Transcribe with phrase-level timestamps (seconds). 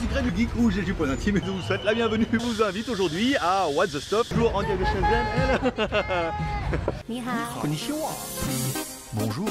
[0.00, 2.26] Secret du Geek ou GG Pointintim et je vous souhaite la bienvenue.
[2.32, 5.26] Je vous invite aujourd'hui à What the stop toujours en direct de Shenzhen.
[7.60, 8.08] Konnichiwa.
[9.12, 9.48] Bonjour.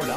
[0.00, 0.16] Hola.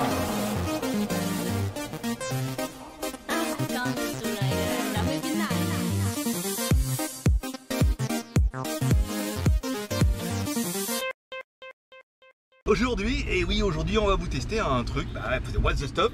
[12.66, 16.14] Aujourd'hui, et oui, aujourd'hui, on va vous tester un truc, bah, What the Stop.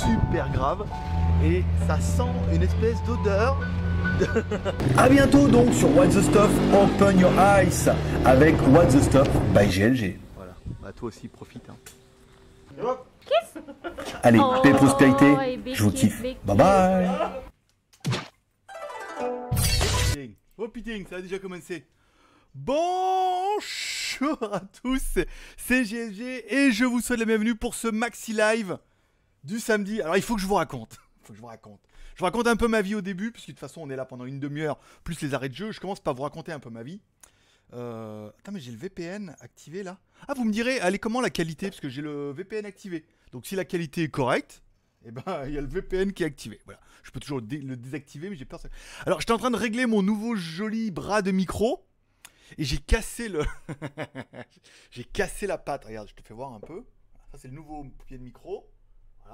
[0.00, 0.86] Super grave
[1.44, 3.58] et ça sent une espèce d'odeur.
[4.96, 7.90] A bientôt donc sur What the Stuff Open Your Eyes
[8.24, 10.18] avec What the Stuff by GLG.
[10.36, 11.62] Voilà, bah toi aussi profite.
[11.70, 11.76] hein.
[14.22, 16.22] Allez, Oh, paix et prospérité, oh, je vous kiffe.
[16.22, 17.08] big Bye bye.
[20.58, 21.86] Oh putain, ça a déjà commencé.
[22.54, 25.18] Bonjour à tous,
[25.56, 28.78] c'est GLG et je vous souhaite la bienvenue pour ce maxi live
[29.44, 30.00] du samedi.
[30.02, 31.80] Alors il faut que je vous raconte, il faut que je vous raconte.
[32.14, 33.96] Je vous raconte un peu ma vie au début, puisque de toute façon on est
[33.96, 35.72] là pendant une demi-heure, plus les arrêts de jeu.
[35.72, 37.00] Je commence par vous raconter un peu ma vie.
[37.72, 38.28] Euh...
[38.40, 39.98] Attends, mais j'ai le VPN activé là.
[40.28, 41.68] Ah, vous me direz, elle est comment la qualité?
[41.68, 43.06] Parce que j'ai le VPN activé.
[43.32, 44.62] Donc si la qualité est correcte,
[45.04, 46.60] eh ben il y a le VPN qui est activé.
[46.64, 46.80] Voilà.
[47.02, 48.60] Je peux toujours le, dé- le désactiver, mais j'ai peur.
[49.06, 51.86] Alors j'étais en train de régler mon nouveau joli bras de micro.
[52.58, 53.44] Et j'ai cassé le.
[54.90, 55.84] j'ai cassé la patte.
[55.84, 56.84] Regarde, je te fais voir un peu.
[57.30, 58.68] Ça, c'est le nouveau pied de micro.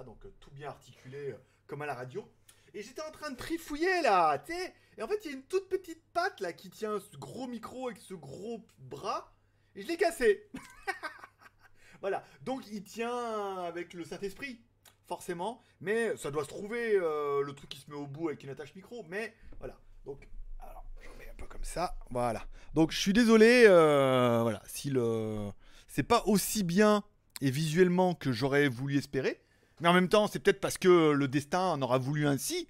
[0.05, 2.29] Donc euh, tout bien articulé euh, comme à la radio.
[2.75, 4.75] Et j'étais en train de trifouiller là, tu sais.
[4.99, 7.47] Et en fait, il y a une toute petite patte là qui tient ce gros
[7.47, 9.33] micro avec ce gros bras.
[9.75, 10.49] Et je l'ai cassé.
[12.01, 14.61] voilà, donc il tient avec le Saint-Esprit,
[15.07, 15.63] forcément.
[15.81, 18.51] Mais ça doit se trouver euh, le truc qui se met au bout avec une
[18.51, 19.05] attache micro.
[19.09, 20.29] Mais voilà, donc
[20.61, 21.97] alors, je remets un peu comme ça.
[22.11, 22.47] Voilà.
[22.75, 23.67] Donc, je suis désolé.
[23.67, 24.63] voilà.
[24.67, 25.51] Si le.
[25.89, 27.05] C'est pas aussi bien
[27.41, 29.41] et visuellement que j'aurais voulu espérer.
[29.81, 32.69] Mais en même temps, c'est peut-être parce que le destin en aura voulu ainsi.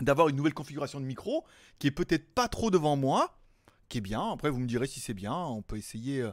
[0.00, 1.44] D'avoir une nouvelle configuration de micro
[1.78, 3.38] qui est peut-être pas trop devant moi.
[3.88, 4.32] Qui est bien.
[4.32, 5.34] Après, vous me direz si c'est bien.
[5.34, 6.20] On peut essayer.
[6.20, 6.32] euh,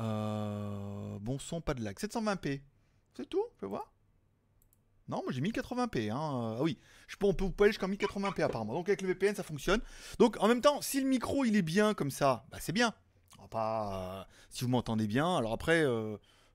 [0.00, 1.96] euh, bon son, pas de lag.
[1.96, 2.60] 720p.
[3.16, 3.92] C'est tout Fais voir?
[5.06, 6.10] Non, moi j'ai 1080p.
[6.10, 6.56] Hein.
[6.58, 8.72] Ah oui, je peux, on peut, vous pouvez aller jusqu'en 1080p apparemment.
[8.72, 9.80] Donc avec le VPN, ça fonctionne.
[10.18, 12.94] Donc en même temps, si le micro il est bien comme ça, bah, c'est bien.
[13.54, 15.36] Euh, si vous m'entendez bien.
[15.36, 15.84] Alors après,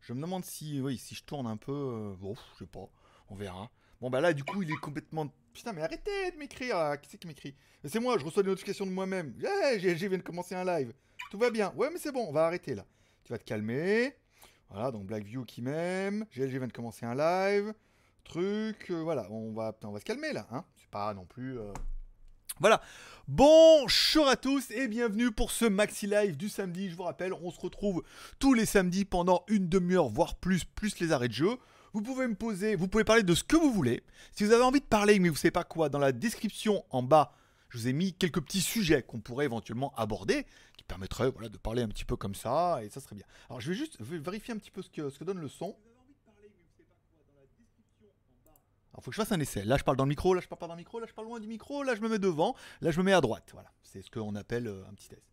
[0.02, 1.72] je me demande si, oui, si je tourne un peu.
[1.72, 2.88] euh, bon, je sais pas.
[3.30, 3.70] On verra.
[4.02, 5.28] Bon bah là, du coup, il est complètement.
[5.54, 7.00] Putain, mais arrêtez de m'écrire.
[7.02, 7.56] Qui c'est qui m'écrit?
[7.86, 8.18] C'est moi.
[8.18, 9.34] Je reçois des notifications de moi-même.
[9.40, 10.94] Yeah, GLG vient de commencer un live.
[11.32, 11.74] Tout va bien.
[11.76, 12.26] Ouais, mais c'est bon.
[12.28, 12.86] On va arrêter là.
[13.24, 14.16] Tu vas te calmer.
[14.70, 16.26] Voilà, donc Blackview qui m'aime.
[16.32, 17.74] GLG vient de commencer un live
[18.26, 20.64] truc, euh, voilà, on va, on va se calmer là, hein.
[20.76, 21.58] C'est pas non plus.
[21.58, 21.74] euh,
[22.60, 22.82] Voilà.
[23.30, 26.90] Bonjour à tous et bienvenue pour ce maxi live du samedi.
[26.90, 28.04] Je vous rappelle, on se retrouve
[28.38, 31.58] tous les samedis pendant une demi-heure, voire plus, plus les arrêts de jeu.
[31.94, 34.04] Vous pouvez me poser, vous pouvez parler de ce que vous voulez.
[34.34, 37.02] Si vous avez envie de parler, mais vous savez pas quoi, dans la description en
[37.02, 37.32] bas,
[37.70, 41.84] je vous ai mis quelques petits sujets qu'on pourrait éventuellement aborder, qui permettraient de parler
[41.84, 43.26] un petit peu comme ça, et ça serait bien.
[43.50, 45.78] Alors je vais juste vérifier un petit peu ce que donne le son.
[49.00, 49.64] Alors, faut que je fasse un essai.
[49.64, 51.14] Là, je parle dans le micro, là, je parle pas dans le micro, là, je
[51.14, 53.48] parle loin du micro, là, je me mets devant, là, je me mets à droite.
[53.54, 53.72] Voilà.
[53.82, 55.24] C'est ce qu'on appelle euh, un petit test.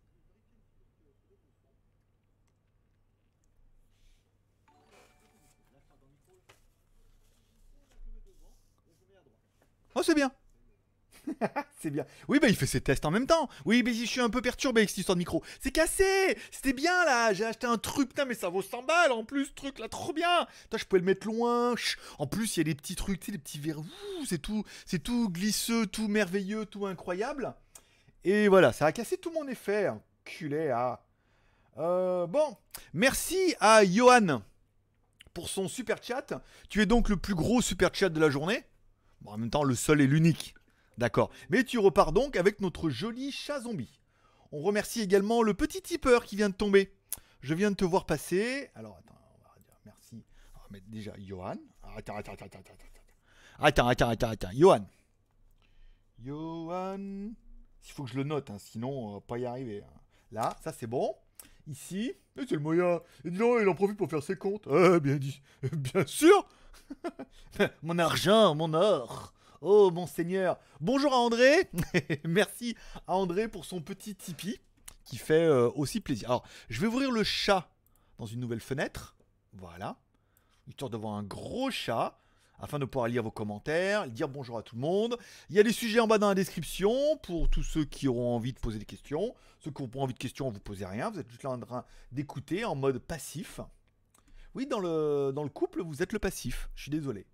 [9.95, 10.31] Oh, c'est bien.
[11.81, 12.05] c'est bien.
[12.27, 13.49] Oui, bah il fait ses tests en même temps.
[13.65, 15.43] Oui, mais je suis un peu perturbé avec cette histoire de micro.
[15.59, 19.11] C'est cassé C'était bien là J'ai acheté un truc, putain, mais ça vaut 100 balles
[19.11, 21.75] en plus, ce truc là, trop bien Putain, je pouvais le mettre loin.
[22.19, 23.81] En plus, il y a des petits trucs, tu sais, des petits verres.
[24.25, 27.53] C'est tout, c'est tout glisseux, tout merveilleux, tout incroyable.
[28.23, 29.89] Et voilà, ça a cassé tout mon effet.
[29.89, 31.01] Enculé, ah.
[31.77, 32.57] Euh, bon,
[32.93, 34.41] merci à Johan
[35.33, 36.41] pour son super chat.
[36.69, 38.63] Tu es donc le plus gros super chat de la journée.
[39.21, 40.55] Bon, en même temps, le seul et l'unique.
[40.97, 41.29] D'accord.
[41.49, 43.99] Mais tu repars donc avec notre joli chat zombie.
[44.51, 46.93] On remercie également le petit tipeur qui vient de tomber.
[47.41, 48.69] Je viens de te voir passer.
[48.75, 50.23] Alors, attends, on va dire merci.
[50.55, 51.55] On va mettre déjà Johan.
[51.83, 52.73] Ah, Attends, attends, attends, attends, attends,
[53.59, 53.87] attends.
[53.87, 54.49] Attends, attends, attends.
[54.53, 54.85] Johan.
[56.23, 56.97] Johan.
[57.85, 59.83] Il faut que je le note, hein, sinon, on va pas y arriver.
[59.83, 59.99] hein.
[60.31, 61.15] Là, ça c'est bon.
[61.67, 62.13] Ici.
[62.37, 63.01] Eh, c'est le moyen.
[63.23, 64.67] Et il en profite pour faire ses comptes.
[64.69, 65.41] Eh, bien dit.
[65.71, 66.47] Bien sûr.
[67.83, 69.33] mon argent, mon or.
[69.61, 70.59] Oh, mon seigneur.
[70.81, 71.67] Bonjour à André.
[72.25, 72.75] Merci
[73.07, 74.59] à André pour son petit Tipeee
[75.03, 76.29] qui fait euh, aussi plaisir.
[76.29, 77.67] Alors, je vais ouvrir le chat
[78.19, 79.15] dans une nouvelle fenêtre.
[79.53, 79.97] Voilà.
[80.67, 82.19] Histoire de voir un gros chat
[82.59, 85.17] afin de pouvoir lire vos commentaires, dire bonjour à tout le monde.
[85.49, 88.35] Il y a des sujets en bas dans la description pour tous ceux qui auront
[88.35, 89.33] envie de poser des questions.
[89.59, 91.09] Ceux qui n'ont pas envie de questions, vous posez rien.
[91.09, 93.59] Vous êtes juste là en train d'écouter en mode passif.
[94.53, 96.69] Oui, dans le couple, vous êtes le passif.
[96.75, 97.25] Je suis désolé.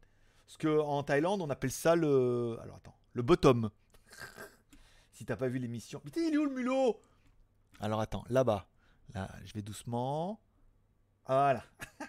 [0.54, 2.60] Parce qu'en Thaïlande, on appelle ça le.
[2.62, 3.72] Alors attends, le bottom.
[5.12, 6.00] si t'as pas vu l'émission.
[6.00, 7.02] Putain, il est où le mulot?
[7.80, 8.68] Alors attends, là-bas.
[9.16, 10.40] Là, je vais doucement.
[11.26, 11.64] Voilà.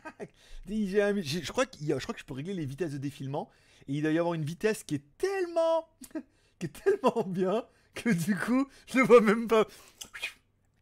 [0.67, 3.51] Je crois que je peux régler les vitesses de défilement.
[3.87, 5.89] Et il doit y avoir une vitesse qui est tellement.
[6.59, 7.65] qui est tellement bien
[7.95, 9.67] que du coup, je le vois même pas.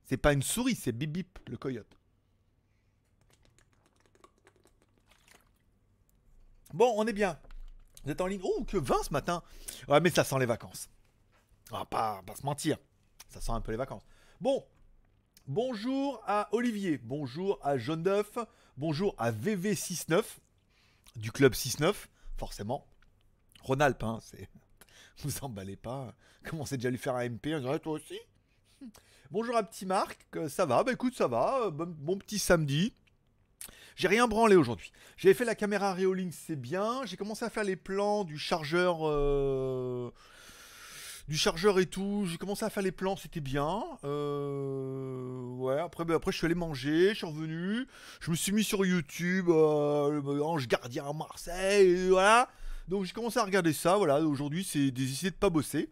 [0.05, 1.99] C'est pas une souris, c'est Bip Bip, le coyote.
[6.73, 7.39] Bon, on est bien.
[8.05, 8.41] Vous êtes en ligne.
[8.43, 9.43] Oh, que 20 ce matin.
[9.89, 10.89] Ouais, mais ça sent les vacances.
[11.71, 12.77] On va pas, pas se mentir.
[13.29, 14.05] Ça sent un peu les vacances.
[14.41, 14.65] Bon.
[15.49, 16.99] Bonjour à Olivier.
[16.99, 18.39] Bonjour à Jaune d'œuf.
[18.77, 20.23] Bonjour à VV69
[21.17, 21.95] du club 6-9,
[22.37, 22.87] forcément.
[23.63, 24.49] Ronalp, hein, c'est.
[25.19, 26.15] Vous emballez pas.
[26.45, 27.55] Commencez déjà à lui faire un MP.
[27.55, 28.19] On dirait toi aussi?
[29.31, 30.27] Bonjour à petit Marc.
[30.37, 31.67] euh, Ça va Bah écoute, ça va.
[31.67, 32.95] euh, Bon, bon petit samedi.
[33.97, 34.91] J'ai rien branlé aujourd'hui.
[35.17, 37.03] J'avais fait la caméra Reolink, c'est bien.
[37.05, 38.99] J'ai commencé à faire les plans du chargeur.
[39.03, 40.11] euh,
[41.29, 42.27] Du chargeur et tout.
[42.29, 43.83] J'ai commencé à faire les plans, c'était bien.
[44.05, 47.87] Euh, Ouais, après, bah, après je suis allé manger, je suis revenu.
[48.21, 52.49] Je me suis mis sur YouTube, euh, le Ange Gardien à Marseille, voilà.
[52.89, 54.21] Donc j'ai commencé à regarder ça, voilà.
[54.21, 55.89] Aujourd'hui, c'est d'essayer de pas bosser.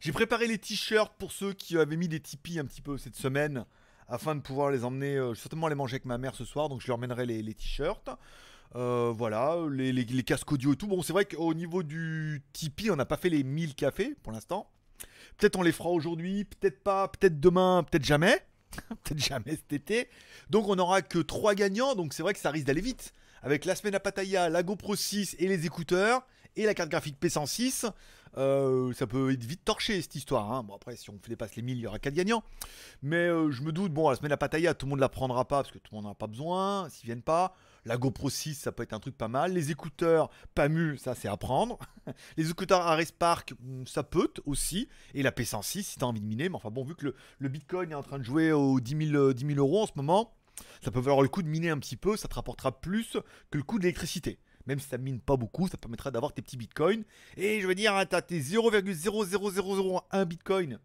[0.00, 3.14] J'ai préparé les t-shirts pour ceux qui avaient mis des Tipeee un petit peu cette
[3.16, 3.66] semaine
[4.08, 6.80] afin de pouvoir les emmener, euh, certainement les manger avec ma mère ce soir, donc
[6.80, 8.10] je leur mènerai les, t-shirts.
[8.74, 10.86] Euh, voilà, les casques audio et tout.
[10.86, 14.32] Bon, c'est vrai qu'au niveau du Tipeee, on n'a pas fait les 1000 cafés pour
[14.32, 14.70] l'instant.
[15.36, 18.40] Peut-être on les fera aujourd'hui, peut-être pas, peut-être demain, peut-être jamais.
[19.04, 20.08] peut-être jamais cet été.
[20.50, 23.12] Donc on n'aura que 3 gagnants, donc c'est vrai que ça risque d'aller vite.
[23.42, 26.22] Avec la semaine à Pattaya, la GoPro 6 et les écouteurs,
[26.56, 27.90] et la carte graphique P106,
[28.36, 30.50] euh, ça peut être vite torché cette histoire.
[30.52, 30.62] hein.
[30.62, 32.42] Bon après, si on dépasse les 1000, il y aura 4 gagnants.
[33.02, 35.46] Mais euh, je me doute, bon, la semaine à Pattaya, tout le monde la prendra
[35.46, 37.54] pas, parce que tout le monde n'en a pas besoin, s'ils viennent pas.
[37.84, 39.52] La GoPro 6, ça peut être un truc pas mal.
[39.52, 41.78] Les écouteurs PAMU, ça c'est à prendre.
[42.36, 44.88] Les écouteurs Ares Park, hmm, ça peut aussi.
[45.14, 46.48] Et la P106, si t'as envie de miner.
[46.48, 49.16] Mais enfin bon, vu que le, Bitcoin est en train de jouer aux 10 000,
[49.16, 50.32] euh, 10 000 euros en ce moment,
[50.80, 52.16] ça peut valoir le coup de miner un petit peu.
[52.16, 53.16] Ça te rapportera plus
[53.50, 54.38] que le coût de l'électricité.
[54.66, 57.04] Même si ça mine pas beaucoup, ça permettra d'avoir tes petits bitcoins.
[57.36, 60.78] Et je veux dire, hein, t'as tes 0,00001 bitcoin.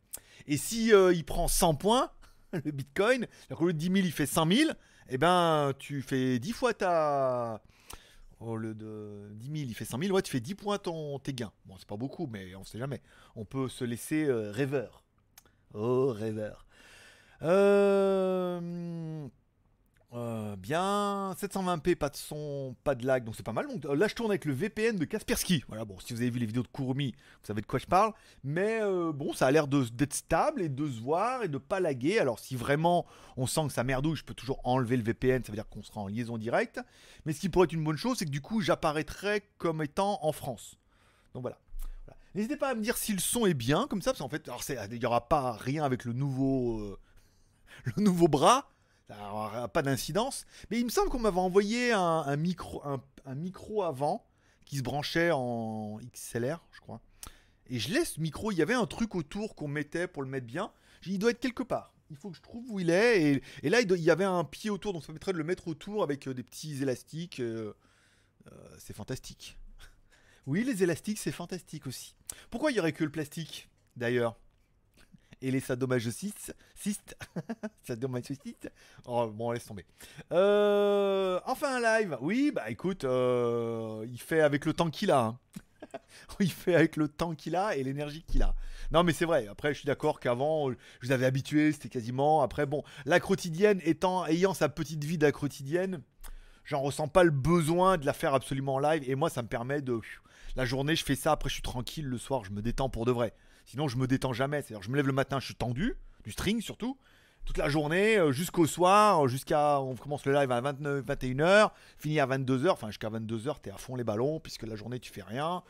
[0.47, 2.11] Et si euh, il prend 100 points,
[2.53, 4.71] le bitcoin, alors qu'au lieu de 10 000, il fait 100 000,
[5.09, 7.61] eh ben, tu fais 10 fois ta.
[8.39, 11.17] Au lieu de 10 000, il fait 100 000, ouais, tu fais 10 points ton,
[11.17, 11.51] tes gains.
[11.65, 13.01] Bon, c'est pas beaucoup, mais on sait jamais.
[13.35, 15.03] On peut se laisser euh, rêveur.
[15.73, 16.65] Oh, rêveur.
[17.41, 19.27] Euh,
[20.13, 23.67] euh, bien, 720p, pas de son, pas de lag, donc c'est pas mal.
[23.67, 25.65] Donc euh, là, je tourne avec le VPN de Kaspersky.
[25.67, 27.87] Voilà, bon, si vous avez vu les vidéos de Kurumi, vous savez de quoi je
[27.87, 28.13] parle.
[28.43, 31.81] Mais euh, bon, ça a l'air d'être stable et de se voir et de pas
[31.81, 32.19] laguer.
[32.19, 35.51] Alors, si vraiment on sent que ça merdouille, je peux toujours enlever le VPN, ça
[35.51, 36.79] veut dire qu'on sera en liaison directe.
[37.25, 40.19] Mais ce qui pourrait être une bonne chose, c'est que du coup, j'apparaîtrai comme étant
[40.21, 40.77] en France.
[41.33, 41.59] Donc voilà.
[42.33, 44.49] N'hésitez pas à me dire si le son est bien, comme ça, parce qu'en fait,
[44.91, 46.97] il n'y aura pas rien avec le nouveau,
[47.83, 48.69] le nouveau bras.
[49.07, 50.45] Ça n'aura pas d'incidence.
[50.69, 53.01] Mais il me semble qu'on m'avait envoyé un, micro, un,
[53.83, 54.25] avant
[54.65, 57.01] qui se branchait en XLR, je crois.
[57.69, 60.29] Et je laisse ce micro, il y avait un truc autour qu'on mettait pour le
[60.29, 60.71] mettre bien.
[61.05, 61.93] Il doit être quelque part.
[62.09, 63.41] Il faut que je trouve où il est.
[63.63, 66.03] Et, là, il y avait un pied autour, donc ça permettrait de le mettre autour
[66.03, 67.39] avec euh, des petits élastiques.
[67.39, 67.73] euh,
[68.51, 69.57] euh, c'est fantastique.
[70.45, 72.15] Oui, les élastiques, c'est fantastique aussi.
[72.49, 74.37] Pourquoi il n'y aurait que le plastique, d'ailleurs?
[75.41, 76.55] Et les sadomasochistes
[77.83, 78.71] Sadomasochistes
[79.05, 79.85] Oh, bon, laisse tomber.
[80.31, 82.17] Euh, enfin, un live.
[82.21, 85.19] Oui, bah écoute, euh, il fait avec le temps qu'il a.
[85.19, 85.39] hein.
[86.39, 88.55] il fait avec le temps qu'il a et l'énergie qu'il a.
[88.91, 89.47] Non, mais c'est vrai.
[89.47, 92.41] Après, je suis d'accord qu'avant, je vous avais habitué, c'était quasiment.
[92.41, 96.01] Après, bon, la quotidienne étant, ayant sa petite vie de quotidienne,
[96.63, 99.03] j'en ressens pas le besoin de la faire absolument en live.
[99.07, 99.99] Et moi, ça me permet de.
[100.55, 103.05] La journée, je fais ça, après je suis tranquille, le soir, je me détends pour
[103.05, 103.33] de vrai.
[103.67, 104.61] Sinon, je me détends jamais.
[104.61, 106.97] C'est-à-dire, je me lève le matin, je suis tendu, du string surtout,
[107.45, 109.79] toute la journée, euh, jusqu'au soir, euh, jusqu'à.
[109.81, 113.77] On commence le live à 29, 21h, finit à 22h, enfin jusqu'à 22h, t'es à
[113.77, 115.63] fond les ballons, puisque la journée, tu fais rien.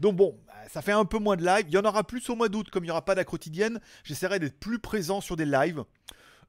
[0.00, 1.66] Donc bon, bah, ça fait un peu moins de live.
[1.68, 4.02] Il y en aura plus au mois d'août, comme il n'y aura pas d'acquotidienne quotidienne,
[4.02, 5.84] j'essaierai d'être plus présent sur des lives.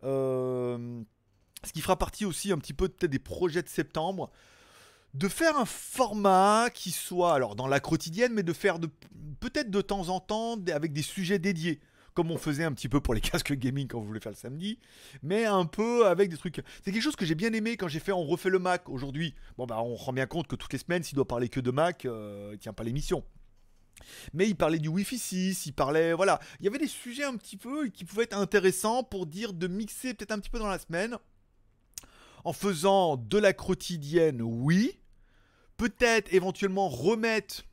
[0.03, 1.01] Euh,
[1.63, 4.32] ce qui fera partie aussi un petit peu peut-être des projets de septembre
[5.14, 8.78] de faire un format qui soit alors dans la quotidienne mais de faire
[9.40, 11.80] peut-être de temps en temps avec des sujets dédiés
[12.14, 14.38] comme on faisait un petit peu pour les casques gaming quand vous voulez faire le
[14.38, 14.80] samedi
[15.24, 18.00] mais un peu avec des trucs c'est quelque chose que j'ai bien aimé quand j'ai
[18.00, 20.80] fait on refait le Mac aujourd'hui bon bah on rend bien compte que toutes les
[20.80, 23.24] semaines s'il doit parler que de Mac euh, il tient pas l'émission
[24.34, 26.14] mais il parlait du Wi-Fi 6, il parlait.
[26.14, 26.40] Voilà.
[26.60, 29.68] Il y avait des sujets un petit peu qui pouvaient être intéressants pour dire de
[29.68, 31.18] mixer peut-être un petit peu dans la semaine.
[32.44, 35.00] En faisant de la quotidienne, oui.
[35.77, 37.63] Peut-être éventuellement remettre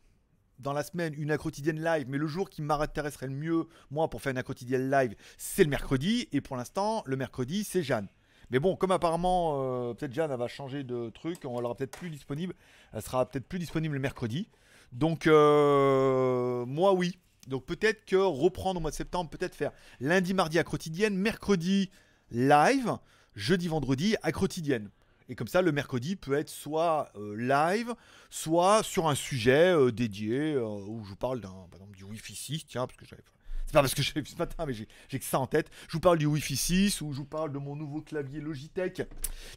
[0.59, 4.23] dans la semaine une quotidienne live, mais le jour qui m'intéresserait le mieux, moi, pour
[4.23, 6.28] faire une quotidienne live, c'est le mercredi.
[6.33, 8.09] Et pour l'instant, le mercredi, c'est Jeanne.
[8.50, 12.11] Mais bon, comme apparemment, euh, peut-être Jeanne, va changer de truc, on l'aura peut-être plus
[12.11, 12.54] disponible.
[12.92, 14.49] Elle sera peut-être plus disponible le mercredi.
[14.92, 17.18] Donc, euh, moi, oui.
[17.49, 21.90] Donc, peut-être que reprendre au mois de septembre, peut-être faire lundi, mardi à quotidienne, mercredi
[22.30, 22.97] live,
[23.35, 24.91] jeudi, vendredi à quotidienne.
[25.29, 27.95] Et comme ça, le mercredi peut être soit euh, live,
[28.29, 32.05] soit sur un sujet euh, dédié euh, où je vous parle d'un, par exemple, du
[32.05, 33.23] Wi-Fi 6, tiens, parce que j'avais.
[33.67, 35.71] C'est pas parce que j'ai vu ce matin, mais j'ai j'ai que ça en tête.
[35.88, 39.03] Je vous parle du Wi-Fi 6 ou je vous parle de mon nouveau clavier Logitech,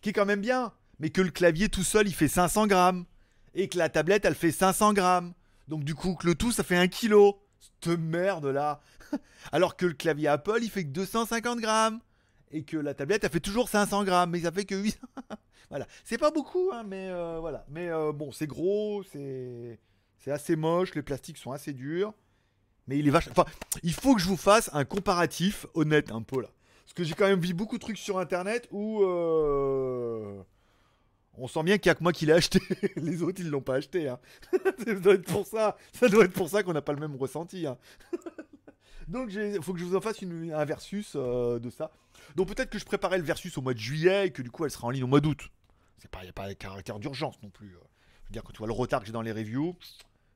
[0.01, 3.05] qui est quand même bien, mais que le clavier tout seul, il fait 500 grammes.
[3.53, 5.33] Et que la tablette, elle fait 500 grammes.
[5.67, 7.43] Donc du coup, que le tout, ça fait 1 kilo.
[7.59, 8.79] Cette merde là.
[9.51, 11.99] Alors que le clavier Apple, il fait que 250 grammes.
[12.51, 14.31] Et que la tablette, elle fait toujours 500 grammes.
[14.31, 14.97] Mais ça fait que 800.
[15.69, 15.85] voilà.
[16.03, 17.65] C'est pas beaucoup, hein, mais euh, voilà.
[17.69, 19.79] Mais euh, bon, c'est gros, c'est
[20.19, 22.13] c'est assez moche, les plastiques sont assez durs.
[22.87, 23.27] Mais il est vache.
[23.29, 23.45] Enfin,
[23.83, 26.49] il faut que je vous fasse un comparatif honnête un peu là.
[26.85, 29.03] Parce que j'ai quand même vu beaucoup de trucs sur internet où.
[29.03, 30.41] euh,
[31.37, 32.59] On sent bien qu'il n'y a que moi qui l'ai acheté.
[32.95, 34.07] Les autres, ils l'ont pas acheté.
[34.07, 34.19] hein.
[34.85, 35.75] ça doit être pour ça.
[35.91, 37.67] Ça doit être pour ça qu'on n'a pas le même ressenti.
[37.67, 37.77] hein.
[39.07, 41.91] Donc, il faut que je vous en fasse une- un versus euh, de ça.
[42.35, 44.65] Donc, peut-être que je préparais le versus au mois de juillet et que du coup,
[44.65, 45.49] elle sera en ligne au mois d'août.
[45.99, 47.67] C'est pas, il n'y a pas de caractère d'urgence non plus.
[47.75, 47.79] euh.
[48.23, 49.75] Je veux dire, que tu vois le retard que j'ai dans les reviews.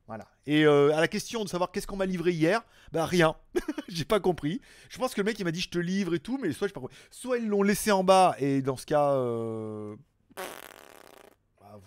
[0.08, 0.28] Voilà.
[0.46, 2.62] Et euh, à la question de savoir qu'est-ce qu'on m'a livré hier,
[2.92, 3.36] bah rien.
[3.88, 4.60] j'ai pas compris.
[4.90, 6.68] Je pense que le mec il m'a dit je te livre et tout, mais soit.
[7.12, 9.96] Soit ils l'ont laissé en bas et dans ce cas, euh...
[10.38, 11.82] vous-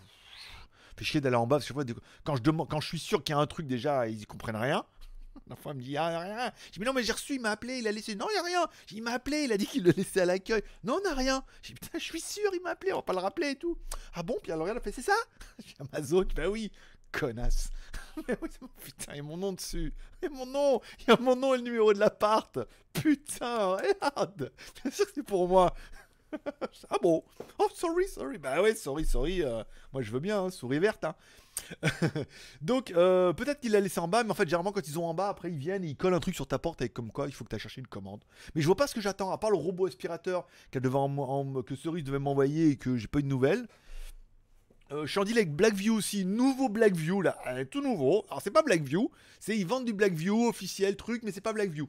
[0.96, 1.92] fait chier d'aller en bas parce que
[2.24, 4.56] quand je quand je suis sûr qu'il y a un truc déjà, ils y comprennent
[4.56, 4.84] rien.
[5.48, 6.52] La elle me dit, ah, y a rien.
[6.66, 8.14] Je dis, mais non, mais j'ai reçu, il m'a appelé, il a laissé.
[8.14, 8.66] Non, il y a rien.
[8.92, 10.62] Il m'a appelé, il a dit qu'il le laissait à l'accueil.
[10.82, 11.44] Non, on n'a rien.
[11.62, 13.56] J'ai dit, putain, je suis sûr, il m'a appelé, on va pas le rappeler et
[13.56, 13.76] tout.
[14.14, 15.16] Ah bon, puis alors, elle a fait, c'est ça?
[15.64, 16.70] J'ai Amazon, bah oui,
[17.12, 17.70] connasse.
[18.16, 19.92] Putain, il y a mon nom dessus.
[20.22, 22.58] Il y a mon nom, il y a mon nom et le numéro de l'appart.
[22.92, 24.52] Putain, regarde.
[24.82, 25.74] Bien sûr que c'est pour moi.
[26.90, 27.24] ah bon?
[27.58, 28.38] Oh, sorry, sorry.
[28.38, 29.42] Bah ouais, sorry, sorry.
[29.42, 29.62] euh,
[29.92, 31.04] moi, je veux bien, hein, souris verte.
[31.04, 31.14] Hein.
[32.61, 35.06] Donc, euh, peut-être qu'il l'a laissé en bas, mais en fait, généralement, quand ils ont
[35.06, 37.11] en bas, après, ils viennent et ils collent un truc sur ta porte avec comme
[37.11, 38.23] quoi il faut que tu ailles chercher une commande.
[38.54, 40.99] Mais je vois pas ce que j'attends, à part le robot aspirateur qu'elle devait
[41.64, 43.66] que Cerise devait m'envoyer et que j'ai pas eu de nouvelles.
[44.92, 47.38] Euh, je suis en avec Blackview aussi, nouveau Blackview là,
[47.70, 48.25] tout nouveau.
[48.28, 51.88] Alors c'est pas Blackview, c'est ils vendent du Blackview officiel truc, mais c'est pas Blackview.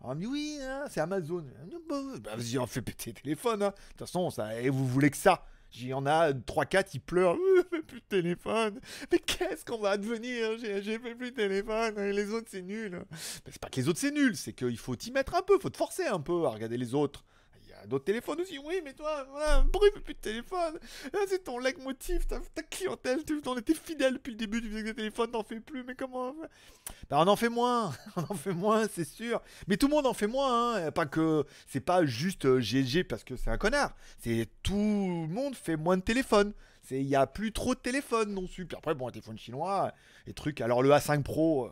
[0.00, 1.44] Alors on me dit oui, hein, c'est Amazon.
[1.88, 3.62] Bah, vas-y, on fait péter le téléphone.
[3.64, 3.70] hein.
[3.70, 5.44] De toute façon, ça, et vous voulez que ça?
[5.74, 7.36] Il y en a 3-4, ils pleurent.
[7.36, 8.80] Euh, fait plus de téléphone.
[9.12, 10.58] Mais qu'est-ce qu'on va devenir?
[10.58, 11.98] J'ai fait plus de téléphone.
[12.10, 13.04] Les autres, c'est nul.
[13.10, 14.36] Mais c'est pas que les autres, c'est nul.
[14.36, 15.58] C'est qu'il faut t'y mettre un peu.
[15.58, 17.24] faut te forcer un peu à regarder les autres.
[17.86, 18.58] D'autres téléphones aussi.
[18.58, 20.78] Oui, mais toi, voilà, pourquoi il plus de téléphone
[21.12, 23.24] Ah, C'est ton leitmotiv, ta, ta clientèle.
[23.24, 24.60] Tu on était fidèle depuis le début.
[24.60, 25.84] Tu faisais des téléphones, t'en fais plus.
[25.84, 26.48] Mais comment on fait?
[27.08, 27.92] Bah, on en fait moins.
[28.16, 29.40] on en fait moins, c'est sûr.
[29.66, 30.76] Mais tout le monde en fait moins.
[30.76, 30.90] Hein.
[30.90, 33.94] Pas que c'est pas juste euh, GLG parce que c'est un connard.
[34.18, 36.52] C'est tout le monde fait moins de téléphones.
[36.82, 38.66] C'est il y a plus trop de téléphones non plus.
[38.66, 39.92] Puis après bon, un téléphone chinois,
[40.26, 40.60] les trucs.
[40.60, 41.66] Alors le A5 Pro.
[41.66, 41.70] euh,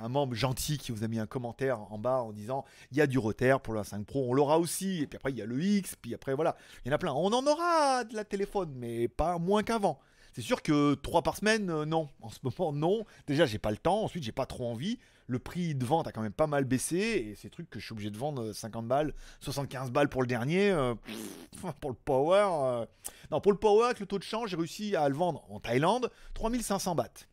[0.00, 3.00] un membre gentil qui vous a mis un commentaire en bas en disant il y
[3.00, 5.02] a du retard pour le A5 Pro, on l'aura aussi.
[5.02, 6.98] Et puis après il y a le X, puis après voilà, il y en a
[6.98, 7.12] plein.
[7.12, 9.98] On en aura de la téléphone, mais pas moins qu'avant.
[10.32, 12.08] C'est sûr que 3 par semaine, euh, non.
[12.20, 13.04] En ce moment, non.
[13.28, 14.02] Déjà, j'ai pas le temps.
[14.02, 14.98] Ensuite, j'ai pas trop envie.
[15.28, 16.96] Le prix de vente a quand même pas mal baissé.
[16.96, 20.22] Et c'est trucs que je suis obligé de vendre euh, 50 balles, 75 balles pour
[20.22, 20.70] le dernier.
[20.72, 20.94] euh,
[21.80, 22.48] pour le Power.
[22.50, 22.86] euh,
[23.30, 25.60] Non, pour le Power, avec le taux de change, j'ai réussi à le vendre en
[25.60, 27.28] Thaïlande 3500 bahts.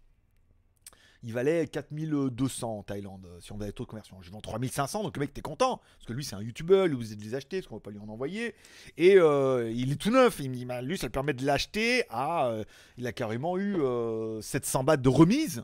[1.23, 4.17] Il valait 4200 en Thaïlande euh, si on faisait taux de conversion.
[4.21, 6.95] Je vends 3500, donc le mec t'es content parce que lui c'est un youtubeur, lui
[6.95, 8.55] vous êtes les acheter parce qu'on va pas lui en envoyer.
[8.97, 10.39] Et euh, il est tout neuf.
[10.39, 12.47] Il me dit bah, lui ça permet de l'acheter à.
[12.47, 12.63] euh,
[12.97, 15.63] il a carrément eu euh, 700 bahts de remise.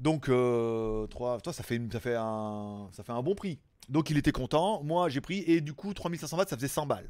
[0.00, 3.60] Donc toi ça fait ça fait un ça fait un bon prix.
[3.88, 4.82] Donc il était content.
[4.82, 7.08] Moi j'ai pris et du coup 3500 bahts ça faisait 100 balles.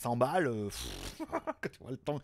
[0.00, 0.70] 100 balles, euh,
[1.78, 2.18] pour le temps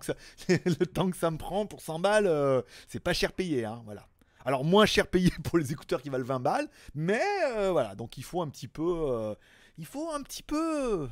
[0.00, 4.08] que ça, me prend pour 100 balles, euh, c'est pas cher payé, hein, voilà.
[4.44, 7.22] Alors moins cher payé pour les écouteurs qui valent 20 balles, mais
[7.54, 9.36] euh, voilà, donc il faut un petit peu,
[9.78, 11.08] il faut un petit peu,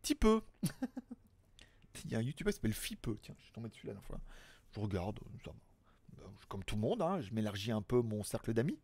[0.00, 0.42] petit peu.
[2.04, 4.06] il y a un YouTuber qui s'appelle Fipe, tiens, je suis tombé dessus la dernière
[4.06, 4.20] fois.
[4.70, 5.18] Je regarde,
[6.48, 8.78] comme tout le monde, hein, je m'élargis un peu mon cercle d'amis.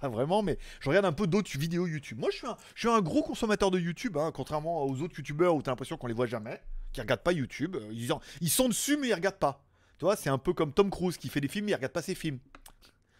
[0.00, 2.18] Pas vraiment, mais je regarde un peu d'autres vidéos YouTube.
[2.18, 5.16] Moi, je suis un, je suis un gros consommateur de YouTube, hein, contrairement aux autres
[5.18, 6.60] YouTubeurs où t'as l'impression qu'on les voit jamais,
[6.92, 7.76] qui regardent pas YouTube.
[7.76, 9.64] Euh, Ils, en- ils sont dessus, mais ils regardent pas.
[9.98, 11.92] Tu vois, c'est un peu comme Tom Cruise qui fait des films, mais il regarde
[11.92, 12.38] pas ses films.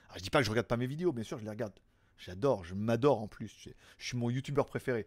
[0.06, 1.72] Alors, je dis pas que je regarde pas mes vidéos, bien sûr, je les regarde.
[2.16, 3.52] J'adore, je m'adore en plus.
[3.64, 5.06] Je, je suis mon YouTubeur préféré.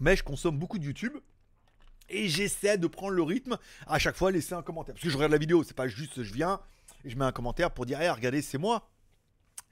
[0.00, 1.16] Mais je consomme beaucoup de YouTube.
[2.08, 4.94] Et j'essaie de prendre le rythme à chaque fois laisser un commentaire.
[4.94, 6.58] Parce que je regarde la vidéo, c'est pas juste je viens
[7.04, 8.88] je mets un commentaire pour dire hey, regardez, c'est moi.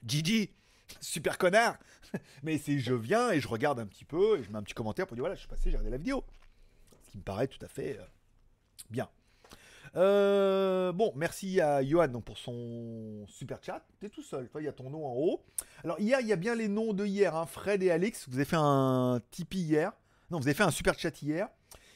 [0.05, 0.51] Gigi,
[0.99, 1.77] super connard.
[2.43, 4.73] Mais c'est je viens et je regarde un petit peu et je mets un petit
[4.73, 6.23] commentaire pour dire voilà, je suis passé, j'ai regardé la vidéo.
[7.05, 8.05] Ce qui me paraît tout à fait euh,
[8.89, 9.09] bien.
[9.95, 13.85] Euh, bon, merci à Johan pour son super chat.
[13.99, 15.45] T'es tout seul, toi, il y a ton nom en haut.
[15.83, 18.27] Alors, hier, il y a bien les noms de hier, hein, Fred et Alex.
[18.29, 19.93] Vous avez fait un Tipeee hier.
[20.29, 21.47] Non, vous avez fait un super chat hier.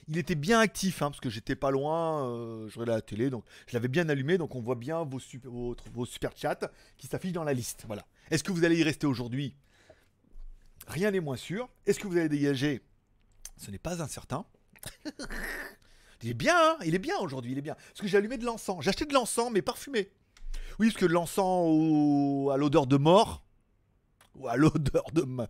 [0.08, 3.46] Il était bien actif, hein, parce que j'étais pas loin, euh, je la télé, donc
[3.68, 7.54] je l'avais bien allumé, donc on voit bien vos, super, chats qui s'affichent dans la
[7.54, 7.84] liste.
[7.88, 8.06] Voilà.
[8.30, 9.56] Est-ce que vous allez y rester aujourd'hui?
[10.88, 11.70] Rien n'est moins sûr.
[11.86, 12.82] Est-ce que vous allez dégager?
[13.58, 14.46] Ce n'est pas incertain.
[16.24, 17.76] il est bien, hein il est bien aujourd'hui, il est bien.
[17.76, 18.84] Parce que j'ai allumé de l'encens.
[18.84, 20.12] J'ai acheté de l'encens, mais parfumé.
[20.80, 23.44] Oui, parce que l'encens au- à l'odeur de mort,
[24.36, 25.48] ou à l'odeur de, ma-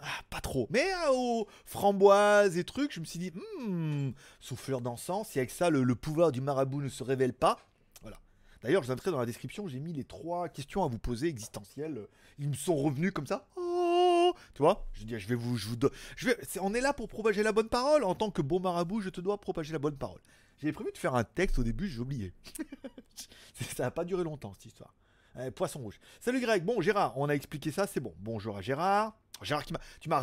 [0.00, 0.66] ah, pas trop.
[0.70, 4.10] Mais euh, aux framboises et trucs, je me suis dit, hmm,
[4.40, 7.58] souffleur d'encens, si avec ça le, pouvoir du marabout ne se révèle pas.
[8.02, 8.18] Voilà.
[8.62, 11.28] D'ailleurs, je vous indiquerai dans la description, j'ai mis les trois questions à vous poser
[11.28, 12.06] existentielles.
[12.38, 13.48] Ils me sont revenus comme ça.
[13.56, 15.76] Oh tu vois Je dis, je vais vous, je vous,
[16.16, 18.04] je vais, on est là pour propager la bonne parole.
[18.04, 20.20] En tant que bon marabout, je te dois propager la bonne parole.
[20.58, 22.32] J'avais prévu de faire un texte au début, j'ai oublié.
[23.76, 24.94] ça n'a pas duré longtemps cette histoire.
[25.38, 25.98] Euh, poisson rouge.
[26.20, 26.64] Salut Greg.
[26.64, 28.14] Bon, Gérard, on a expliqué ça, c'est bon.
[28.18, 29.16] Bonjour à Gérard.
[29.42, 29.64] Gérard,
[30.00, 30.20] tu m'as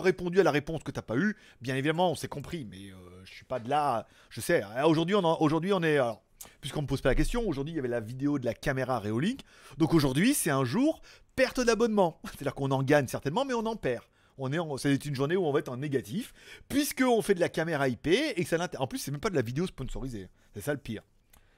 [0.00, 1.36] répondu à la réponse que t'as pas eue.
[1.60, 4.06] Bien évidemment, on s'est compris, mais euh, je suis pas de là.
[4.30, 4.62] Je sais.
[4.64, 5.98] euh, Aujourd'hui, on, on est.
[5.98, 6.22] alors,
[6.60, 8.98] Puisqu'on me pose pas la question, aujourd'hui il y avait la vidéo de la caméra
[8.98, 9.40] Reolink.
[9.78, 11.02] Donc aujourd'hui, c'est un jour
[11.36, 12.20] perte d'abonnement.
[12.24, 14.04] C'est-à-dire qu'on en gagne certainement, mais on en perd.
[14.38, 16.32] On en, c'est une journée où on va être en négatif,
[16.68, 19.36] puisqu'on fait de la caméra IP et que ça En plus, c'est même pas de
[19.36, 20.28] la vidéo sponsorisée.
[20.54, 21.02] C'est ça le pire.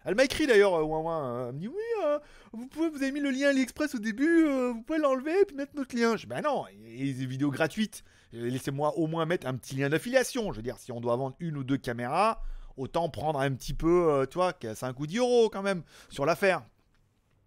[0.04, 2.18] Elle m'a écrit d'ailleurs, euh, euh, elle me dit oui, euh,
[2.52, 5.56] vous, pouvez, vous avez mis le lien AliExpress au début, vous pouvez l'enlever et puis
[5.56, 6.16] mettre notre lien.
[6.16, 8.04] Je dis bah non, et des vidéos gratuites.
[8.32, 10.52] Laissez-moi au moins mettre un petit lien d'affiliation.
[10.52, 12.42] Je veux dire, si on doit vendre une ou deux caméras,
[12.76, 16.26] autant prendre un petit peu, tu vois, c'est un coup 10 euros quand même sur
[16.26, 16.62] l'affaire.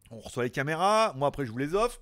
[0.10, 2.02] On reçoit les caméras, moi après je vous les offre.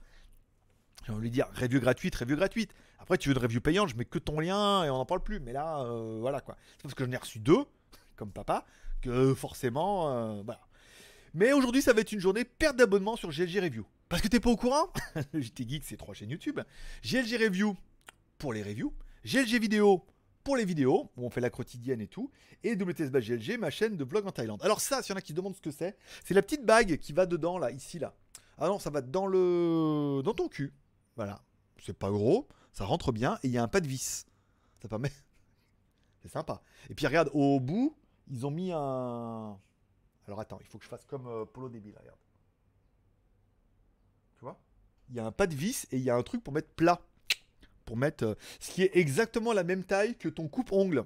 [1.05, 2.71] J'ai envie de dire review gratuite, review gratuite.
[2.99, 5.21] Après, tu veux une review payante, je mets que ton lien et on n'en parle
[5.21, 5.39] plus.
[5.39, 5.83] Mais là,
[6.19, 6.55] voilà quoi.
[6.77, 7.65] C'est parce que j'en ai reçu deux,
[8.15, 8.65] comme papa,
[9.05, 10.43] que forcément, euh.
[11.33, 13.85] Mais aujourd'hui, ça va être une journée perte d'abonnement sur GLG Review.
[14.09, 14.87] Parce que t'es pas au courant
[15.33, 16.59] JT Geek, c'est trois chaînes YouTube.
[17.03, 17.75] GLG Review
[18.37, 18.93] pour les reviews.
[19.23, 20.05] GLG Vidéo
[20.43, 22.29] pour les vidéos, où on fait la quotidienne et tout.
[22.63, 24.61] Et WTS GLG, ma chaîne de vlog en Thaïlande.
[24.63, 26.63] Alors ça, s'il y en a qui se demandent ce que c'est, c'est la petite
[26.63, 28.13] bague qui va dedans, là, ici, là.
[28.59, 30.21] Ah non, ça va dans le...
[30.23, 30.71] dans ton cul.
[31.15, 31.41] Voilà.
[31.83, 34.27] C'est pas gros, ça rentre bien, et il y a un pas de vis.
[34.81, 35.11] Ça permet...
[36.21, 36.61] C'est sympa.
[36.89, 37.95] Et puis regarde, au bout,
[38.27, 39.57] ils ont mis un...
[40.27, 42.17] Alors attends, il faut que je fasse comme euh, Polo Débile, regarde.
[44.37, 44.59] Tu vois?
[45.09, 46.69] Il y a un pas de vis et il y a un truc pour mettre
[46.69, 47.01] plat.
[47.85, 48.25] Pour mettre...
[48.25, 51.05] euh, ce qui est exactement la même taille que ton coupe-ongle.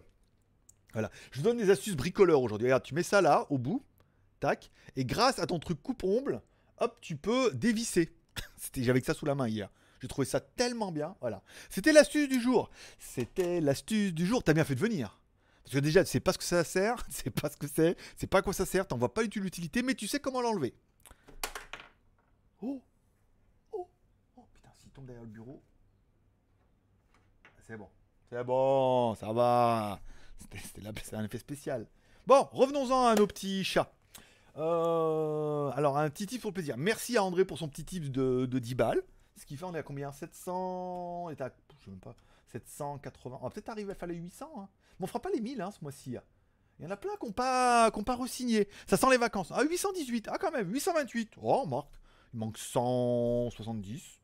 [0.93, 1.11] Voilà.
[1.31, 2.67] Je vous donne des astuces bricoleurs aujourd'hui.
[2.67, 3.83] Regarde, tu mets ça là, au bout.
[4.39, 4.71] Tac.
[4.95, 6.41] Et grâce à ton truc coupe-ongle,
[6.79, 8.09] hop, tu peux dévisser.
[8.75, 9.69] J'avais que ça sous la main hier.
[10.01, 11.15] J'ai trouvé ça tellement bien.
[11.19, 11.43] Voilà.
[11.69, 12.69] C'était l'astuce du jour.
[12.97, 14.43] C'était l'astuce du jour.
[14.43, 15.18] T'as bien fait de venir.
[15.69, 17.67] Parce que déjà, tu sais pas ce que ça sert, tu sais pas ce que
[17.67, 20.07] c'est, c'est pas à quoi ça sert, t'en vois pas du tout l'utilité, mais tu
[20.07, 20.73] sais comment l'enlever.
[22.63, 22.81] Oh
[23.71, 23.87] Oh
[24.35, 25.61] Oh putain, s'il tombe derrière le bureau.
[27.67, 27.87] C'est bon.
[28.31, 29.99] C'est bon, ça va.
[31.03, 31.85] C'est un effet spécial.
[32.25, 33.93] Bon, revenons-en à nos petits chats.
[34.57, 36.77] Euh, alors, un petit tip pour le plaisir.
[36.77, 39.03] Merci à André pour son petit tip de, de 10 balles.
[39.35, 40.11] Ce qui fait, on est à combien?
[40.11, 41.25] 700.
[41.25, 41.51] On est à.
[41.77, 42.15] Je sais même pas.
[42.47, 43.37] 780.
[43.39, 44.51] On va peut-être arriver à faire les 800.
[44.57, 44.67] Hein.
[44.99, 46.17] Mais on fera pas les 1000 hein, ce mois-ci.
[46.79, 48.67] Il y en a plein qui n'ont pas, ont pas re-signé.
[48.87, 49.51] Ça sent les vacances.
[49.53, 50.29] Ah, 818.
[50.31, 50.71] Ah, quand même.
[50.71, 51.33] 828.
[51.41, 51.89] Oh, Marc.
[52.33, 54.19] Il manque 170.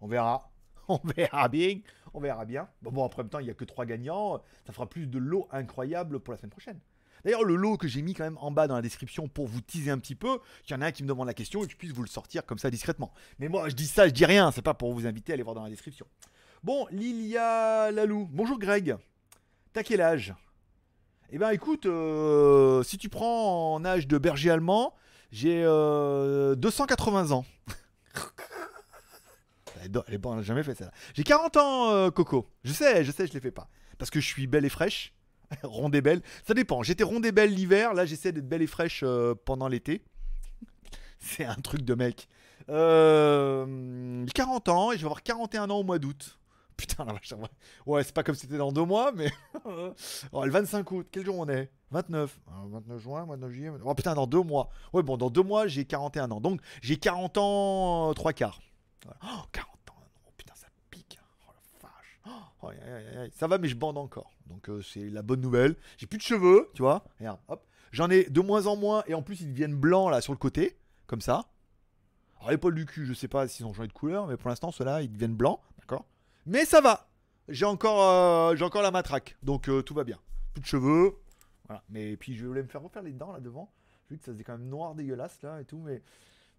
[0.00, 0.50] On verra.
[0.88, 1.80] On verra bien.
[2.12, 2.68] On verra bien.
[2.82, 4.42] Bon, bon après, en même temps, il n'y a que 3 gagnants.
[4.66, 6.80] Ça fera plus de lots incroyables pour la semaine prochaine.
[7.24, 9.62] D'ailleurs, le lot que j'ai mis quand même en bas dans la description pour vous
[9.62, 11.66] teaser un petit peu, qu'il y en a un qui me demande la question et
[11.66, 13.14] que je puisse vous le sortir comme ça discrètement.
[13.38, 14.50] Mais moi, je dis ça, je dis rien.
[14.50, 16.06] C'est pas pour vous inviter à aller voir dans la description.
[16.64, 18.26] Bon, Lilia Lalou.
[18.32, 18.96] Bonjour Greg.
[19.74, 20.34] T'as quel âge?
[21.28, 24.94] Eh ben écoute, euh, si tu prends en âge de berger allemand,
[25.30, 27.44] j'ai euh, 280 ans.
[29.84, 30.90] Elle n'a jamais fait ça.
[31.12, 32.48] J'ai 40 ans, euh, Coco.
[32.64, 33.68] Je sais, je sais, je les fais pas.
[33.98, 35.12] Parce que je suis belle et fraîche.
[35.64, 36.22] ronde et belle.
[36.46, 36.82] Ça dépend.
[36.82, 37.92] J'étais ronde et belle l'hiver.
[37.92, 40.02] Là, j'essaie d'être belle et fraîche euh, pendant l'été.
[41.18, 42.26] C'est un truc de mec.
[42.70, 46.38] Euh, 40 ans et je vais avoir 41 ans au mois d'août.
[46.76, 47.32] Putain, la vache.
[47.86, 48.02] ouais.
[48.02, 49.30] C'est pas comme si c'était dans deux mois, mais.
[50.32, 51.70] oh, le 25 août, quel jour on est?
[51.90, 52.40] 29.
[52.48, 53.70] Euh, 29 juin, 29 juillet.
[53.84, 54.70] Oh putain, dans deux mois.
[54.92, 56.40] Ouais, bon, dans deux mois, j'ai 41 ans.
[56.40, 58.60] Donc, j'ai 40 ans, euh, trois quarts.
[59.06, 59.94] Oh, 40 ans.
[60.26, 61.18] Oh putain, ça pique.
[61.46, 62.20] Oh la vache.
[62.62, 63.30] Oh, aïe, aïe, aïe.
[63.34, 64.32] Ça va, mais je bande encore.
[64.46, 65.76] Donc, euh, c'est la bonne nouvelle.
[65.96, 67.04] J'ai plus de cheveux, tu vois.
[67.20, 67.64] Regarde, hop.
[67.92, 69.04] J'en ai de moins en moins.
[69.06, 70.76] Et en plus, ils deviennent blancs là sur le côté.
[71.06, 71.46] Comme ça.
[72.38, 74.26] Alors, les poils du cul, je sais pas s'ils ont changé de couleur.
[74.26, 75.60] Mais pour l'instant, ceux-là, ils deviennent blancs.
[76.46, 77.08] Mais ça va.
[77.48, 79.36] J'ai encore, euh, j'ai encore la matraque.
[79.42, 80.18] Donc, euh, tout va bien.
[80.52, 81.16] Plus de cheveux.
[81.66, 81.82] Voilà.
[81.88, 83.72] Mais puis, je voulais me faire refaire les dents là devant.
[84.10, 85.78] Vu que ça faisait quand même noir dégueulasse là et tout.
[85.78, 86.02] Mais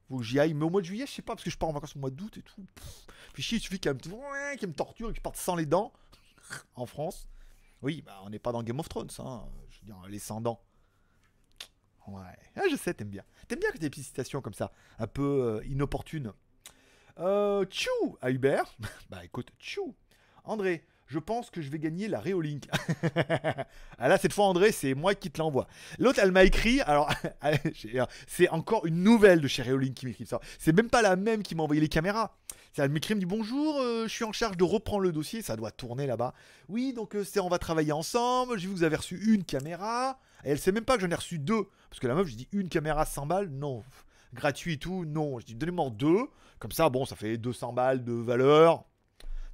[0.08, 0.54] faut que j'y aille.
[0.54, 1.34] Mais au mois de juillet, je sais pas.
[1.34, 2.66] Parce que je pars en vacances au mois d'août et tout.
[3.34, 5.92] Puis chier, il suffit qu'elle me, me torture et que je parte sans les dents.
[6.76, 7.28] en France.
[7.82, 9.44] Oui, bah, on n'est pas dans Game of Thrones, hein.
[9.70, 10.62] Je veux dire, les sans dents.
[12.08, 12.22] Ouais.
[12.56, 13.24] Ah, je sais, t'aimes bien.
[13.48, 16.34] T'aimes bien que des petites citations comme ça, un peu euh, inopportunes.
[17.20, 18.76] Euh, tchou à Hubert.
[19.10, 19.96] bah écoute, tchou.
[20.44, 22.68] André, je pense que je vais gagner la Réolink.
[23.98, 25.68] ah là, cette fois, André, c'est moi qui te l'envoie.
[25.98, 26.82] L'autre, elle m'a écrit.
[26.82, 27.10] Alors,
[27.74, 30.40] j'ai- c'est encore une nouvelle de chez Réolink qui m'écrit ça.
[30.60, 32.36] C'est même pas la même qui m'a envoyé les caméras.
[32.78, 35.42] Elle m'écrit, elle me dit bonjour, euh, je suis en charge de reprendre le dossier,
[35.42, 36.34] ça doit tourner là-bas.
[36.68, 38.60] Oui, donc euh, on va travailler ensemble.
[38.60, 40.20] J'ai vu que vous avez reçu une caméra.
[40.44, 41.68] Et elle sait même pas que j'en ai reçu deux.
[41.90, 43.84] Parce que la meuf, je dis une caméra 100 balles, non.
[44.36, 45.40] Gratuit et tout, non.
[45.40, 46.28] Je dis donnez-moi deux.
[46.60, 48.84] Comme ça, bon, ça fait 200 balles de valeur.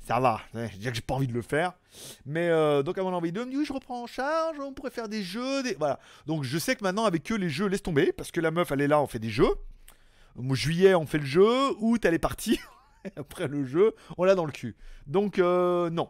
[0.07, 0.41] Ça va.
[0.53, 1.73] Ouais, Je dis que j'ai pas envie de le faire.
[2.25, 3.41] Mais euh, donc, a envoyé deux.
[3.41, 4.57] Elle me dit oui, je reprends en charge.
[4.59, 5.61] On pourrait faire des jeux.
[5.77, 5.99] Voilà.
[6.25, 8.11] Donc, je sais que maintenant, avec eux, les jeux, laisse tomber.
[8.11, 9.53] Parce que la meuf, elle est là, on fait des jeux.
[10.53, 11.71] Juillet, on fait le jeu.
[11.79, 12.59] Août, elle est partie.
[13.15, 14.75] Après le jeu, on l'a dans le cul.
[15.05, 16.09] Donc, euh, non.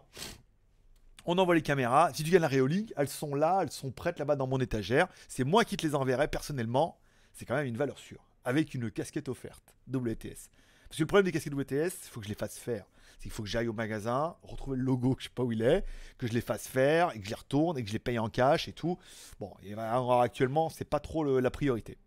[1.26, 2.12] On envoie les caméras.
[2.14, 5.08] Si tu gagnes la Réolink, elles sont là, elles sont prêtes là-bas dans mon étagère.
[5.28, 7.00] C'est moi qui te les enverrai personnellement.
[7.34, 8.22] C'est quand même une valeur sûre.
[8.44, 10.50] Avec une casquette offerte WTS.
[10.88, 12.86] Parce que le problème des casquettes WTS, il faut que je les fasse faire.
[13.18, 15.52] C'est qu'il faut que j'aille au magasin, retrouver le logo, que je sais pas où
[15.52, 15.86] il est,
[16.18, 18.20] que je les fasse faire, et que je les retourne, et que je les paye
[18.20, 18.98] en cash et tout.
[19.40, 21.98] Bon, et alors, actuellement, c'est pas trop la priorité.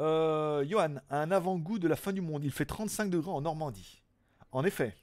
[0.00, 2.44] Euh, Johan, un avant-goût de la fin du monde.
[2.44, 4.02] Il fait 35 degrés en Normandie.
[4.50, 4.96] En effet.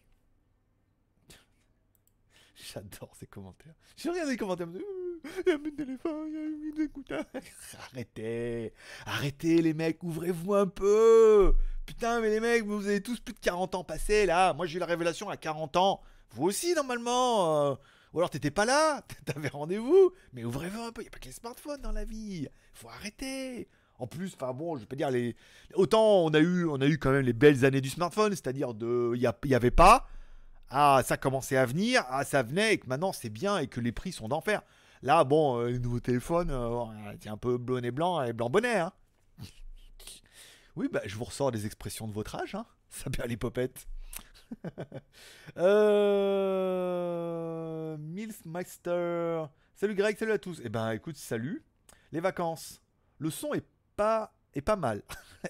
[2.55, 3.75] J'adore ces commentaires.
[3.97, 4.67] Je regarde les commentaires.
[5.45, 7.23] Il y a un téléphone, il y a une écouteur.
[7.91, 8.73] Arrêtez.
[9.05, 11.53] Arrêtez les mecs, ouvrez-vous un peu.
[11.85, 14.53] Putain, mais les mecs, vous avez tous plus de 40 ans passés là.
[14.53, 16.01] Moi j'ai eu la révélation à 40 ans.
[16.31, 17.71] Vous aussi normalement.
[17.71, 17.75] euh.
[18.13, 20.11] Ou alors t'étais pas là, t'avais rendez-vous.
[20.33, 22.47] Mais ouvrez-vous un peu, il n'y a pas que les smartphones dans la vie.
[22.73, 23.67] Faut arrêter.
[23.99, 25.35] En plus, enfin bon, je peux dire les.
[25.75, 28.73] Autant on a eu, on a eu quand même les belles années du smartphone, c'est-à-dire
[28.73, 30.07] de, il y avait pas.
[30.69, 33.79] Ah, ça commençait à venir, ah, ça venait, et que maintenant c'est bien et que
[33.81, 34.61] les prix sont d'enfer.
[35.03, 36.85] Là, bon, euh, les nouveaux téléphones, euh,
[37.25, 38.77] un peu bonnet blanc et blanc bonnet.
[38.77, 38.93] Hein.
[40.75, 42.53] oui, bah, je vous ressors des expressions de votre âge.
[42.53, 42.67] Hein.
[42.89, 43.87] Ça bien les popettes.
[45.57, 46.37] euh...
[47.97, 49.45] Milsmeister.
[49.75, 50.61] Salut Greg, salut à tous.
[50.63, 51.65] Eh ben, écoute, salut.
[52.11, 52.83] Les vacances.
[53.17, 55.01] Le son est pas, est pas mal.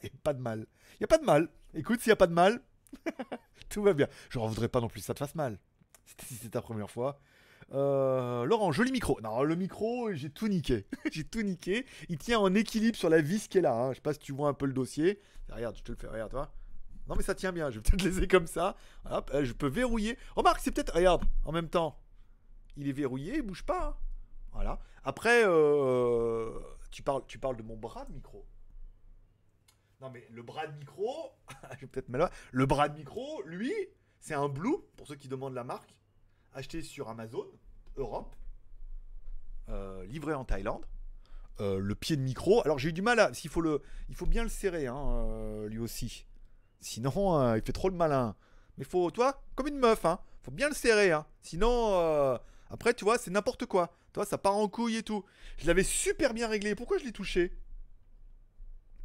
[0.04, 0.66] et pas de mal.
[1.02, 1.50] Y a pas de mal.
[1.74, 2.62] Écoute, s'il y a pas de mal,
[3.70, 4.08] tout va bien.
[4.30, 5.60] Je ne voudrais pas non plus que ça te fasse mal.
[6.06, 7.20] Si c'est ta première fois.
[7.74, 9.20] Euh, Laurent, joli micro.
[9.22, 10.86] Non, le micro, j'ai tout niqué.
[11.12, 11.86] j'ai tout niqué.
[12.10, 13.74] Il tient en équilibre sur la vis qui est là.
[13.74, 13.90] hein.
[13.92, 15.20] Je sais pas si tu vois un peu le dossier.
[15.50, 16.08] Regarde, je te le fais.
[16.08, 16.52] Regarde, toi.
[17.08, 17.70] Non, mais ça tient bien.
[17.70, 18.76] Je vais peut-être laisser comme ça.
[19.10, 20.18] Hop, euh, je peux verrouiller.
[20.36, 20.94] Remarque, c'est peut-être.
[20.94, 21.98] Regarde, en même temps.
[22.78, 23.88] Il est verrouillé, il bouge pas.
[23.88, 23.96] hein.
[24.54, 24.80] Voilà.
[25.04, 26.52] Après, euh,
[26.92, 28.46] tu, parles, tu parles de mon bras de micro.
[30.02, 31.32] Non, mais le bras de micro.
[31.76, 32.30] je vais peut-être là.
[32.52, 33.74] Le bras de micro, lui,
[34.20, 35.96] c'est un Blue, pour ceux qui demandent la marque,
[36.54, 37.46] acheté sur Amazon,
[37.98, 38.36] Europe,
[39.70, 40.86] euh, livré en Thaïlande.
[41.60, 42.62] Euh, le pied de micro.
[42.64, 43.32] Alors j'ai eu du mal à.
[43.34, 46.26] Faut il faut bien le serrer, hein, euh, lui aussi.
[46.80, 48.36] Sinon, il fait trop le malin.
[48.78, 50.20] Mais faut, toi, comme une meuf, hein.
[50.42, 51.26] Faut bien le serrer, hein.
[51.42, 52.40] Sinon,
[52.72, 53.94] après, tu vois, c'est n'importe quoi.
[54.14, 55.24] Toi, ça part en couille et tout.
[55.58, 56.74] Je l'avais super bien réglé.
[56.74, 57.56] Pourquoi je l'ai touché?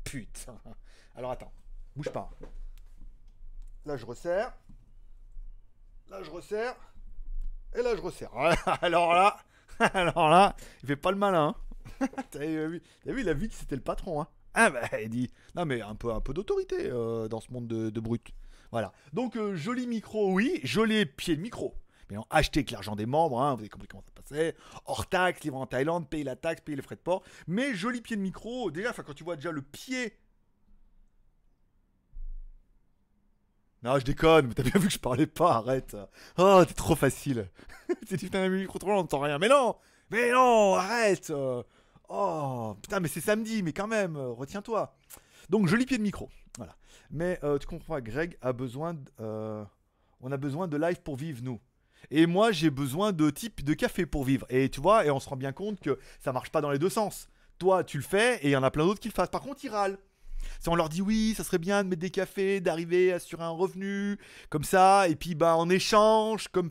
[0.05, 0.59] Putain.
[1.15, 1.53] Alors attends,
[1.95, 2.31] bouge pas.
[3.85, 4.55] Là, je resserre.
[6.09, 6.75] Là, je resserre.
[7.77, 8.31] Et là, je resserre.
[8.83, 9.37] Alors là,
[9.95, 11.55] alors là, il fait pas le malin.
[12.01, 12.07] hein.
[12.31, 14.23] T'as vu, il a vu que c'était le patron.
[14.23, 14.29] Hein.
[14.55, 15.31] Ah bah, il dit.
[15.55, 18.31] Non, mais un peu, un peu d'autorité euh, dans ce monde de, brut.
[18.73, 18.93] Voilà.
[19.13, 20.61] Donc, euh, joli micro, oui.
[20.65, 21.75] Joli pied de micro.
[22.09, 24.55] Mais non, avec l'argent des membres, hein, vous avez compris comment ça passait.
[24.87, 27.23] Hors taxe, livre en Thaïlande, payer la taxe, payer les frais de port.
[27.47, 28.71] Mais joli pied de micro.
[28.71, 30.17] Déjà, quand tu vois déjà le pied.
[33.83, 35.97] Non, je déconne, mais t'as bien vu que je parlais pas, arrête.
[36.39, 37.49] Oh, t'es trop facile.
[38.09, 39.39] T'es dit, putain, le micro trop long, on n'entend rien.
[39.39, 39.77] Mais non
[40.11, 41.33] Mais non, arrête.
[42.09, 44.95] Oh, putain, mais c'est samedi, mais quand même, euh, retiens-toi.
[45.51, 46.29] Donc, joli pied de micro.
[46.57, 46.75] Voilà.
[47.11, 48.95] Mais euh, tu comprends, Greg a besoin.
[48.95, 49.65] de- euh,
[50.21, 51.61] on a besoin de live pour vivre, nous.
[52.11, 54.47] Et moi, j'ai besoin de type de café pour vivre.
[54.49, 56.79] Et tu vois, et on se rend bien compte que ça marche pas dans les
[56.79, 57.29] deux sens.
[57.59, 59.31] Toi, tu le fais, et il y en a plein d'autres qui le fassent.
[59.31, 59.99] Par contre, ils râlent.
[60.61, 63.45] Si on leur dit oui, ça serait bien de mettre des cafés, d'arriver à assurer
[63.45, 64.19] un revenu,
[64.51, 66.71] comme ça, et puis bah en échange, comme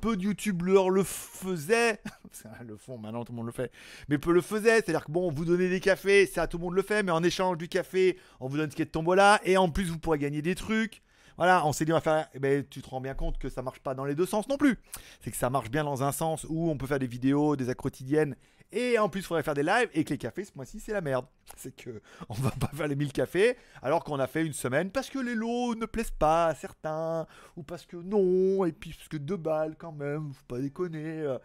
[0.00, 2.00] peu de youtubeurs le faisaient,
[2.66, 3.70] le font maintenant tout le monde le fait,
[4.08, 6.74] mais peu le faisaient, c'est-à-dire que bon, vous donnez des cafés, ça tout le monde
[6.74, 9.40] le fait, mais en échange du café, on vous donne ce qui est de tombola,
[9.44, 11.02] et en plus vous pourrez gagner des trucs.
[11.36, 13.50] Voilà, on s'est dit on va faire, eh ben, tu te rends bien compte que
[13.50, 14.78] ça marche pas dans les deux sens non plus.
[15.20, 17.68] C'est que ça marche bien dans un sens où on peut faire des vidéos, des
[17.68, 18.36] actes quotidiennes,
[18.72, 20.92] et en plus il faudrait faire des lives, et que les cafés ce mois-ci c'est
[20.92, 21.26] la merde.
[21.56, 24.90] C'est que on va pas faire les 1000 cafés, alors qu'on a fait une semaine
[24.90, 27.26] parce que les lots ne plaisent pas à certains,
[27.56, 31.20] ou parce que non, et puis parce que deux balles quand même, faut pas déconner.
[31.20, 31.38] euh.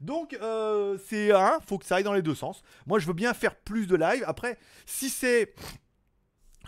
[0.00, 2.62] Donc euh, c'est un, faut que ça aille dans les deux sens.
[2.86, 4.24] Moi je veux bien faire plus de lives.
[4.26, 5.54] Après, si c'est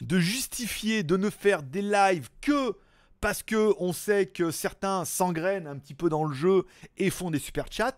[0.01, 2.77] de justifier de ne faire des lives que
[3.21, 7.31] parce que on sait que certains s'engrainent un petit peu dans le jeu et font
[7.31, 7.97] des super chats,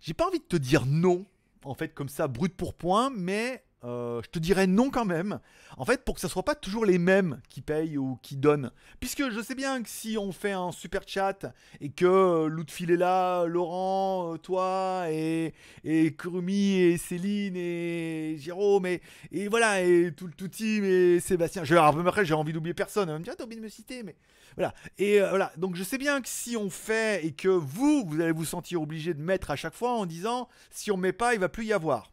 [0.00, 1.26] j'ai pas envie de te dire non,
[1.64, 5.38] en fait, comme ça, brut pour point, mais euh, je te dirais non quand même.
[5.76, 8.72] En fait, pour que ça soit pas toujours les mêmes qui payent ou qui donnent.
[8.98, 12.90] Puisque je sais bien que si on fait un super chat et que euh, Lutfil
[12.90, 19.80] est là, Laurent, euh, toi et, et Kurumi et Céline et Jérôme et, et voilà,
[19.82, 21.62] et tout le tout team et Sébastien.
[21.62, 23.08] Je, après, j'ai envie d'oublier personne.
[23.10, 24.16] On me dire, Ah, t'as oublié de me citer, mais
[24.56, 24.74] voilà.
[24.98, 25.52] Et voilà.
[25.56, 28.82] Donc je sais bien que si on fait et que vous, vous allez vous sentir
[28.82, 31.66] obligé de mettre à chaque fois en disant, si on met pas, il va plus
[31.66, 32.10] y avoir.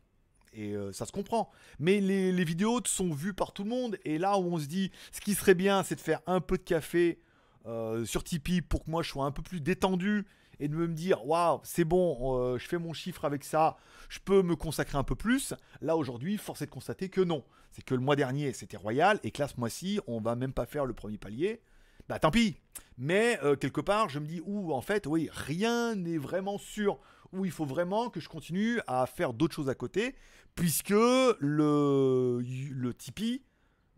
[0.56, 1.52] Et euh, ça se comprend.
[1.80, 3.98] Mais les, les vidéos sont vues par tout le monde.
[4.06, 6.58] Et là où on se dit, ce qui serait bien, c'est de faire un peu
[6.58, 7.20] de café
[7.65, 10.26] euh, sur Tipeee pour que moi je sois un peu plus détendu
[10.60, 13.76] et de me dire, waouh, c'est bon, euh, je fais mon chiffre avec ça,
[14.08, 15.54] je peux me consacrer un peu plus.
[15.82, 17.44] Là aujourd'hui, force est de constater que non.
[17.72, 20.54] C'est que le mois dernier c'était royal et que là ce mois-ci, on va même
[20.54, 21.62] pas faire le premier palier.
[22.08, 22.56] Bah tant pis.
[22.98, 27.00] Mais quelque part, je me dis, ouh, en fait, oui, rien n'est vraiment sûr.
[27.33, 30.15] Où il faut vraiment que je continue à faire d'autres choses à côté,
[30.55, 33.43] puisque le, le Tipeee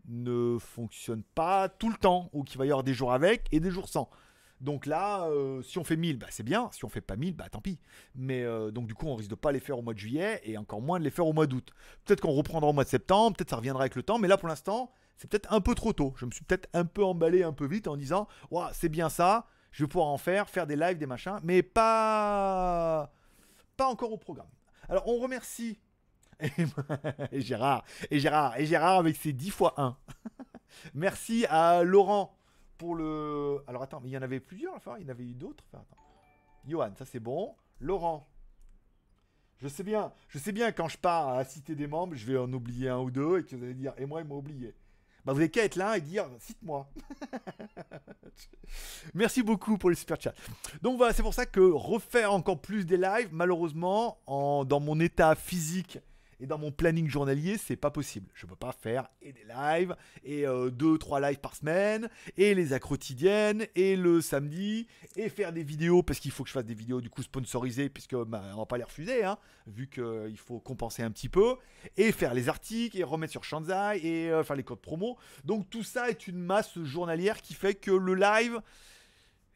[0.08, 3.60] ne fonctionne pas tout le temps, ou qu'il va y avoir des jours avec et
[3.60, 4.08] des jours sans.
[4.60, 6.68] Donc là, euh, si on fait 1000, bah c'est bien.
[6.72, 7.78] Si on fait pas 1000, bah tant pis.
[8.14, 10.40] Mais euh, donc du coup, on risque de pas les faire au mois de juillet
[10.44, 11.70] et encore moins de les faire au mois d'août.
[12.04, 14.18] Peut-être qu'on reprendra au mois de septembre, peut-être ça reviendra avec le temps.
[14.18, 16.12] Mais là, pour l'instant, c'est peut-être un peu trop tôt.
[16.16, 19.08] Je me suis peut-être un peu emballé un peu vite en disant, Ouah, c'est bien
[19.08, 19.46] ça.
[19.70, 23.12] Je vais pouvoir en faire, faire des lives, des machins, mais pas,
[23.78, 24.50] pas encore au programme.
[24.90, 25.78] Alors, on remercie
[27.32, 29.96] et Gérard, et Gérard, et Gérard avec ses 10 fois 1.
[30.94, 32.36] Merci à Laurent
[32.76, 33.62] pour le.
[33.66, 35.64] Alors attends, mais il y en avait plusieurs, enfin, il y en avait eu d'autres.
[36.66, 37.54] Johan, ça c'est bon.
[37.80, 38.28] Laurent.
[39.60, 42.38] Je sais bien, je sais bien quand je pars à citer des membres, je vais
[42.38, 44.74] en oublier un ou deux et que vous allez dire, et moi, il m'a oublié.
[45.24, 46.88] Bah, vous avez qu'à être là et dire, cite-moi.
[49.14, 50.34] Merci beaucoup pour les super chats.
[50.82, 55.00] Donc voilà, c'est pour ça que refaire encore plus des lives, malheureusement, en, dans mon
[55.00, 55.98] état physique
[56.40, 58.28] et dans mon planning journalier, c'est pas possible.
[58.34, 62.54] Je peux pas faire et des lives, et euh, deux, trois lives par semaine, et
[62.54, 66.64] les quotidiennes, et le samedi, et faire des vidéos, parce qu'il faut que je fasse
[66.64, 70.38] des vidéos du coup sponsorisées, puisque bah, on va pas les refuser, hein, vu qu'il
[70.38, 71.56] faut compenser un petit peu,
[71.96, 75.18] et faire les articles, et remettre sur Shanzai, et euh, faire les codes promo.
[75.44, 78.60] Donc tout ça est une masse journalière qui fait que le live,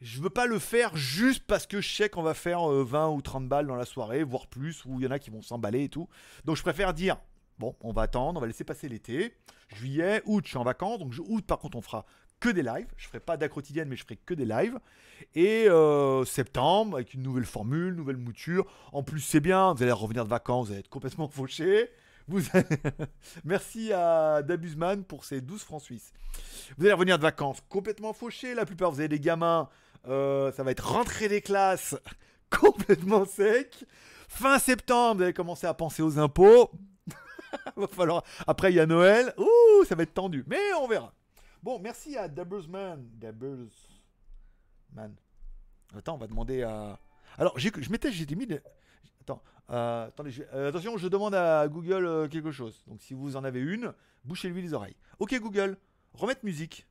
[0.03, 3.09] je veux pas le faire juste parce que je sais qu'on va faire euh, 20
[3.09, 5.41] ou 30 balles dans la soirée, voire plus, ou il y en a qui vont
[5.41, 6.09] s'emballer et tout.
[6.43, 7.17] Donc je préfère dire,
[7.57, 9.33] bon, on va attendre, on va laisser passer l'été.
[9.73, 12.05] Juillet, août, je suis en vacances, donc août par contre on fera
[12.41, 12.87] que des lives.
[12.97, 14.77] Je ferai pas quotidienne, mais je ferai que des lives.
[15.35, 18.65] Et euh, septembre, avec une nouvelle formule, nouvelle mouture.
[18.91, 21.89] En plus, c'est bien, vous allez revenir de vacances, vous allez être complètement fauché.
[23.45, 26.11] Merci à Dabusman pour ses 12 francs suisses.
[26.77, 28.53] Vous allez revenir de vacances complètement fauché.
[28.53, 29.69] La plupart, vous avez des gamins.
[30.07, 31.95] Euh, ça va être rentrée des classes
[32.49, 33.85] complètement sec.
[34.27, 36.71] Fin septembre, vous allez commencer à penser aux impôts.
[37.75, 38.23] Va falloir.
[38.47, 39.33] Après, il y a Noël.
[39.37, 40.43] Ouh, ça va être tendu.
[40.47, 41.13] Mais on verra.
[41.61, 43.07] Bon, merci à Dabbersman.
[43.13, 43.69] Dabbersman.
[45.95, 46.97] Attends, on va demander à.
[47.37, 48.47] Alors, je m'étais, j'étais mis.
[48.47, 48.59] des-
[49.21, 50.09] Attends, euh,
[50.53, 52.83] euh, attention, je demande à Google quelque chose.
[52.87, 53.93] Donc, si vous en avez une,
[54.25, 54.95] bouchez-lui les oreilles.
[55.19, 55.77] Ok, Google,
[56.13, 56.87] remettre musique.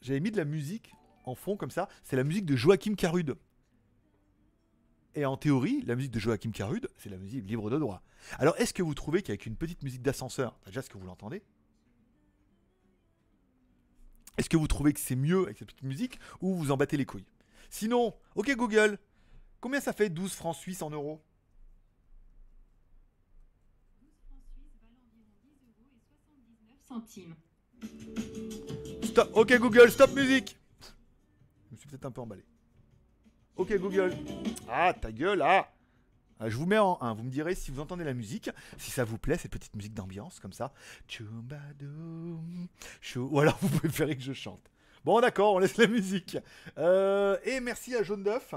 [0.00, 0.92] J'avais mis de la musique
[1.24, 1.88] en fond comme ça.
[2.02, 3.36] C'est la musique de Joachim Carude.
[5.14, 8.02] Et en théorie, la musique de Joachim Carude, c'est la musique libre de droit.
[8.38, 11.42] Alors, est-ce que vous trouvez qu'avec une petite musique d'ascenseur, déjà, est-ce que vous l'entendez?
[14.38, 16.96] Est-ce que vous trouvez que c'est mieux avec cette petite musique ou vous en battez
[16.96, 17.26] les couilles?
[17.68, 18.98] Sinon, ok Google,
[19.60, 21.20] combien ça fait 12 francs suisses en euros?
[26.88, 27.34] Centimes.
[29.18, 30.56] Ok Google, stop musique.
[31.66, 32.44] Je me suis peut-être un peu emballé.
[33.56, 34.12] Ok Google.
[34.68, 35.68] Ah ta gueule ah.
[36.38, 38.90] Ah, Je vous mets en 1, vous me direz si vous entendez la musique, si
[38.90, 40.72] ça vous plaît, cette petite musique d'ambiance comme ça.
[43.16, 44.70] Ou alors vous préférez que je chante.
[45.04, 46.38] Bon d'accord, on laisse la musique.
[46.78, 48.54] Euh, et merci à Jaune d'œuf.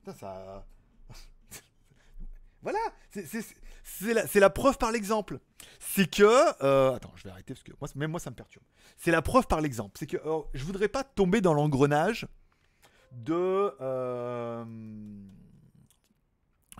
[0.00, 0.66] Putain ça...
[2.62, 2.80] voilà,
[3.98, 5.40] c'est la, preuve par l'exemple.
[5.78, 6.22] C'est que...
[6.64, 8.64] euh, attends, je vais arrêter parce que moi, même moi ça me perturbe.
[8.96, 9.96] C'est la preuve par l'exemple.
[9.98, 12.26] C'est que euh, je voudrais pas tomber dans l'engrenage
[13.12, 14.64] de euh,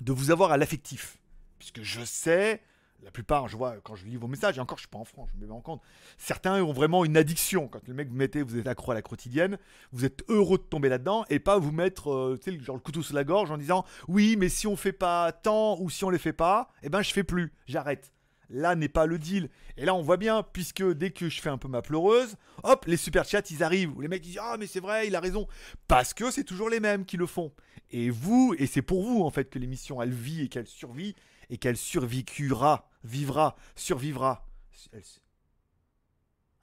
[0.00, 1.18] de vous avoir à l'affectif,
[1.58, 2.62] puisque je sais,
[3.02, 5.04] la plupart, je vois quand je lis vos messages, et encore je suis pas en
[5.04, 5.82] France, je me mets en compte.
[6.18, 7.68] Certains ont vraiment une addiction.
[7.68, 9.58] Quand le mec vous mettez, vous êtes accro à la quotidienne,
[9.92, 12.80] vous êtes heureux de tomber là-dedans et pas vous mettre, euh, tu sais, genre le
[12.80, 16.04] couteau sous la gorge en disant oui, mais si on fait pas tant ou si
[16.04, 18.12] on les fait pas, eh ben je fais plus, j'arrête.
[18.52, 19.48] Là n'est pas le deal.
[19.76, 22.34] Et là, on voit bien, puisque dès que je fais un peu ma pleureuse,
[22.64, 23.96] hop, les super chats, ils arrivent.
[23.96, 25.46] Où les mecs ils disent Ah, mais c'est vrai, il a raison.
[25.86, 27.52] Parce que c'est toujours les mêmes qui le font.
[27.92, 31.14] Et vous, et c'est pour vous, en fait, que l'émission, elle vit et qu'elle survit,
[31.50, 34.46] et qu'elle survécura, vivra, survivra.
[34.92, 35.02] Elle...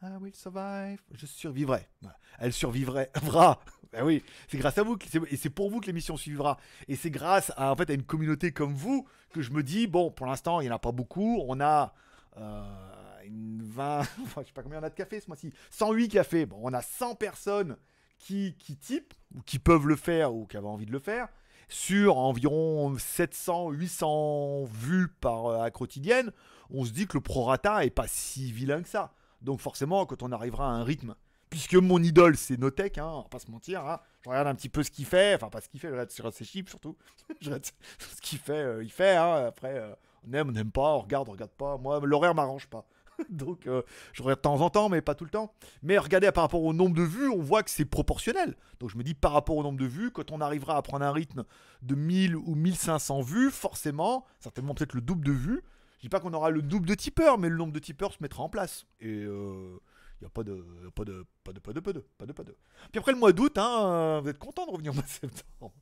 [0.02, 1.00] I will survive.
[1.12, 1.88] Je survivrai.
[2.40, 3.12] Elle survivrait.
[3.22, 3.60] Vra.
[3.94, 6.58] Ben oui, c'est grâce à vous, que et c'est pour vous que l'émission suivra.
[6.90, 9.88] Et c'est grâce à, en fait, à une communauté comme vous que je me dis,
[9.88, 11.42] bon, pour l'instant, il n'y en a pas beaucoup.
[11.48, 11.94] On a
[12.36, 15.54] euh, une 20, enfin, je sais pas combien on a de café ce mois-ci.
[15.72, 16.46] 108 cafés.
[16.46, 17.78] Bon, on a 100 personnes
[18.20, 21.30] qui, qui typent, ou qui peuvent le faire, ou qui avaient envie de le faire,
[21.68, 26.32] sur environ 700, 800 vues par euh, à quotidienne.
[26.70, 29.14] On se dit que le prorata est pas si vilain que ça.
[29.42, 31.16] Donc forcément, quand on arrivera à un rythme
[31.50, 34.00] puisque mon idole c'est Notech, hein, on va pas se mentir, hein.
[34.24, 36.12] je regarde un petit peu ce qu'il fait, enfin pas ce qu'il fait, je regarde
[36.12, 36.98] sur ses chips surtout,
[37.42, 37.66] je regarde
[38.00, 39.46] ce qu'il fait, euh, il fait, hein.
[39.48, 39.94] après euh,
[40.28, 42.86] on aime, on n'aime pas, on regarde, on regarde pas, moi l'horaire m'arrange pas.
[43.30, 43.82] Donc euh,
[44.14, 45.54] je regarde de temps en temps, mais pas tout le temps.
[45.82, 48.56] Mais regardez par rapport au nombre de vues, on voit que c'est proportionnel.
[48.80, 51.06] Donc je me dis par rapport au nombre de vues, quand on arrivera à prendre
[51.06, 51.44] un rythme
[51.82, 55.64] de 1000 ou 1500 vues, forcément, certainement peut-être le double de vues.
[55.98, 58.20] Je dis pas qu'on aura le double de tipeurs, mais le nombre de tipeurs se
[58.22, 58.86] mettra en place.
[59.00, 59.80] Et euh,
[60.20, 60.64] il n'y a pas de,
[60.96, 62.56] pas de, pas de, pas de, pas de, pas de, pas de.
[62.92, 65.08] Puis après le mois d'août, hein, euh, vous êtes content de revenir au mois de
[65.08, 65.74] septembre.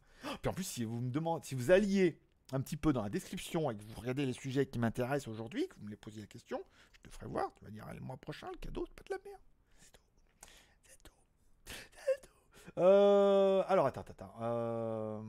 [0.41, 2.17] Puis en plus, si vous me demandez, si vous alliez
[2.51, 5.67] un petit peu dans la description et que vous regardez les sujets qui m'intéressent aujourd'hui,
[5.67, 7.51] que vous me les posiez la question, je te ferai voir.
[7.55, 9.41] Tu vas dire le mois prochain, le cadeau, c'est pas de la merde.
[9.81, 10.01] C'est tout.
[10.85, 11.11] C'est tout.
[11.93, 12.81] C'est tout.
[12.81, 14.33] Euh, alors attends, attends.
[14.41, 15.21] Euh,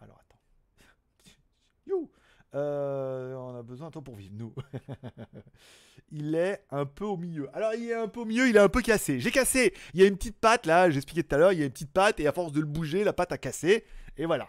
[0.00, 0.40] alors attends.
[1.86, 2.10] You.
[2.54, 4.54] Euh, on a besoin de temps pour vivre, nous.
[6.10, 7.48] il est un peu au milieu.
[7.56, 9.20] Alors, il est un peu au milieu, il est un peu cassé.
[9.20, 9.74] J'ai cassé.
[9.94, 11.72] Il y a une petite patte, là, j'expliquais tout à l'heure, il y a une
[11.72, 13.86] petite patte, et à force de le bouger, la patte a cassé.
[14.18, 14.48] Et voilà.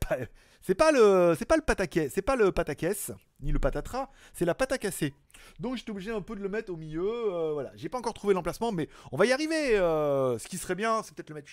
[0.00, 0.18] Pas-
[0.60, 1.62] C'est pas le, c'est pas le
[2.10, 5.14] c'est pas le pataquès, ni le patatras, c'est la pâte à casser.
[5.60, 7.08] Donc j'étais obligé un peu de le mettre au milieu.
[7.08, 9.78] euh, voilà, j'ai pas encore trouvé l'emplacement, mais on va y arriver.
[9.78, 11.48] euh, ce qui serait bien, c'est peut-être le mettre.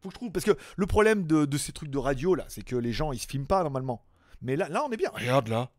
[0.00, 2.62] Faut que je trouve, parce que le problème de, ces trucs de radio là, c'est
[2.62, 4.04] que les gens ils se filment pas normalement.
[4.42, 5.10] Mais là, là on est bien.
[5.12, 5.70] Regarde là.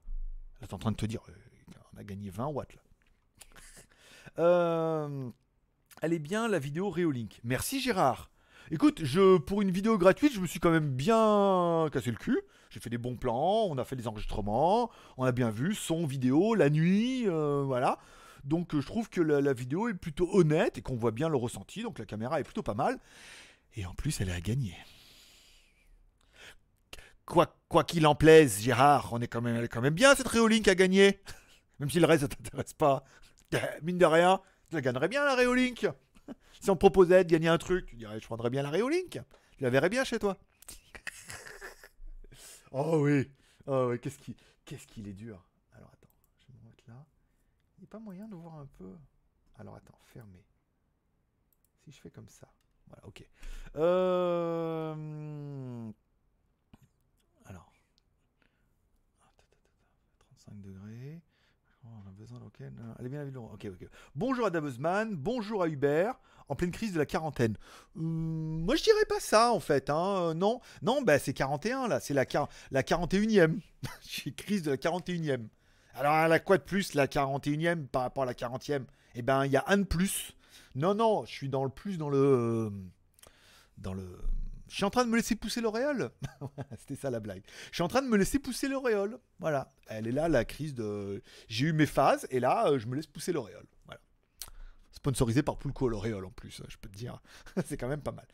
[0.60, 2.82] Là, t'es en train de te dire, euh, on a gagné 20 watts là.
[4.40, 5.30] Euh,
[6.02, 7.40] elle est bien la vidéo Réolink.
[7.44, 8.30] Merci Gérard.
[8.70, 12.38] Écoute, je, pour une vidéo gratuite, je me suis quand même bien cassé le cul.
[12.70, 16.06] J'ai fait des bons plans, on a fait des enregistrements, on a bien vu son,
[16.06, 17.98] vidéo, la nuit, euh, voilà.
[18.44, 21.38] Donc euh, je trouve que la, vidéo est plutôt honnête et qu'on voit bien le
[21.38, 23.00] ressenti, donc la caméra est plutôt pas mal.
[23.78, 24.76] Et en plus, elle à gagner.
[27.24, 27.56] Quoi
[27.86, 30.68] qu'il en plaise, Gérard, on est quand même, elle est quand même bien cette Réolink
[30.68, 31.22] à gagner.
[31.80, 33.04] Même si le reste ne t'intéresse pas.
[33.84, 35.88] Mine de rien, tu la gagnerais bien la Réolink.
[36.60, 39.22] Si on proposait de gagner un truc, tu dirais je prendrais bien la Réolink.
[39.58, 40.38] Tu la verrais bien chez toi.
[42.72, 43.32] oh oui.
[43.68, 45.44] Oh oui, qu'est-ce qui qu'est-ce qu'il est dur.
[45.74, 46.10] Alors attends,
[46.40, 47.06] je vais me mettre là.
[47.78, 48.96] Il n'y a pas moyen de voir un peu.
[49.60, 50.46] Alors attends, fermer.
[51.84, 52.48] Si je fais comme ça.
[52.88, 53.26] Voilà, ok.
[53.76, 54.94] Euh...
[57.46, 57.72] Alors.
[60.20, 61.22] 35 degrés.
[63.54, 63.88] Ok.
[64.16, 66.16] Bonjour à Dabuzman, bonjour à Hubert,
[66.50, 67.56] en pleine crise de la quarantaine.
[67.96, 69.90] Hum, moi, je dirais pas ça, en fait.
[69.90, 70.30] Hein.
[70.30, 72.00] euh, Non, non, bah, c'est 41, là.
[72.00, 72.26] C'est la,
[72.72, 73.60] la 41e.
[74.02, 75.48] J'ai crise de la 41e.
[75.94, 79.46] Alors, elle a quoi de plus, la 41e par rapport à la 40e Eh ben,
[79.46, 80.34] il y a un de plus.
[80.76, 82.72] Non, non, je suis dans le plus dans le.
[83.78, 84.08] Dans le.
[84.70, 86.12] Je suis en train de me laisser pousser l'auréole.
[86.78, 87.44] C'était ça la blague.
[87.72, 89.20] Je suis en train de me laisser pousser l'auréole.
[89.40, 89.74] Voilà.
[89.88, 91.22] Elle est là, la crise de.
[91.48, 93.66] J'ai eu mes phases et là, euh, je me laisse pousser l'auréole.
[93.86, 94.02] Voilà.
[94.92, 97.22] Sponsorisé par Poulco l'auréole en plus, je peux te dire.
[97.66, 98.28] C'est quand même pas mal.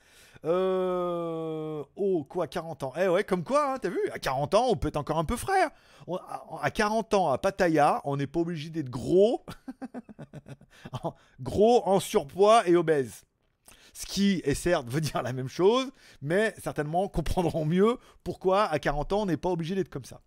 [0.46, 1.84] Euh...
[1.96, 4.76] Oh, quoi, 40 ans Eh ouais, comme quoi, hein, t'as vu À 40 ans, on
[4.76, 5.70] peut être encore un peu frère.
[6.08, 9.46] À, à 40 ans, à Pattaya, on n'est pas obligé d'être gros.
[11.40, 13.24] Gros, en surpoids et obèse.
[13.94, 15.92] Ce qui est certes veut dire la même chose,
[16.22, 20.22] mais certainement comprendront mieux pourquoi à 40 ans on n'est pas obligé d'être comme ça.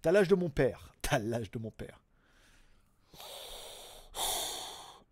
[0.00, 0.92] T'as l'âge de mon père.
[1.02, 2.00] T'as l'âge de mon père.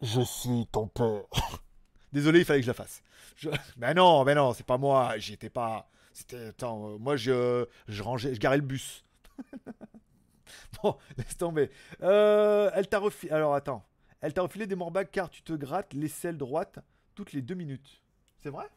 [0.00, 1.24] Je suis ton père.
[2.12, 3.02] Désolé, il fallait que je la fasse.
[3.36, 3.50] Je...
[3.76, 5.18] Mais non, mais non, c'est pas moi.
[5.18, 5.88] J'y étais pas.
[6.12, 6.46] C'était.
[6.46, 9.04] Attends, euh, moi je, je rangeais, je garais le bus.
[10.82, 11.70] bon, laisse tomber.
[12.02, 13.32] Euh, elle t'a refilé.
[13.32, 13.84] Alors attends.
[14.20, 16.78] Elle t'a refilé des morbacs car tu te grattes l'aisselle droite
[17.14, 18.00] toutes les deux minutes.
[18.42, 18.68] C'est vrai?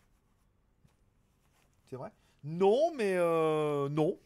[1.89, 2.11] C'est vrai?
[2.43, 4.17] Non, mais euh, non.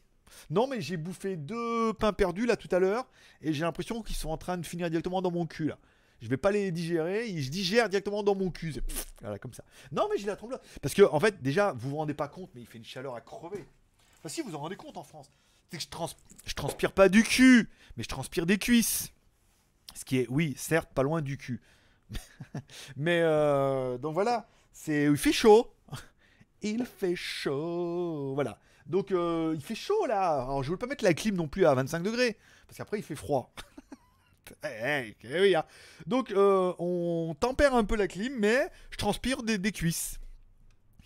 [0.49, 3.07] Non, mais j'ai bouffé deux pains perdus là tout à l'heure
[3.41, 5.78] et j'ai l'impression qu'ils sont en train de finir directement dans mon cul là.
[6.22, 8.76] Je vais pas les digérer, je digère directement dans mon cul.
[9.22, 9.64] Voilà, comme ça.
[9.91, 10.64] Non, mais j'ai la tremblote.
[10.80, 13.16] Parce que, en fait, déjà, vous vous rendez pas compte, mais il fait une chaleur
[13.16, 13.66] à crever.
[14.20, 15.32] Enfin, si, vous en rendez compte en France.
[15.72, 15.84] C'est que
[16.45, 19.12] je transpire pas du cul, mais je transpire des cuisses.
[19.95, 21.59] Ce qui est, oui, certes, pas loin du cul.
[22.95, 25.74] Mais, euh, donc voilà, c'est, il fait chaud.
[26.62, 28.34] Il fait chaud.
[28.36, 28.59] Voilà.
[28.86, 30.43] Donc, euh, il fait chaud là.
[30.43, 32.38] Alors, je voulais pas mettre la clim non plus à 25 degrés,
[32.68, 33.53] parce qu'après, il fait froid.
[34.66, 35.64] Eh, eh, eh hein.
[36.07, 40.20] Donc, euh, on tempère un peu la clim, mais je transpire des, des cuisses.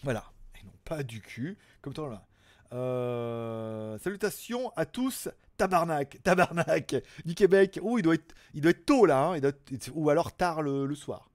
[0.01, 0.26] Voilà.
[0.60, 2.26] Et non pas du cul, comme toi là.
[2.74, 6.95] Euh, salutations à tous, tabarnak, tabarnak,
[7.26, 7.80] du Québec.
[7.82, 9.36] Oh, il doit être, il doit être tôt là, hein.
[9.36, 11.30] Il doit être- ou alors tard le, le soir.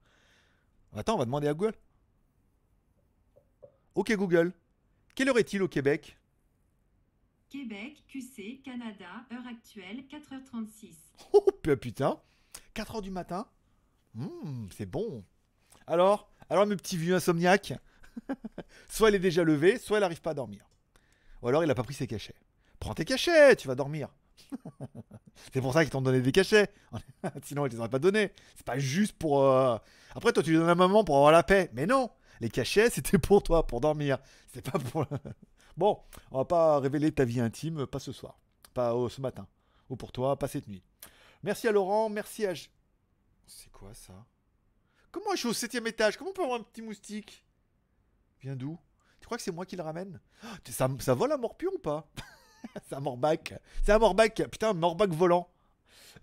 [0.97, 1.75] Attends, on va demander à Google.
[3.95, 4.53] Ok Google,
[5.14, 6.16] quelle heure est-il au Québec?
[7.49, 10.95] Québec, QC, Canada, heure actuelle, 4h36.
[11.33, 12.21] Oh pu- putain
[12.75, 13.47] 4h du matin
[14.14, 15.25] Hmm, C'est bon.
[15.87, 17.75] Alors Alors mes petits vieux insomniaques
[18.89, 20.64] Soit elle est déjà levée, soit elle n'arrive pas à dormir.
[21.43, 22.35] Ou alors il a pas pris ses cachets.
[22.81, 24.09] Prends tes cachets, tu vas dormir.
[25.53, 26.72] C'est pour ça qu'ils t'ont donné des cachets.
[27.45, 28.33] Sinon ils les auraient pas donnés.
[28.57, 29.45] C'est pas juste pour...
[29.45, 29.76] euh,
[30.14, 31.70] Après toi tu les donnes à maman pour avoir la paix.
[31.74, 32.11] Mais non
[32.41, 34.18] Les cachets c'était pour toi, pour dormir.
[34.53, 35.07] C'est pas pour...
[35.76, 36.01] bon,
[36.31, 38.39] on va pas révéler ta vie intime, pas ce soir.
[38.74, 39.47] Pas euh, ce matin.
[39.89, 40.83] Ou pour toi, pas cette nuit.
[41.43, 42.55] Merci à Laurent, merci à...
[43.47, 44.14] C'est quoi ça?
[45.11, 46.16] Comment je suis au septième étage?
[46.16, 47.45] Comment on peut avoir un petit moustique?
[48.41, 48.78] Vient d'où?
[49.20, 50.20] Tu crois que c'est moi qui le ramène?
[50.70, 52.09] Ça, ça vole un morpion ou pas?
[52.89, 53.55] C'est un morbac.
[53.83, 54.43] C'est un morbac.
[54.51, 55.49] Putain, morbac volant.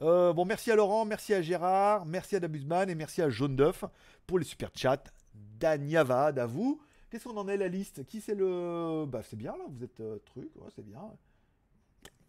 [0.01, 3.55] Euh, bon, merci à Laurent, merci à Gérard, merci à Dabuzman et merci à Jaune
[3.55, 3.83] d'œuf
[4.27, 5.03] pour les super chats.
[5.33, 6.79] Danyavad, à.
[7.09, 8.05] Qu'est-ce qu'on en est la liste?
[8.05, 9.05] Qui c'est le.
[9.07, 11.01] Bah, c'est bien là, vous êtes euh, truc, c'est bien.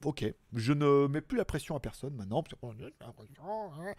[0.04, 2.42] Ok, je ne mets plus la pression à personne maintenant.
[2.42, 2.66] parce que,
[3.44, 3.94] oh, hein,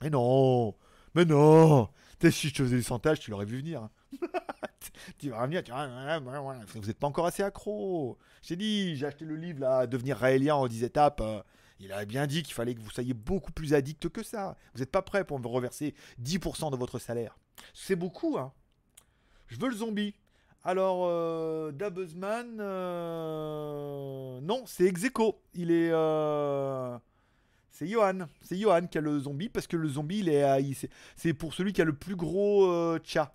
[0.00, 0.74] mais non,
[1.14, 1.88] mais non.
[2.22, 3.82] Si je te faisais du chantage, tu l'aurais vu venir.
[3.82, 3.90] hein.
[5.18, 8.18] tu vas venir, tu vous n'êtes pas encore assez accro.
[8.42, 11.20] J'ai dit, j'ai acheté le livre là, devenir raélien en 10 étapes.
[11.22, 11.40] euh,
[11.78, 14.58] il avait bien dit qu'il fallait que vous soyez beaucoup plus addict que ça.
[14.74, 17.38] Vous n'êtes pas prêt pour me reverser 10% de votre salaire.
[17.72, 18.52] C'est beaucoup, hein.
[19.46, 20.14] Je veux le zombie.
[20.62, 25.40] Alors, euh, Dabuzman, euh, non, c'est Execo.
[25.54, 25.88] Il est.
[25.90, 26.98] euh,
[27.70, 28.26] C'est Johan.
[28.42, 30.58] C'est Johan qui a le zombie parce que le zombie, il est à-
[31.16, 33.34] c'est- pour celui qui a le plus gros euh, chat.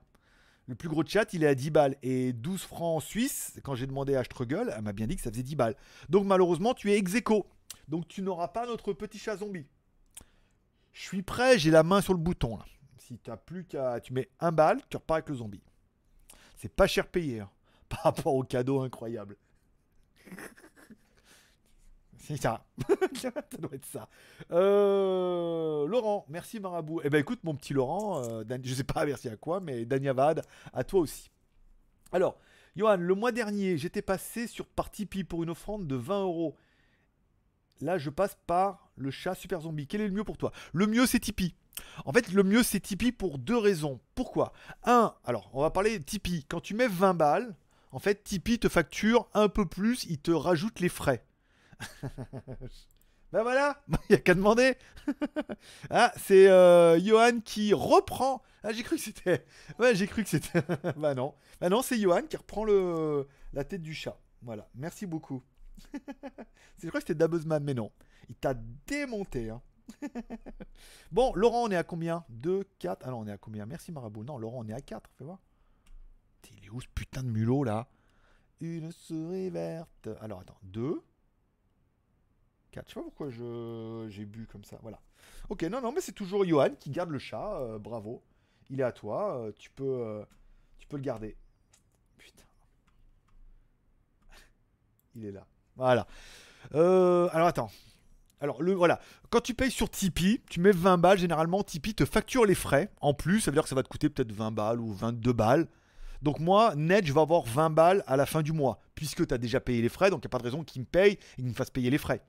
[0.68, 1.96] Le plus gros chat, il est à 10 balles.
[2.02, 5.22] Et 12 francs en Suisse, quand j'ai demandé à Struggle, elle m'a bien dit que
[5.22, 5.76] ça faisait 10 balles.
[6.10, 7.14] Donc malheureusement, tu es ex.
[7.88, 9.68] Donc tu n'auras pas notre petit chat zombie.
[10.94, 12.58] Je suis prêt, j'ai la main sur le bouton.
[12.98, 14.00] Si tu plus qu'à.
[14.00, 15.62] Tu mets un balle, tu repars avec le zombie.
[16.56, 17.50] C'est pas cher payé hein,
[17.90, 19.38] par rapport au cadeau incroyable.
[22.36, 22.64] Ça.
[23.60, 24.10] doit être ça.
[24.52, 27.02] Euh, Laurent, merci Marabout.
[27.04, 29.86] Eh ben écoute, mon petit Laurent, euh, Dan- je sais pas merci à quoi, mais
[29.86, 30.42] Danyavad,
[30.74, 31.30] à toi aussi.
[32.12, 32.38] Alors,
[32.76, 36.56] Johan, le mois dernier, j'étais passé sur Partipi pour une offrande de 20 euros.
[37.82, 39.88] là, je passe par le chat super zombie.
[39.88, 40.52] Quel est le mieux pour toi?
[40.74, 41.56] Le mieux, c'est Tipeee.
[42.06, 44.00] En fait, le mieux, c'est Tipeee pour deux raisons.
[44.16, 44.54] Pourquoi?
[44.84, 46.46] Un, alors, on va parler de Tipeee.
[46.48, 47.56] Quand tu mets 20 balles,
[47.92, 51.26] en fait, Tipeee te facture un peu plus, il te rajoute les frais.
[53.32, 54.78] ben voilà, il n'y a qu'à demander.
[55.90, 58.42] ah, c'est euh, Johan qui reprend.
[58.64, 59.46] Ah, j'ai cru que c'était.
[59.80, 60.62] Ouais, j'ai cru que c'était.
[60.98, 61.34] bah non.
[61.60, 63.28] Bah non, c'est Johan qui reprend le...
[63.54, 64.18] la tête du chat.
[64.42, 65.44] Voilà, merci beaucoup.
[66.78, 67.92] c'est vrai que c'était Dabuzman, mais non.
[68.30, 68.54] Il t'a
[68.88, 69.50] démonté.
[69.50, 69.62] Hein.
[71.12, 72.26] bon, Laurent, on est à combien?
[72.30, 73.06] 2, 4.
[73.06, 73.66] Alors, on est à combien?
[73.66, 74.24] Merci Marabout.
[74.24, 75.10] Non, Laurent, on est à 4.
[75.18, 75.40] Fais voir.
[76.58, 77.88] Il est où ce putain de mulot là?
[78.62, 80.10] Une souris verte.
[80.22, 80.58] Alors, attends.
[80.64, 81.02] 2.
[82.76, 82.88] 4.
[82.88, 83.30] Je sais pas pourquoi
[84.10, 84.78] j'ai bu comme ça.
[84.82, 85.00] Voilà.
[85.50, 87.60] Ok, non, non, mais c'est toujours Johan qui garde le chat.
[87.62, 88.22] euh, bravo.
[88.70, 89.38] Il est à toi.
[89.38, 90.24] euh, tu, peux, euh,
[90.80, 91.38] tu peux le garder.
[92.18, 92.44] Putain.
[95.16, 95.46] Il est là.
[95.76, 96.08] Voilà.
[96.74, 97.70] Alors attends.
[98.42, 99.00] Alors le voilà,
[99.30, 102.92] quand tu payes sur Tipeee, tu mets 20 balles, généralement Tipeee te facture les frais.
[103.00, 105.32] En plus, ça veut dire que ça va te coûter peut-être 20 balles ou 22
[105.32, 105.68] balles.
[106.22, 109.34] Donc moi, net, je vais avoir 20 balles à la fin du mois, puisque tu
[109.34, 111.14] as déjà payé les frais, donc il n'y a pas de raison qu'ils me payent
[111.14, 112.22] et qu'ils me fassent payer les frais.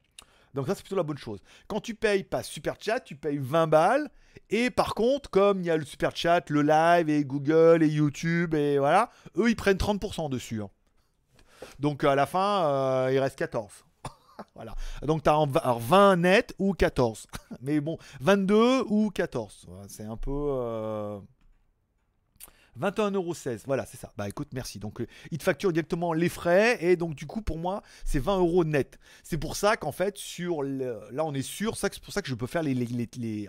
[0.56, 1.40] Donc ça, c'est plutôt la bonne chose.
[1.68, 4.10] Quand tu payes pas Super Chat, tu payes 20 balles.
[4.50, 7.88] Et par contre, comme il y a le Super Chat, le live et Google et
[7.88, 10.62] YouTube et voilà, eux, ils prennent 30% dessus.
[10.62, 10.70] hein.
[11.78, 13.70] Donc à la fin, euh, il reste 14.
[14.54, 14.74] voilà.
[15.02, 15.46] Donc tu as
[15.78, 17.26] 20 net ou 14.
[17.62, 19.66] Mais bon, 22 ou 14.
[19.68, 20.30] Ouais, C'est un peu...
[20.32, 21.18] euh,
[22.80, 24.12] 21,16€, voilà, c'est ça.
[24.16, 24.78] Bah écoute, merci.
[24.78, 28.18] Donc, euh, il te facture directement les frais et donc, du coup, pour moi, c'est
[28.18, 28.98] 20 euros net.
[29.22, 32.34] C'est pour ça qu'en fait, sur là, on est sûr, c'est pour ça que je
[32.34, 33.48] peux faire les, les, les, les-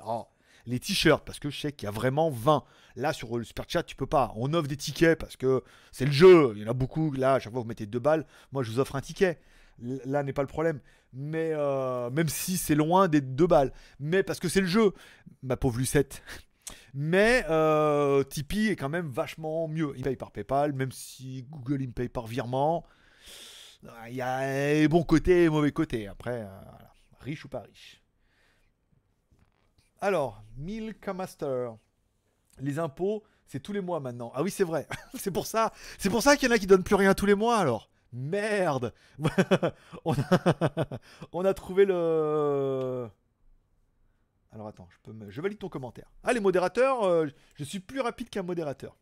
[0.66, 2.64] les t-shirts parce que je sais qu'il y a vraiment 20.
[2.98, 4.34] Là, sur le super chat, tu peux pas.
[4.36, 5.64] On offre des tickets parce que
[5.94, 6.52] c'est le jeu.
[6.56, 7.12] Il y en a beaucoup.
[7.14, 8.26] Là, à chaque fois, vous mettez deux balles.
[8.52, 9.40] Moi, je vous offre un ticket.
[9.80, 10.80] Là n'est pas le problème.
[11.14, 13.72] Mais euh, même si c'est loin des deux balles.
[14.00, 14.92] Mais parce que c'est le jeu.
[15.42, 16.22] Ma pauvre Lucette.
[16.94, 19.94] Mais euh, Tipeee est quand même vachement mieux.
[19.96, 22.86] Il paye par PayPal, même si Google il me paye par virement.
[23.88, 26.08] Ah, Il y a les bons côtés et mauvais côtés.
[26.08, 26.94] Après, euh, voilà.
[27.20, 28.02] riche ou pas riche.
[30.02, 31.76] Alors, Milk Master.
[32.60, 34.32] Les impôts, c'est tous les mois maintenant.
[34.34, 34.88] Ah oui, c'est vrai.
[35.14, 35.72] c'est pour ça.
[35.98, 37.90] C'est pour ça qu'il y en a qui donnent plus rien tous les mois alors.
[38.14, 38.94] Merde.
[40.06, 43.08] on a trouvé le.
[44.58, 44.88] Alors attends,
[45.30, 46.10] je, valide ton commentaire.
[46.24, 48.98] Ah, les modérateurs, euh, je suis plus rapide qu'un modérateur.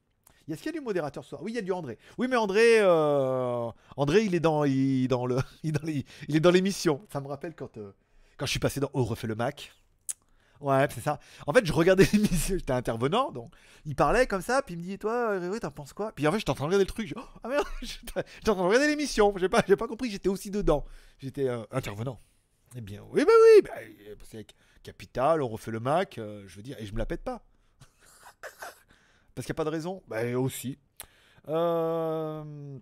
[0.49, 1.41] Est-ce qu'il y a du modérateur ce soir?
[1.43, 1.97] Oui, il y a du André.
[2.17, 7.05] Oui, mais André, euh, André, il est dans, il, dans le, il est dans l'émission.
[7.09, 7.93] Ça me rappelle quand, euh,
[8.35, 9.71] quand je suis passé dans Oh, refait le Mac.
[10.59, 11.19] Ouais, c'est ça.
[11.47, 13.53] En fait, je regardais l'émission, j'étais intervenant, donc
[13.85, 16.11] il parlait comme ça, puis il me dit, toi, Grégory, t'en penses quoi?
[16.11, 17.07] Puis en fait, j'étais en train de regarder le truc.
[17.07, 19.33] je- oh, ah merde, j'étais en train de regarder l'émission.
[19.37, 20.83] J'ai pas, pas compris, j'étais aussi dedans.
[21.17, 22.19] J'étais intervenant.
[22.75, 24.53] Eh bien, oui, bah oui, bah, euh, c'est avec
[24.83, 27.45] Capital, on refait le Mac, euh, je veux dire, et je me la pète pas.
[29.33, 30.77] Parce qu'il n'y a pas de raison Bah aussi.
[31.47, 32.77] Euh...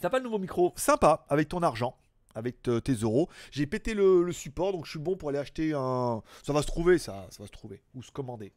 [0.00, 0.72] T'as pas le nouveau micro?
[0.76, 1.96] Sympa, avec ton argent,
[2.34, 3.28] avec te- tes euros.
[3.52, 6.22] J'ai pété le, le support, donc je suis bon pour aller acheter un...
[6.42, 7.82] Ça va se trouver, ça, ça va se trouver.
[7.94, 8.52] Ou se commander.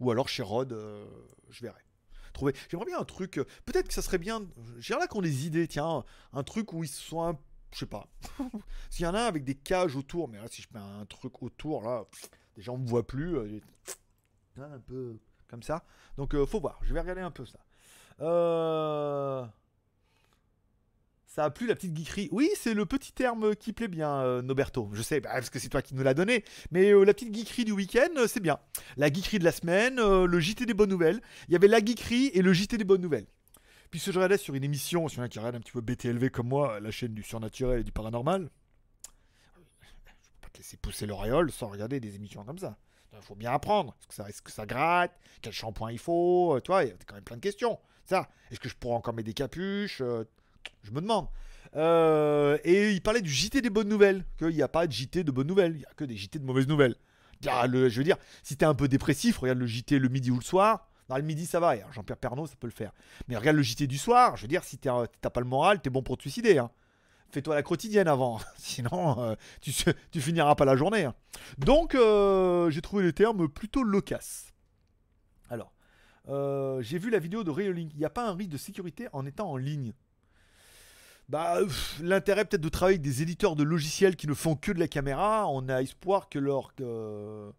[0.00, 1.06] Ou alors chez Rod, euh,
[1.50, 1.80] je verrai.
[2.32, 2.54] Trouver.
[2.70, 3.38] J'aimerais bien un truc...
[3.38, 4.42] euh, Peut-être que ça serait bien...
[4.78, 6.04] J'ai là qu'on des idées, tiens.
[6.32, 7.28] Un truc où ils soient...
[7.28, 7.38] un-
[7.72, 8.06] Je sais pas.
[8.90, 11.42] S'il y en a avec des cages autour, mais là, si je mets un truc
[11.42, 13.36] autour, là, pff, les gens me voient plus.
[13.36, 13.60] euh,
[14.56, 15.84] un peu comme ça.
[16.16, 16.78] Donc, euh, faut voir.
[16.82, 17.58] Je vais regarder un peu ça.
[18.20, 19.46] Euh...
[21.26, 22.28] Ça a plu la petite geekerie.
[22.32, 24.90] Oui, c'est le petit terme qui plaît bien, euh, Noberto.
[24.92, 26.42] Je sais, bah, parce que c'est toi qui nous l'as donné.
[26.72, 28.58] Mais la petite geekerie du week-end, c'est bien.
[28.96, 31.20] La geekerie de la semaine, le JT des bonnes nouvelles.
[31.48, 33.26] Il y avait la geekerie et le JT des bonnes nouvelles.
[33.90, 36.30] Puis ce je regardais sur une émission, sur un qui regarde un petit peu BTLV
[36.30, 38.50] comme moi, la chaîne du surnaturel et du paranormal.
[39.80, 42.76] Je peux pas te laisser pousser l'auréole sans regarder des émissions comme ça.
[43.14, 43.96] Il faut bien apprendre.
[43.98, 45.12] Est-ce que ça, est-ce que ça gratte?
[45.40, 46.54] Quel shampoing il faut?
[46.56, 47.78] Euh, Tu vois, il y a quand même plein de questions.
[48.04, 50.00] Ça, est-ce que je pourrais encore mettre des capuches?
[50.02, 50.24] Euh,
[50.82, 51.26] Je me demande.
[51.74, 54.24] Euh, et il parlait du JT des bonnes nouvelles.
[54.38, 55.72] Qu'il n'y a pas de JT de bonnes nouvelles.
[55.72, 56.94] Il n'y a que des JT de mauvaises nouvelles.
[57.46, 60.30] Ah, le- je veux dire, si t'es un peu dépressif, regarde le JT le midi
[60.30, 60.87] ou le soir.
[61.08, 61.74] Dans le midi, ça va.
[61.92, 62.92] Jean-Pierre Pernaud, ça peut le faire.
[63.28, 64.36] Mais regarde le JT du soir.
[64.36, 66.58] Je veux dire, si t'as pas le moral, t'es bon pour te suicider.
[66.58, 66.70] hein.
[67.30, 68.40] Fais-toi la quotidienne avant.
[68.56, 71.04] Sinon, euh, tu, finiras pas la journée.
[71.04, 71.14] hein.
[71.58, 74.52] Donc, euh, j'ai trouvé les termes plutôt loquaces.
[75.50, 75.72] Alors,
[76.28, 77.92] euh, j'ai vu la vidéo de Reolink.
[77.94, 79.92] Il n'y a pas un risque de sécurité en étant en ligne
[81.28, 81.58] bah,
[82.00, 84.88] l'intérêt peut-être de travailler avec des éditeurs de logiciels qui ne font que de la
[84.88, 87.52] caméra, on a espoir que leur, que,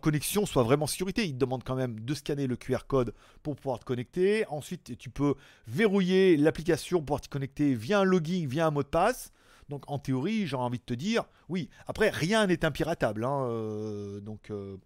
[0.00, 1.24] connexion soit vraiment sécurité.
[1.24, 4.44] Ils te demandent quand même de scanner le QR code pour pouvoir te connecter.
[4.48, 5.34] Ensuite, tu peux
[5.68, 9.32] verrouiller l'application pour pouvoir te connecter via un login, via un mot de passe.
[9.68, 11.70] Donc en théorie, j'ai envie de te dire, oui.
[11.86, 13.24] Après, rien n'est impiratable.
[13.24, 14.76] hein, euh, donc euh,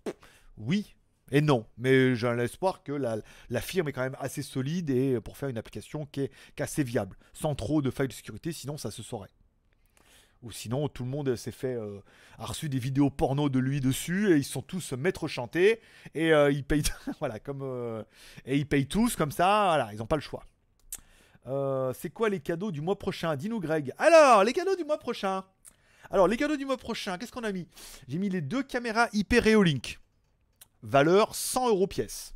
[0.58, 0.94] oui
[1.30, 1.66] et non.
[1.78, 5.58] Mais j'ai l'espoir que la, firme est quand même assez solide et pour faire une
[5.58, 9.30] application qui est, assez viable, sans trop de failles de sécurité, sinon ça se saurait.
[10.42, 12.00] Ou sinon, tout le monde s'est fait, euh,
[12.38, 15.80] a reçu des vidéos porno de lui dessus et ils sont tous maîtres chantés
[16.14, 16.82] et euh, ils payent,
[17.18, 18.02] voilà, comme euh,
[18.46, 20.44] ils payent tous comme ça, voilà, ils n'ont pas le choix.
[21.46, 23.36] Euh, c'est quoi les cadeaux du mois prochain?
[23.36, 23.92] Dis-nous, Greg.
[23.98, 25.44] Alors, les cadeaux du mois prochain.
[26.10, 27.66] Alors, les cadeaux du mois prochain, qu'est-ce qu'on a mis?
[28.08, 29.98] J'ai mis les deux caméras IP Reolink.
[30.82, 32.34] Valeur 100 euros pièce.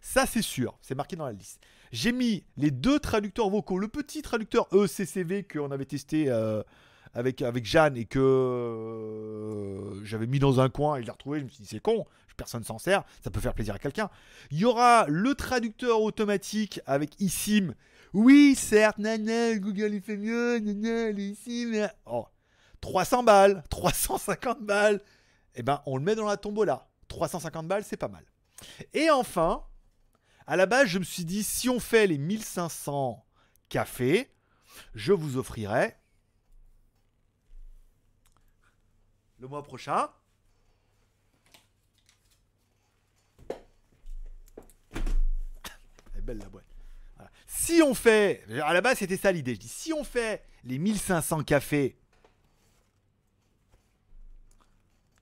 [0.00, 1.60] Ça, c'est sûr, c'est marqué dans la liste.
[1.92, 3.78] J'ai mis les deux traducteurs vocaux.
[3.78, 6.62] Le petit traducteur ECCV qu'on avait testé euh,
[7.14, 11.40] avec, avec Jeanne et que euh, j'avais mis dans un coin et je l'ai retrouvé.
[11.40, 14.08] Je me suis dit, c'est con, personne s'en sert, ça peut faire plaisir à quelqu'un.
[14.50, 17.74] Il y aura le traducteur automatique avec eSIM.
[18.14, 22.26] Oui, certes, nana, Google il fait mieux, nana, Oh,
[22.80, 25.02] 300 balles, 350 balles.
[25.54, 26.86] Eh ben, on le met dans la tombola.
[27.08, 28.24] 350 balles, c'est pas mal.
[28.92, 29.64] Et enfin,
[30.46, 33.24] à la base, je me suis dit, si on fait les 1500
[33.68, 34.30] cafés,
[34.94, 35.96] je vous offrirai
[39.38, 40.08] le mois prochain.
[44.94, 46.64] Elle est belle la boîte.
[47.46, 50.78] Si on fait, à la base c'était ça l'idée, je dis si on fait les
[50.78, 51.98] 1500 cafés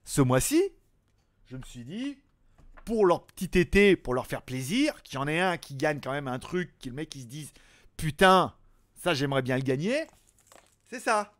[0.03, 0.61] ce mois-ci,
[1.47, 2.17] je me suis dit,
[2.85, 5.99] pour leur petit été, pour leur faire plaisir, qu'il y en ait un qui gagne
[6.01, 7.51] quand même un truc, que le mec qui se dise
[7.95, 8.53] putain,
[8.95, 10.05] ça j'aimerais bien le gagner,
[10.85, 11.33] c'est ça.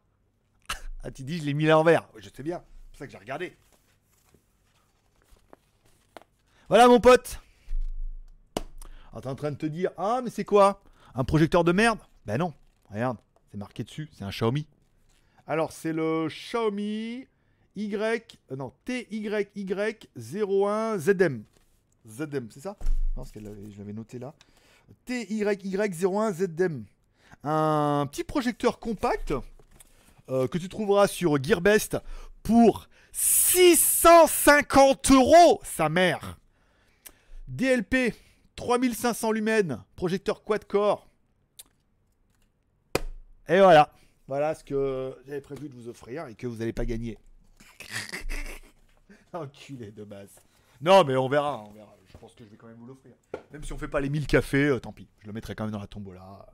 [1.03, 2.10] Ah, tu dis, je l'ai mis à l'envers.
[2.18, 3.55] Je sais bien, c'est pour ça que j'ai regardé.
[6.68, 7.39] Voilà mon pote.
[9.14, 10.82] Ah, t'es en train de te dire, ah mais c'est quoi?
[11.16, 11.99] Un projecteur de merde?
[12.26, 12.53] Ben non,
[12.89, 14.68] regarde, c'est marqué dessus, c'est un Xiaomi.
[15.45, 17.28] Alors c'est le Xiaomi
[17.78, 17.95] Y,
[18.51, 21.43] euh, non, TYY01 ZM.
[22.49, 22.75] C'est ça?
[22.82, 24.34] Non, parce que je l'avais noté là.
[25.05, 26.86] TYY01 ZM.
[27.43, 29.36] Un petit projecteur compact
[30.30, 31.97] euh, que tu trouveras sur Gearbest
[32.41, 36.39] pour 650 euros, sa mère.
[37.47, 38.15] DLP,
[38.55, 41.07] 3500 lumens, projecteur quad-core.
[43.47, 43.93] Et voilà.
[44.28, 47.19] Voilà ce que j'avais prévu de vous offrir et que vous n'allez pas gagner.
[49.34, 50.30] Enculé de base.
[50.82, 51.93] Non, mais on verra, on verra.
[52.11, 53.13] Je pense que je vais quand même vous l'offrir.
[53.51, 55.07] Même si on fait pas les 1000 cafés, euh, tant pis.
[55.21, 56.45] Je le mettrai quand même dans la tombola.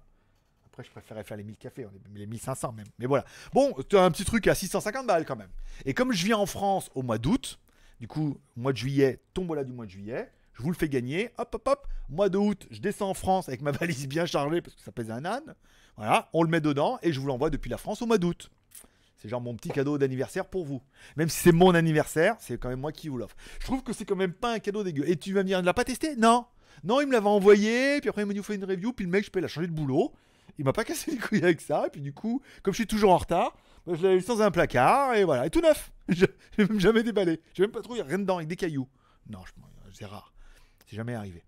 [0.66, 2.88] Après, je préférais faire les 1000 cafés, est- les 1500 même.
[2.98, 3.26] Mais voilà.
[3.54, 5.52] Bon, tu as un petit truc à 650 balles quand même.
[5.86, 7.60] Et comme je viens en France au mois d'août,
[8.00, 11.30] du coup, mois de juillet, tombola du mois de juillet, je vous le fais gagner.
[11.38, 11.88] Hop, hop, hop.
[12.10, 14.92] Mois de août, je descends en France avec ma valise bien chargée parce que ça
[14.92, 15.56] pèse un âne.
[15.96, 18.50] Voilà, on le met dedans et je vous l'envoie depuis la France au mois d'août.
[19.24, 20.82] C'est genre mon petit cadeau d'anniversaire pour vous.
[21.16, 23.38] Même si c'est mon anniversaire, c'est quand même moi qui vous l'offre.
[23.62, 25.10] Je trouve que c'est quand même pas un cadeau dégueu.
[25.10, 26.18] Et tu vas me dire, il ne l'a pas testé?
[26.18, 26.46] Non.
[26.84, 29.12] Non, il me l'avait envoyé, puis après il m'a dit, fait une review, puis le
[29.12, 30.12] mec, je peux la changer de boulot.
[30.60, 32.88] Il m'a pas cassé les couilles avec ça, et puis du coup, comme je suis
[32.88, 33.56] toujours en retard,
[33.88, 35.92] bah, je l'avais laissé dans un placard, et voilà, et tout neuf.
[36.10, 36.26] Je
[36.58, 37.40] l'ai même jamais déballé.
[37.54, 38.90] J'ai même pas trouvé rien dedans, avec des cailloux.
[39.30, 39.40] Non,
[39.94, 40.34] c'est rare.
[40.86, 41.46] C'est jamais arrivé.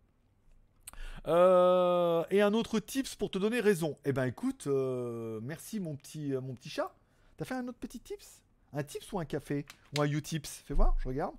[1.28, 3.98] Euh, et un autre tips pour te donner raison.
[4.06, 6.96] Eh ben écoute, euh, merci mon petit, euh, mon petit chat.
[7.38, 8.42] T'as fait un autre petit tips?
[8.74, 9.66] Un tips ou un café?
[9.98, 10.64] Ou un U-tips?
[10.66, 11.36] Fais voir, je regarde.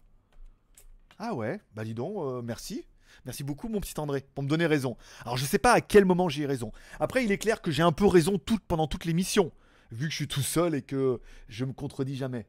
[1.18, 2.86] Ah ouais, bah dis donc, euh, merci.
[3.24, 4.96] Merci beaucoup mon petit André pour me donner raison.
[5.22, 6.72] Alors je sais pas à quel moment j'ai raison.
[7.00, 9.52] Après il est clair que j'ai un peu raison toute, pendant toute l'émission.
[9.90, 12.46] Vu que je suis tout seul et que je me contredis jamais.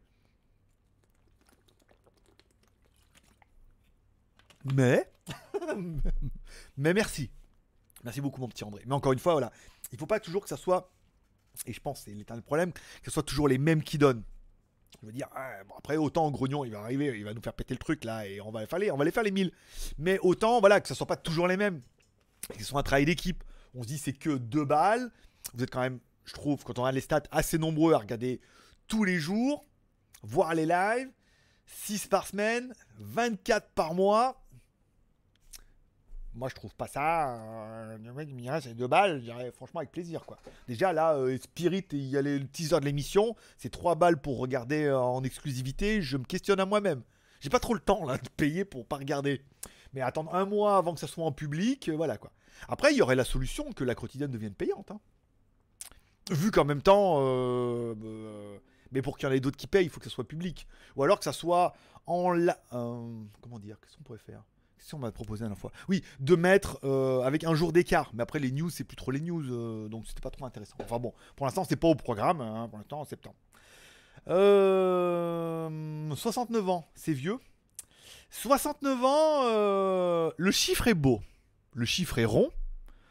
[4.75, 5.09] Mais...
[6.77, 7.29] Mais merci.
[8.03, 8.83] Merci beaucoup mon petit André.
[8.85, 9.51] Mais encore une fois, voilà.
[9.91, 10.91] Il faut pas toujours que ça soit...
[11.65, 14.23] Et je pense c'est l'éternel problème, que ce soit toujours les mêmes qui donnent.
[15.01, 17.73] Je veux dire, ah, après, autant Grognon, il va arriver, il va nous faire péter
[17.73, 19.51] le truc là, et on va, les, on va les faire les 1000.
[19.97, 21.81] Mais autant, voilà, que ce soit pas toujours les mêmes.
[22.57, 23.43] Ce soit un travail d'équipe.
[23.75, 25.11] On se dit, c'est que deux balles.
[25.53, 28.41] Vous êtes quand même, je trouve, quand on a les stats, assez nombreux à regarder
[28.87, 29.65] tous les jours,
[30.23, 31.11] voir les lives,
[31.67, 34.41] 6 par semaine, 24 par mois.
[36.37, 37.35] Moi, je trouve pas ça.
[37.35, 40.23] euh, le mec il c'est deux balles, je dirais franchement avec plaisir.
[40.23, 40.37] quoi.
[40.67, 44.37] Déjà, là, euh, Spirit, il y a le teaser de l'émission, c'est trois balles pour
[44.37, 46.03] regarder euh, en exclusivité.
[46.03, 47.01] Je me questionne à moi-même.
[47.39, 49.41] J'ai pas trop le temps là de payer pour pas regarder.
[49.93, 52.31] Mais attendre un mois avant que ça soit en public, voilà quoi.
[52.67, 54.91] Après, il y aurait la solution que la quotidienne devienne payante.
[54.91, 54.99] hein.
[56.29, 57.19] Vu qu'en même temps,
[58.91, 60.67] mais pour qu'il y en ait d'autres qui payent, il faut que ça soit public.
[60.95, 61.73] Ou alors que ça soit
[62.05, 62.59] en la...
[62.69, 64.43] comment dire Qu'est-ce qu'on pourrait faire?
[64.77, 65.71] Qu'est-ce m'a proposé la fois?
[65.89, 68.11] Oui, de mettre euh, avec un jour d'écart.
[68.13, 69.43] Mais après, les news, c'est plus trop les news.
[69.51, 70.75] euh, donc, c'était pas trop intéressant.
[70.79, 72.41] Enfin bon, pour l'instant, c'est pas au programme.
[72.41, 73.35] hein, pour l'instant, en septembre.
[74.29, 77.37] Euh, 69 ans, c'est vieux.
[78.29, 81.21] 69 ans, euh, le chiffre est beau.
[81.73, 82.49] Le chiffre est rond.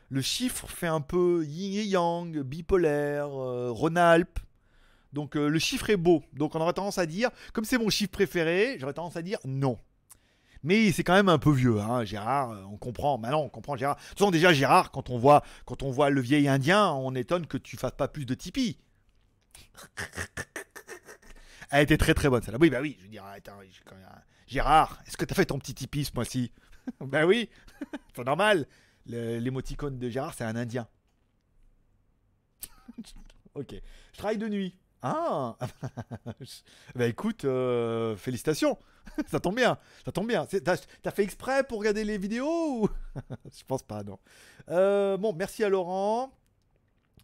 [0.09, 4.39] Le chiffre fait un peu yin et yang, bipolaire, euh, Rhône-Alpes.
[5.13, 6.23] Donc euh, le chiffre est beau.
[6.35, 9.39] Donc on aurait tendance à dire, comme c'est mon chiffre préféré, j'aurais tendance à dire
[9.45, 9.79] non.
[10.67, 12.51] Mais c'est quand même un peu vieux, hein, Gérard.
[12.51, 13.19] euh, On comprend.
[13.19, 13.95] Maintenant, on comprend Gérard.
[13.97, 17.15] De toute façon, déjà Gérard, quand on voit, quand on voit le vieil Indien, on
[17.15, 18.77] étonne que tu fasses pas plus de Tipeee.
[21.71, 22.59] Elle était très très bonne celle-là.
[22.61, 22.97] Oui, bah oui.
[22.99, 25.75] Je veux dire, attends, j'ai quand même un- Gérard, est-ce que t'as fait ton petit
[25.75, 26.53] Tipeee ce mois-ci?
[27.01, 27.49] Bah oui,
[28.15, 28.67] c'est normal.
[29.07, 30.87] L'émoticône de Gérard, c'est un Indien.
[33.55, 33.75] ok.
[34.13, 34.77] Je travaille de nuit.
[35.03, 35.57] Ah
[36.95, 38.79] Bah écoute, euh, félicitations
[39.29, 40.47] Ça tombe bien, ça tombe bien.
[40.47, 42.89] T'as fait exprès pour regarder les vidéos.
[43.45, 44.19] Je pense pas, non.
[44.69, 46.33] Euh, bon, merci à Laurent.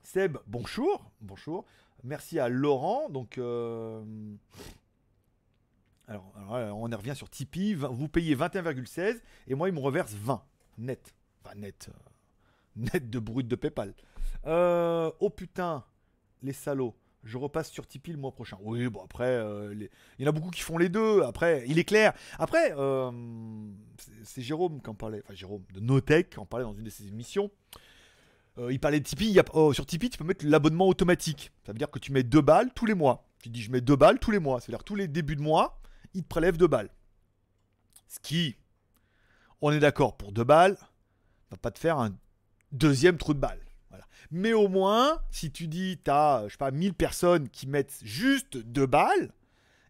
[0.03, 1.11] Seb, bonjour.
[1.21, 1.65] Bonjour.
[2.05, 3.09] Merci à Laurent.
[3.09, 4.03] Donc, euh,
[6.07, 6.33] alors,
[6.77, 7.75] on y revient sur Tipeee.
[7.75, 10.43] Vous payez 21,16 et moi, il me reverse 20
[10.79, 11.15] net.
[11.45, 11.91] Enfin, net.
[12.77, 13.95] net de brut de PayPal.
[14.47, 15.85] Oh putain,
[16.43, 16.95] les salauds.
[17.25, 18.59] Je repasse sur Tipeee le mois prochain.
[18.63, 19.75] Oui, bon, après, euh,
[20.19, 21.23] il y en a beaucoup qui font les deux.
[21.23, 22.13] Après, il est clair.
[22.39, 23.13] Après, euh,
[24.25, 25.21] c'est- Jérôme qui en parlait.
[25.25, 27.51] Enfin, Jérôme de Notech qui en parlait dans une de ses émissions.
[28.59, 29.31] Euh, il parlait de Tipeee.
[29.31, 31.53] il oh, sur Tipeee, tu peux mettre l'abonnement automatique.
[31.65, 33.29] Ça veut dire que tu mets deux balles tous les mois.
[33.39, 34.61] Tu dis, je mets deux balles tous les mois.
[34.61, 35.81] C'est-à-dire tous les débuts de mois,
[36.15, 36.91] il te prélève deux balles.
[38.09, 38.57] Ce qui,
[39.61, 40.77] on est d'accord, pour deux balles,
[41.51, 42.15] va pas te faire un
[42.73, 43.61] deuxième trou de balle.
[44.31, 48.01] Mais au moins, si tu dis, tu as, je sais pas, 1000 personnes qui mettent
[48.03, 49.33] juste deux balles,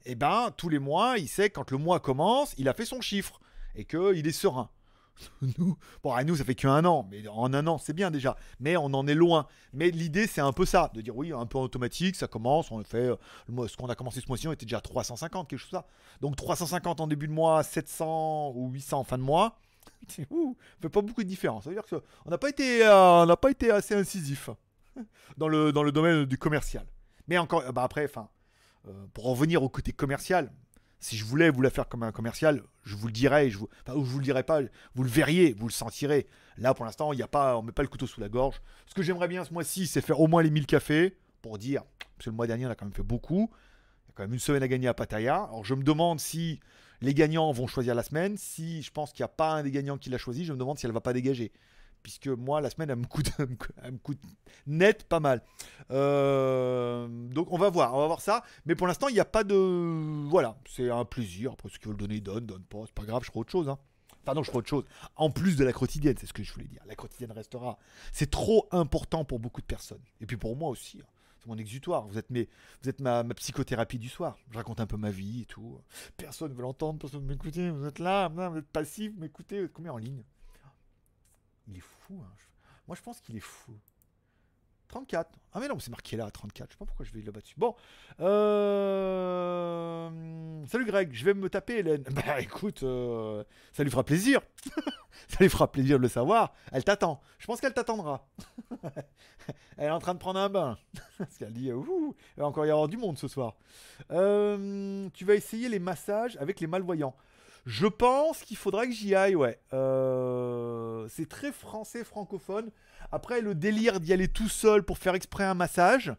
[0.05, 3.01] eh ben, tous les mois, il sait quand le mois commence, il a fait son
[3.01, 3.41] chiffre
[3.74, 4.68] et qu'il est serein.
[5.59, 8.37] Nous, bon, à nous, ça fait qu'un an, mais en un an, c'est bien déjà.
[8.61, 9.47] Mais on en est loin.
[9.72, 12.83] Mais l'idée, c'est un peu ça, de dire oui, un peu automatique, ça commence, on
[12.83, 15.70] fait, euh, ce qu'on a commencé ce mois-ci, on était déjà à 350, quelque chose
[15.70, 15.87] comme ça.
[16.20, 19.59] Donc 350 en début de mois, 700 ou 800 en fin de mois.
[20.30, 21.64] Ouh, ça fait pas beaucoup de différence.
[21.64, 24.50] Ça veut dire qu'on n'a pas été, euh, on pas été assez incisif
[25.36, 26.86] dans le, dans le domaine du commercial.
[27.28, 28.28] Mais encore, euh, bah après, enfin,
[28.88, 30.53] euh, pour en revenir au côté commercial,
[30.98, 33.68] si je voulais vous la faire comme un commercial, je vous le dirais, je vous,
[33.88, 34.61] ou je vous le dirais pas,
[34.94, 36.28] vous le verriez, vous le sentirez.
[36.59, 38.61] Là, pour l'instant, il y a pas, on met pas le couteau sous la gorge.
[38.86, 41.82] Ce que j'aimerais bien ce mois-ci, c'est faire au moins les 1000 cafés pour dire,
[41.98, 43.50] parce que le mois dernier, on a quand même fait beaucoup.
[44.07, 45.36] Il y a quand même une semaine à gagner à Pattaya.
[45.36, 46.61] Alors, je me demande si
[47.03, 48.36] les gagnants vont choisir la semaine.
[48.38, 50.59] Si je pense qu'il n'y a pas un des gagnants qui l'a choisi, je me
[50.59, 51.53] demande si elle va pas dégager.
[52.03, 53.30] Puisque moi, la semaine, elle me coûte,
[54.66, 55.40] net pas mal.
[55.92, 58.42] Euh, donc, on va voir, on va voir ça.
[58.66, 59.55] Mais pour l'instant, il n'y a pas de.
[60.28, 61.53] Voilà, c'est un plaisir.
[61.53, 62.78] Après, ceux qui veulent donner, ils donnent, donnent pas.
[62.86, 63.68] C'est pas grave, je ferai autre chose.
[63.68, 63.78] Hein.
[64.24, 64.84] Enfin, non, je ferai autre chose.
[65.16, 66.82] En plus de la quotidienne, c'est ce que je voulais dire.
[66.86, 67.78] La quotidienne restera.
[68.12, 70.03] C'est trop important pour beaucoup de personnes.
[70.20, 70.98] Et puis pour moi aussi.
[71.00, 71.07] hein.
[71.43, 72.07] C'est mon exutoire.
[72.07, 72.49] Vous êtes, mes,
[72.82, 74.38] vous êtes ma, psychothérapie du soir.
[74.53, 75.80] Je raconte un peu ma vie et tout.
[76.16, 77.68] Personne ne veut l'entendre, personne ne veut m'écouter.
[77.70, 79.59] Vous êtes là, vous êtes passif, vous m'écoutez.
[79.59, 80.22] Vous êtes combien en ligne?
[81.66, 82.20] Il est fou.
[82.22, 82.32] hein.
[82.86, 83.72] Moi, je pense qu'il est fou.
[84.88, 85.30] 34.
[85.53, 86.68] Ah mais non, c'est marqué là, 34.
[86.70, 87.55] Je sais pas pourquoi je vais là-bas dessus.
[87.57, 87.74] Bon.
[88.20, 90.01] Euh...
[90.73, 92.03] Salut Greg, je vais me taper Hélène.
[92.14, 93.45] Bah écoute, euh,
[93.75, 94.41] ça lui fera plaisir.
[95.29, 96.55] ça lui fera plaisir de le savoir.
[96.73, 97.20] Elle t'attend.
[97.39, 98.27] Je pense qu'elle t'attendra.
[99.77, 100.79] Elle est en train de prendre un bain.
[101.18, 103.55] Parce qu'elle dit, ouh, il va encore y avoir du monde ce soir.
[104.12, 107.14] Euh, tu vas essayer les massages avec les malvoyants.
[107.66, 109.61] Je pense qu'il faudra que j'y aille, ouais.
[109.75, 112.70] Euh, c'est très français, francophone.
[113.11, 116.14] Après, le délire d'y aller tout seul pour faire exprès un massage.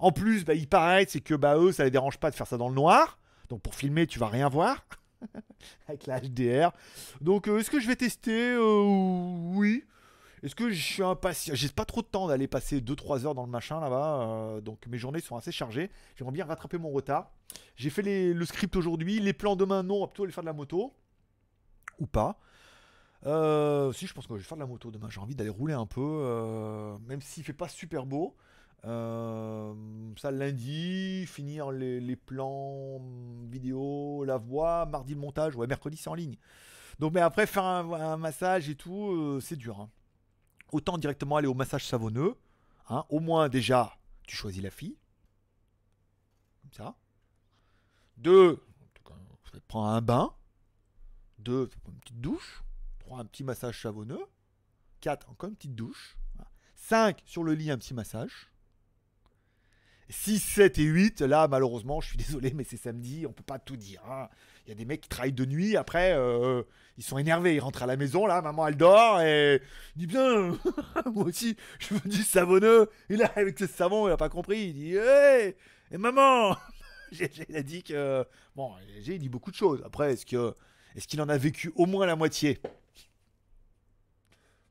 [0.00, 2.48] En plus, bah, il paraît, c'est que bah, eux, ça les dérange pas de faire
[2.48, 3.20] ça dans le noir.
[3.48, 4.84] Donc pour filmer, tu vas rien voir.
[5.88, 6.72] Avec la HDR.
[7.20, 8.82] Donc euh, est-ce que je vais tester Euh,
[9.54, 9.84] Oui.
[10.42, 11.54] Est-ce que je suis impatient?
[11.54, 14.20] J'ai pas trop de temps d'aller passer 2-3 heures dans le machin là-bas.
[14.28, 15.90] euh, donc mes journées sont assez chargées.
[16.16, 17.30] J'aimerais bien rattraper mon retard.
[17.76, 19.20] J'ai fait le script aujourd'hui.
[19.20, 19.96] Les plans demain, non.
[19.96, 20.92] On va plutôt aller faire de la moto.
[21.98, 22.38] Ou pas.
[23.22, 25.08] Si, je pense que je vais faire de la moto demain.
[25.08, 26.98] J'ai envie d'aller rouler un peu.
[27.06, 28.36] même s'il fait pas super beau.
[28.86, 29.74] Euh,
[30.18, 33.00] ça lundi, finir les, plans
[33.48, 36.36] vidéo, la voix, mardi le montage, ouais, mercredi c'est en ligne.
[36.98, 39.80] Donc, mais après, faire un, massage et tout, euh, c'est dur.
[39.80, 39.90] hein.
[40.72, 42.36] Autant directement aller au massage savonneux.
[42.88, 43.04] hein.
[43.08, 44.96] Au moins, déjà, tu choisis la fille.
[46.62, 46.96] Comme ça.
[48.16, 48.62] Deux,
[48.94, 50.32] tu prends un bain.
[51.38, 52.62] Deux, une petite douche.
[53.00, 54.24] Trois, un petit massage savonneux.
[55.00, 56.16] Quatre, encore une petite douche.
[56.74, 58.50] Cinq, sur le lit, un petit massage.
[60.10, 63.58] 6, 7 et 8, là, malheureusement, je suis désolé, mais c'est samedi, on peut pas
[63.58, 64.02] tout dire.
[64.08, 64.28] hein.
[64.66, 66.62] Il y a des mecs qui travaillent de nuit, après, euh,
[66.96, 67.54] ils sont énervés.
[67.54, 69.60] Ils rentrent à la maison, là, maman, elle dort, et
[69.96, 70.58] il dit bien,
[71.12, 72.88] moi aussi, je veux du savonneux.
[73.10, 74.68] Et là, avec ce savon, il a pas compris.
[74.68, 75.56] Il dit, hé,
[75.90, 76.56] et maman
[77.12, 78.24] il a dit que.
[78.56, 78.72] Bon,
[79.06, 79.82] il dit beaucoup de choses.
[79.84, 80.54] Après, est-ce que.
[80.96, 82.58] Est-ce qu'il en a vécu au moins la moitié?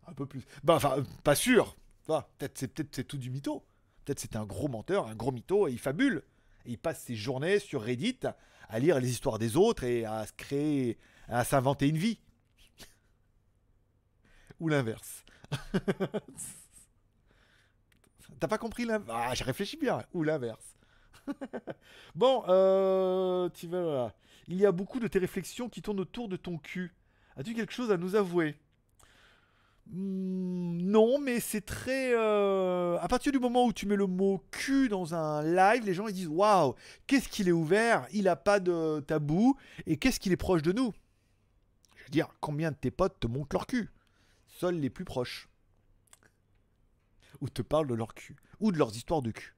[0.08, 0.44] Un peu plus.
[0.64, 1.76] Bah, enfin, pas sûr.
[2.08, 3.64] Bah, peut-être c'est peut-être c'est tout du mytho.
[4.04, 6.24] Peut-être c'était un gros menteur, un gros mytho, et il fabule.
[6.66, 8.20] Et il passe ses journées sur Reddit
[8.70, 10.97] à lire les histoires des autres et à se créer,
[11.28, 12.20] à s'inventer une vie.
[14.60, 15.24] Ou l'inverse.
[18.39, 20.04] T'as pas compris l'inverse Ah, j'ai réfléchi bien.
[20.14, 20.76] Ou l'inverse.
[22.16, 24.14] bon, euh, tu vas.
[24.47, 26.93] Il y a beaucoup de tes réflexions qui tournent autour de ton cul.
[27.38, 28.58] As-tu quelque chose à nous avouer?
[29.86, 32.14] Non, mais c'est très.
[32.14, 35.94] euh, À partir du moment où tu mets le mot cul dans un live, les
[35.94, 36.76] gens ils disent waouh,
[37.06, 40.72] qu'est-ce qu'il est ouvert, il a pas de tabou, et qu'est-ce qu'il est proche de
[40.72, 40.94] nous?
[41.96, 43.92] Je veux dire, combien de tes potes te montrent leur cul?
[44.48, 45.50] Seuls les plus proches.
[47.42, 49.54] Ou te parlent de leur cul, ou de leurs histoires de cul.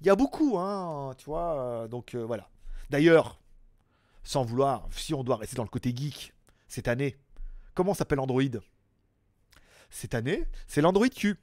[0.00, 2.48] Il y a beaucoup, hein, tu vois, euh, donc euh, voilà.
[2.90, 3.40] D'ailleurs,
[4.22, 6.34] sans vouloir, si on doit rester dans le côté geek,
[6.68, 7.16] cette année,
[7.74, 8.42] comment s'appelle Android?
[9.92, 11.36] Cette année, c'est l'Android Q.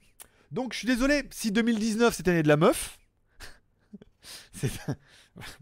[0.52, 2.98] Donc je suis désolé, si 2019 c'est l'année de la meuf.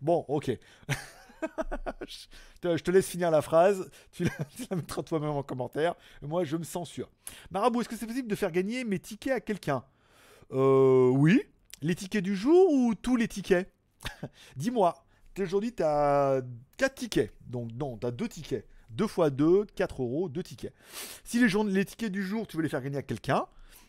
[0.02, 0.50] Bon, ok.
[2.08, 6.64] je, te, laisse finir la phrase, tu la, mettras toi-même en commentaire, moi je me
[6.64, 7.12] censure.
[7.52, 9.84] Marabout, est-ce que c'est possible de faire gagner mes tickets à quelqu'un?
[10.52, 11.44] Euh, oui.
[11.84, 13.72] Les tickets du jour ou tous les tickets?
[14.56, 15.06] Dis-moi,
[15.38, 16.42] aujourd'hui tu as
[16.78, 18.68] 4 tickets, donc non, tu as 2 tickets.
[18.92, 20.74] 2 fois 2, 4 euros, 2 tickets.
[21.24, 23.46] Si les, tickets du jour, tu veux les faire gagner à quelqu'un,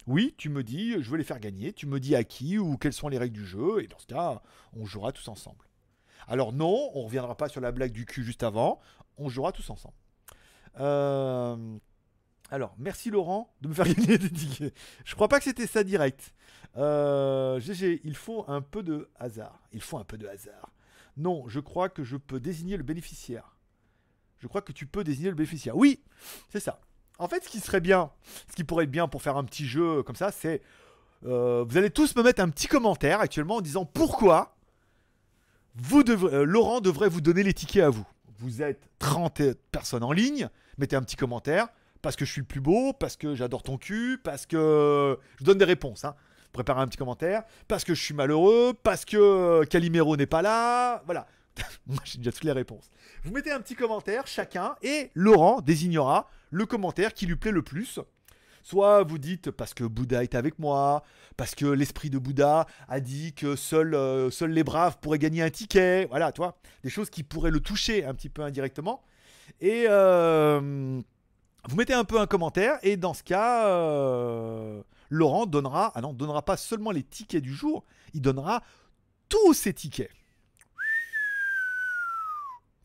[0.06, 2.76] oui, tu me dis, je veux les faire gagner, tu me dis à qui ou
[2.76, 4.42] quelles sont les règles du jeu, et dans ce cas,
[4.72, 5.66] on jouera tous ensemble.
[6.26, 8.80] Alors non, on reviendra pas sur la blague du cul juste avant,
[9.16, 9.94] on jouera tous ensemble.
[10.80, 11.78] Euh,
[12.50, 14.74] Alors, merci Laurent de me faire gagner des tickets.
[15.04, 16.34] Je crois pas que c'était ça direct.
[16.76, 19.60] Euh, GG, il faut un peu de hasard.
[19.72, 20.72] Il faut un peu de hasard.
[21.16, 23.56] Non, je crois que je peux désigner le bénéficiaire.
[24.38, 25.76] Je crois que tu peux désigner le bénéficiaire.
[25.76, 26.00] Oui,
[26.50, 26.80] c'est ça.
[27.18, 28.10] En fait, ce qui serait bien,
[28.50, 30.62] ce qui pourrait être bien pour faire un petit jeu comme ça, c'est
[31.26, 34.56] euh, vous allez tous me mettre un petit commentaire actuellement en disant pourquoi
[35.74, 38.06] vous euh, Laurent devrait vous donner les tickets à vous.
[38.38, 41.68] Vous êtes 30 personnes en ligne, mettez un petit commentaire
[42.02, 45.44] parce que je suis le plus beau, parce que j'adore ton cul, parce que je
[45.44, 46.04] donne des réponses.
[46.04, 46.14] Hein.
[46.52, 50.42] Préparez un petit commentaire, parce que je suis malheureux, parce que euh, Calimero n'est pas
[50.42, 51.02] là.
[51.04, 51.26] Voilà.
[51.86, 52.90] Moi, j'ai déjà toutes les réponses.
[53.24, 57.62] Vous mettez un petit commentaire chacun et Laurent désignera le commentaire qui lui plaît le
[57.62, 58.00] plus.
[58.62, 61.02] Soit vous dites parce que Bouddha est avec moi,
[61.36, 65.50] parce que l'esprit de Bouddha a dit que seuls euh, les braves pourraient gagner un
[65.50, 66.06] ticket.
[66.06, 69.02] Voilà, toi, des choses qui pourraient le toucher un petit peu indirectement.
[69.60, 71.00] Et euh,
[71.68, 76.12] vous mettez un peu un commentaire et dans ce cas, euh, Laurent donnera, ah non,
[76.12, 78.62] donnera pas seulement les tickets du jour, il donnera
[79.28, 80.10] tous ses tickets.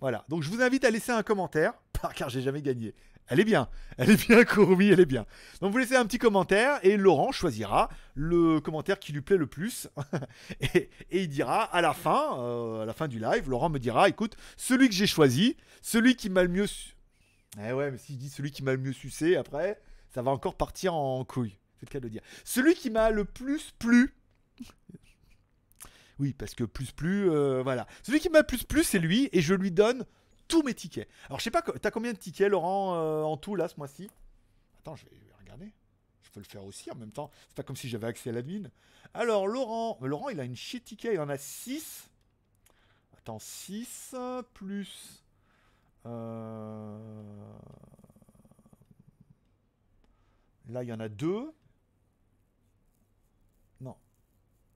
[0.04, 1.72] Voilà, donc je vous invite à laisser un commentaire,
[2.18, 2.94] car j'ai jamais gagné.
[3.28, 5.26] Elle est bien, elle est bien, Courbi, elle est bien.
[5.62, 9.48] Donc vous laissez un petit commentaire et Laurent choisira le commentaire qui lui plaît le
[9.48, 9.88] plus.
[10.60, 13.80] et, et il dira à la fin, euh, à la fin du live, Laurent me
[13.80, 16.68] dira, écoute, celui que j'ai choisi, celui qui m'a le mieux...
[16.68, 16.98] su-
[17.66, 19.80] Eh ouais, mais si je dis celui qui m'a le mieux sucé, après,
[20.14, 21.58] ça va encore partir en couille.
[21.80, 22.24] C'est le cas de le dire.
[22.44, 24.14] Celui qui m'a le plus plu...
[26.20, 27.88] Oui, parce que plus plus, euh, voilà.
[28.04, 30.06] Celui qui m'a plus plu, c'est lui, et je lui donne
[30.48, 31.10] tous mes tickets.
[31.28, 34.10] Alors, je sais pas, t'as combien de tickets, Laurent, euh, en tout, là, ce mois-ci?
[34.80, 35.72] Attends, je vais regarder.
[36.24, 37.32] Je peux le faire aussi en même temps.
[37.48, 38.70] C'est pas comme si j'avais accès à l'admin.
[39.14, 42.10] Alors, Laurent, mais Laurent, il a une shit ticket, il en a 6.
[43.18, 44.16] Attends, 6
[44.54, 45.24] plus.
[46.06, 46.98] euh,
[50.70, 51.52] Là, il y en a 2.
[53.82, 53.96] Non.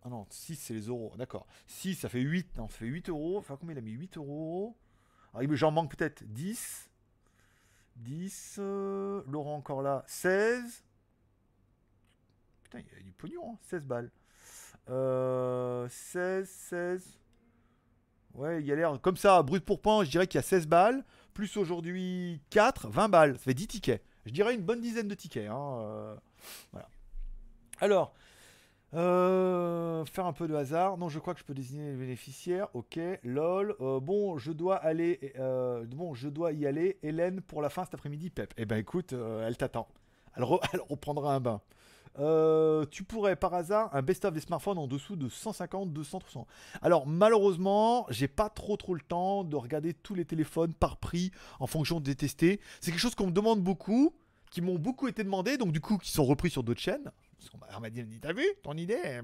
[0.08, 1.46] Ah non, 6 c'est les euros, d'accord.
[1.68, 3.38] 6 ça fait 8, non, fait 8 euros.
[3.38, 3.92] Enfin, combien il a mis?
[3.92, 4.78] 8 euros
[5.34, 6.90] Alors, me- j'en manque peut-être 10.
[7.98, 8.56] 10.
[8.60, 10.82] euh, Laurent encore là, 16.
[12.64, 14.12] Putain, il y a du pognon, hein, 16 balles.
[14.90, 17.20] Euh, 16, 16.
[18.34, 20.44] Ouais, il y a l'air comme ça, brut pour point, je dirais qu'il y a
[20.44, 21.04] 16 balles.
[21.34, 23.34] Plus aujourd'hui 4, 20 balles.
[23.38, 24.02] Ça fait 10 tickets.
[24.26, 25.50] Je dirais une bonne dizaine de tickets.
[25.50, 26.16] hein, euh,
[26.72, 26.88] voilà.
[27.80, 28.14] Alors,
[28.94, 30.98] euh, faire un peu de hasard.
[30.98, 32.68] Non, je crois que je peux désigner les bénéficiaires.
[32.74, 33.76] Ok, lol.
[33.82, 35.34] Euh, bon, je dois aller.
[35.38, 36.98] euh, bon, je dois y aller.
[37.04, 38.30] Hélène pour la fin cet après-midi.
[38.30, 38.54] Pep.
[38.58, 39.88] Eh ben, écoute, elle t'attend.
[40.36, 41.62] Elle, re- elle reprendra un bain.
[42.90, 46.48] Tu pourrais par hasard un best-of des smartphones en dessous de 150, 200, 300.
[46.82, 51.30] Alors malheureusement, j'ai pas trop trop le temps de regarder tous les téléphones par prix
[51.60, 52.60] en fonction des testés.
[52.82, 54.16] C'est quelque chose qu'on me demande beaucoup,
[54.50, 57.12] qui m'ont beaucoup été demandés, donc du coup qui sont repris sur d'autres chaînes.
[57.38, 59.22] Parce qu'on m'a- dit, t'as vu ton idée?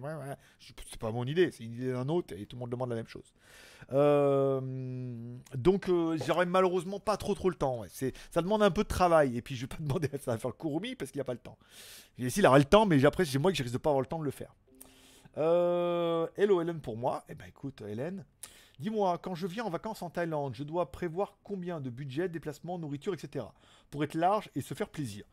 [0.59, 2.95] C'est pas mon idée, c'est une idée d'un autre et tout le monde demande la
[2.95, 3.33] même chose.
[3.91, 4.61] Euh,
[5.55, 7.83] donc euh, j'aurais malheureusement pas trop trop le temps.
[7.89, 10.33] C'est, ça demande un peu de travail et puis je vais pas demander à ça
[10.33, 11.57] à faire le Kurumi parce qu'il a pas le temps.
[12.17, 14.01] Et s'il aura le temps, mais après c'est moi que je risque de pas avoir
[14.01, 14.53] le temps de le faire.
[15.37, 17.23] Euh, hello Hélène pour moi.
[17.29, 18.23] Eh ben écoute Hélène,
[18.79, 22.77] dis-moi quand je viens en vacances en Thaïlande, je dois prévoir combien de budget, déplacement,
[22.77, 23.45] nourriture, etc.
[23.89, 25.25] pour être large et se faire plaisir?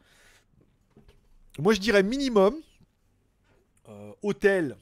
[1.59, 2.57] Moi je dirais minimum
[3.89, 4.77] euh, hôtel.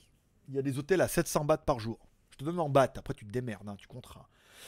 [0.48, 1.98] Il y a des hôtels à 700 bahts par jour.
[2.30, 4.26] Je te donne en bahts, après tu te démerdes, hein, tu compteras.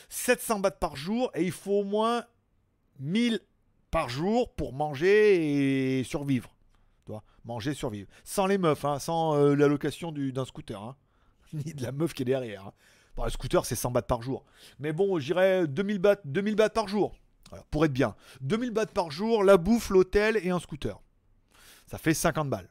[0.08, 2.24] 700 bahts par jour et il faut au moins
[2.98, 3.40] 1000
[3.90, 6.54] par jour pour manger et survivre.
[7.06, 7.12] Tu
[7.44, 8.08] manger, survivre.
[8.24, 10.80] Sans les meufs, hein, sans euh, la location du- d'un scooter.
[10.82, 10.96] hein.
[11.52, 12.70] Ni de la meuf qui est derrière.
[13.16, 14.44] Bon, le scooter, c'est 100 bahts par jour.
[14.78, 17.16] Mais bon, j'irais 2000 bahts, 2000 bahts par jour.
[17.72, 18.14] Pour être bien.
[18.42, 21.00] 2000 bahts par jour, la bouffe, l'hôtel et un scooter.
[21.86, 22.68] Ça fait 50 balles.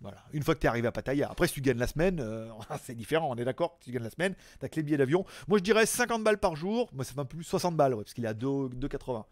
[0.00, 0.18] Voilà.
[0.32, 1.28] Une fois que tu es arrivé à Pattaya.
[1.30, 2.50] Après, si tu gagnes la semaine, euh,
[2.82, 5.24] c'est différent, on est d'accord Si tu gagnes la semaine, t'as que les billets d'avion.
[5.46, 6.88] Moi, je dirais 50 balles par jour.
[6.92, 9.24] Moi, ça fait un peu plus 60 balles, parce qu'il est à 2 2,80.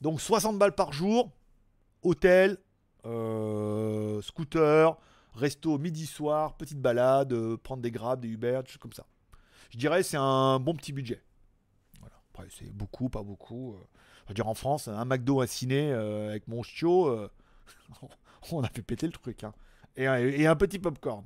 [0.00, 1.30] Donc, 60 balles par jour.
[2.02, 2.58] Hôtel,
[3.06, 4.96] euh, scooter,
[5.34, 9.06] resto midi soir, petite balade, euh, prendre des grabs, des Uber, des choses comme ça.
[9.70, 11.22] Je dirais c'est un bon petit budget.
[12.00, 12.14] Voilà.
[12.32, 13.76] Après, c'est beaucoup, pas beaucoup.
[14.24, 17.30] Je veux dire, en France, un McDo à ciné avec mon chio, euh,
[18.52, 19.42] on a fait péter le truc.
[19.42, 19.52] hein.
[19.98, 21.24] Et, un, et un petit popcorn.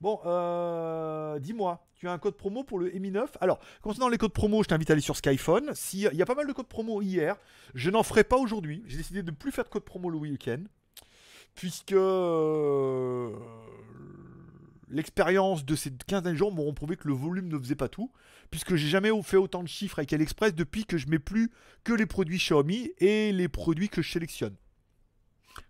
[0.00, 4.18] Bon, euh, dis-moi, tu as un code promo pour le Mi 9 Alors, concernant les
[4.18, 5.72] codes promo, je t'invite à aller sur Skyphone.
[5.74, 7.36] Si, il y a pas mal de codes promo hier.
[7.74, 8.84] Je n'en ferai pas aujourd'hui.
[8.86, 10.62] J'ai décidé de ne plus faire de code promo le week-end.
[11.54, 13.34] Puisque euh,
[14.90, 18.12] l'expérience de ces 15 derniers jours m'auront prouvé que le volume ne faisait pas tout.
[18.50, 21.50] Puisque j'ai jamais fait autant de chiffres avec AliExpress depuis que je mets plus
[21.82, 24.54] que les produits Xiaomi et les produits que je sélectionne.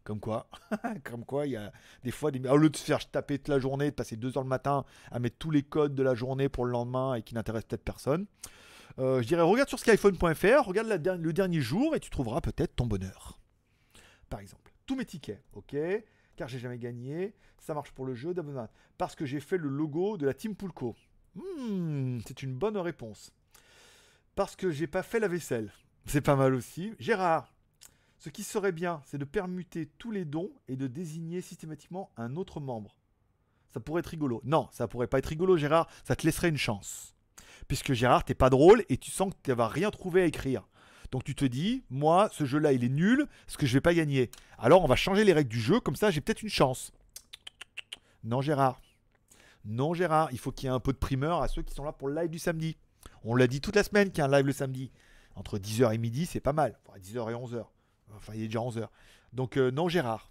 [0.05, 0.49] Comme quoi,
[1.05, 1.73] comme quoi, il y a
[2.03, 2.47] des fois, des...
[2.49, 4.85] au lieu de se faire taper toute la journée, de passer deux heures le matin
[5.11, 7.85] à mettre tous les codes de la journée pour le lendemain et qui n'intéressent peut-être
[7.85, 8.27] personne,
[8.99, 12.87] euh, je dirais regarde sur skyphone.fr, regarde le dernier jour et tu trouveras peut-être ton
[12.87, 13.39] bonheur.
[14.31, 15.77] Par exemple, tous mes tickets, ok,
[16.37, 18.35] car j'ai jamais gagné, ça marche pour le jeu
[18.99, 20.95] parce que j'ai fait le logo de la Team Poulco.
[21.35, 23.33] Hmm, c'est une bonne réponse.
[24.35, 25.71] Parce que j'ai pas fait la vaisselle.
[26.07, 26.95] C'est pas mal aussi.
[26.99, 27.53] Gérard,
[28.19, 32.37] ce qui serait bien, c'est de permuter tous les dons et de désigner systématiquement un
[32.37, 32.97] autre membre.
[33.69, 34.41] Ça pourrait être rigolo.
[34.45, 35.89] Non, ça pourrait pas être rigolo, Gérard.
[36.05, 37.15] Ça te laisserait une chance.
[37.69, 40.67] Puisque Gérard, t'es pas drôle et tu sens que tu vas rien trouver à écrire.
[41.11, 43.95] Donc tu te dis, moi, ce jeu-là, il est nul, parce que je vais pas
[43.95, 44.31] gagner.
[44.59, 46.93] Alors on va changer les règles du jeu, comme ça j'ai peut-être une chance.
[48.25, 48.81] Non, Gérard.
[49.65, 51.85] Non, Gérard, il faut qu'il y ait un peu de primeur à ceux qui sont
[51.85, 52.77] là pour le live du samedi.
[53.25, 54.91] On l'a dit toute la semaine qu'il y a un live le samedi.
[55.35, 56.79] Entre 10h et midi, c'est pas mal.
[56.87, 57.67] Enfin, 10h et 11h.
[58.15, 58.89] Enfin, il est déjà 11h.
[59.33, 60.31] Donc, euh, non, Gérard.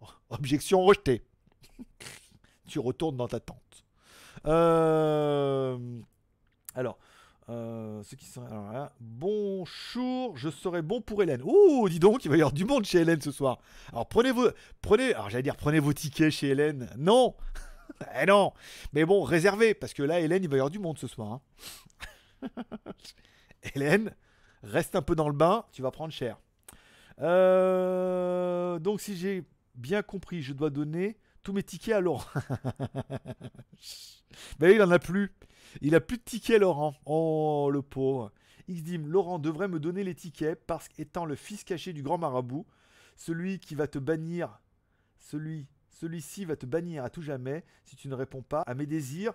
[0.30, 1.24] Objection rejetée.
[2.68, 3.84] tu retournes dans ta tente.
[4.46, 5.78] Euh,
[6.74, 6.98] Alors,
[7.48, 8.46] euh, qui serait.
[8.46, 11.40] Alors là, bonjour, je serai bon pour Hélène.
[11.44, 13.58] Oh, dis donc, il va y avoir du monde chez Hélène ce soir.
[13.92, 14.48] Alors, prenez vos.
[14.82, 15.14] Prenez.
[15.14, 16.90] Alors, j'allais dire, prenez vos tickets chez Hélène.
[16.96, 17.34] Non
[18.20, 18.52] Eh non
[18.92, 21.32] Mais bon, réservez, parce que là, Hélène, il va y avoir du monde ce soir.
[21.32, 21.40] hein.
[23.74, 24.14] Hélène,
[24.62, 26.38] reste un peu dans le bain, tu vas prendre cher.
[27.20, 29.44] Euh, donc, si j'ai
[29.74, 32.24] bien compris, je dois donner tous mes tickets à Laurent.
[34.60, 35.32] Mais il en a plus.
[35.80, 36.94] Il a plus de tickets, Laurent.
[37.06, 38.32] Oh, le pauvre.
[38.68, 42.66] Xdim, Laurent devrait me donner les tickets parce qu'étant le fils caché du grand marabout,
[43.16, 44.60] celui qui va te bannir,
[45.18, 48.86] celui, celui-ci va te bannir à tout jamais si tu ne réponds pas à mes
[48.86, 49.32] désirs.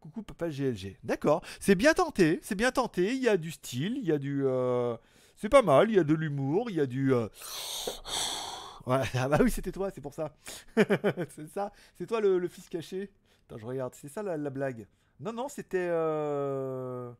[0.00, 0.96] Coucou papa GLG.
[1.02, 3.14] D'accord, c'est bien tenté, c'est bien tenté.
[3.14, 4.96] Il y a du style, il y a du, euh,
[5.36, 5.90] c'est pas mal.
[5.90, 7.12] Il y a de l'humour, il y a du.
[7.14, 7.28] euh,
[8.86, 10.34] Ouais, ah bah oui, c'était toi, c'est pour ça.
[10.76, 13.10] c'est ça, c'est toi le, fils caché.
[13.46, 14.86] Attends, je regarde, c'est ça la, la blague.
[15.20, 15.88] Non, non, c'était.
[15.90, 17.12] euh,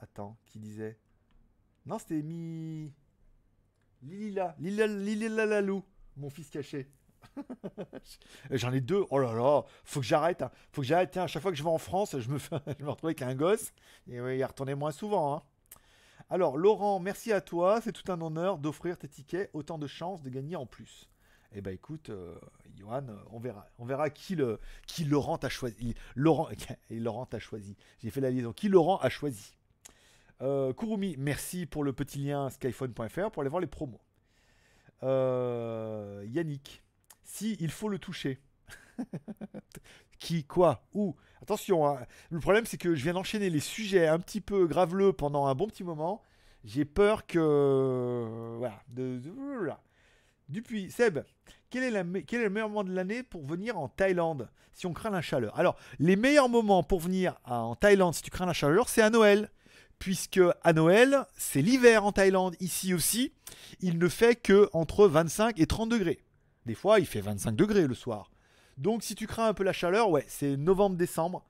[0.00, 0.98] Attends, qui disait?
[1.86, 2.92] Non, c'était Mi.
[4.02, 5.82] Lilila, Lila, Lilila Lalou,
[6.16, 6.88] mon fils caché.
[8.50, 9.04] J'en ai deux.
[9.10, 10.42] Oh là là, faut que j'arrête.
[10.42, 10.50] hein.
[10.72, 11.10] Faut que j'arrête.
[11.12, 12.56] Tiens, à chaque fois que je vais en France, je me, fais...
[12.78, 13.72] je me retrouve avec un gosse.
[14.08, 15.36] Et oui, il retournait moins souvent.
[15.36, 15.42] hein.
[16.28, 17.80] Alors, Laurent, merci à toi.
[17.80, 19.50] C'est tout un honneur d'offrir tes tickets.
[19.52, 21.08] Autant de chances de gagner en plus.
[21.52, 22.34] Eh ben écoute, euh,
[22.76, 23.66] Johan, on verra.
[23.78, 25.94] On verra qui, le, qui Laurent a choisi.
[26.14, 26.48] Laurent,
[26.90, 27.76] Laurent a choisi.
[28.02, 28.52] J'ai fait la liaison.
[28.52, 29.56] Qui Laurent a choisi?
[30.42, 34.00] Euh, Kurumi, merci pour le petit lien skyphone.fr pour aller voir les promos.
[35.02, 36.82] Euh, Yannick,
[37.24, 38.38] Si, il faut le toucher.
[40.18, 41.98] Qui, quoi, où Attention, hein.
[42.30, 45.54] le problème c'est que je viens d'enchaîner les sujets un petit peu graveleux pendant un
[45.54, 46.22] bon petit moment.
[46.64, 48.56] J'ai peur que.
[48.58, 48.82] Voilà.
[48.88, 49.80] De, de- voilà.
[50.48, 51.18] Dupuis, Seb,
[51.70, 54.86] quel est, la quel est le meilleur moment de l'année pour venir en Thaïlande si
[54.86, 55.58] on craint la chaleur?
[55.58, 59.10] Alors, les meilleurs moments pour venir en Thaïlande si tu crains la chaleur, c'est à
[59.10, 59.50] Noël.
[59.98, 62.54] Puisque à Noël, c'est l'hiver en Thaïlande.
[62.60, 63.32] Ici aussi,
[63.80, 66.18] il ne fait que entre 25 et 30 degrés.
[66.66, 68.30] Des fois, il fait 25 degrés le soir.
[68.76, 71.44] Donc, si tu crains un peu la chaleur, ouais, c'est novembre-décembre.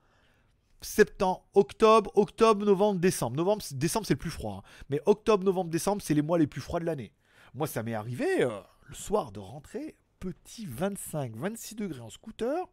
[0.82, 3.36] Septembre, octobre, octobre, novembre, décembre.
[3.36, 4.62] Novembre, décembre, c'est le plus froid.
[4.64, 4.82] hein.
[4.90, 7.12] Mais octobre, novembre, décembre, c'est les mois les plus froids de l'année.
[7.54, 12.66] Moi, ça m'est arrivé euh, le soir de rentrer, petit 25, 26 degrés en scooter.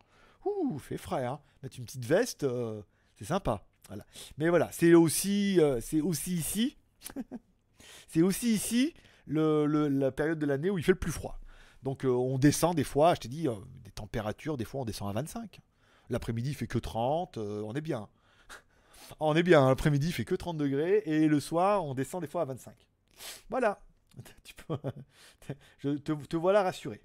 [0.46, 1.40] Ouh, fait frais, hein.
[1.64, 2.82] Mettre une petite veste, euh,
[3.18, 3.66] c'est sympa.
[3.88, 4.06] Voilà.
[4.38, 6.78] Mais voilà, c'est aussi, euh, c'est aussi ici,
[8.08, 8.94] c'est aussi ici
[9.28, 11.40] la période de l'année où il fait le plus froid.
[11.84, 14.86] Donc euh, on descend des fois, je t'ai dit, euh, des températures, des fois on
[14.86, 15.60] descend à 25.
[16.10, 18.08] L'après-midi fait que 30, euh, on est bien.
[19.20, 22.42] on est bien, l'après-midi fait que 30 degrés et le soir on descend des fois
[22.42, 22.74] à 25.
[23.50, 23.82] Voilà.
[25.80, 27.02] Je te, te voilà rassuré.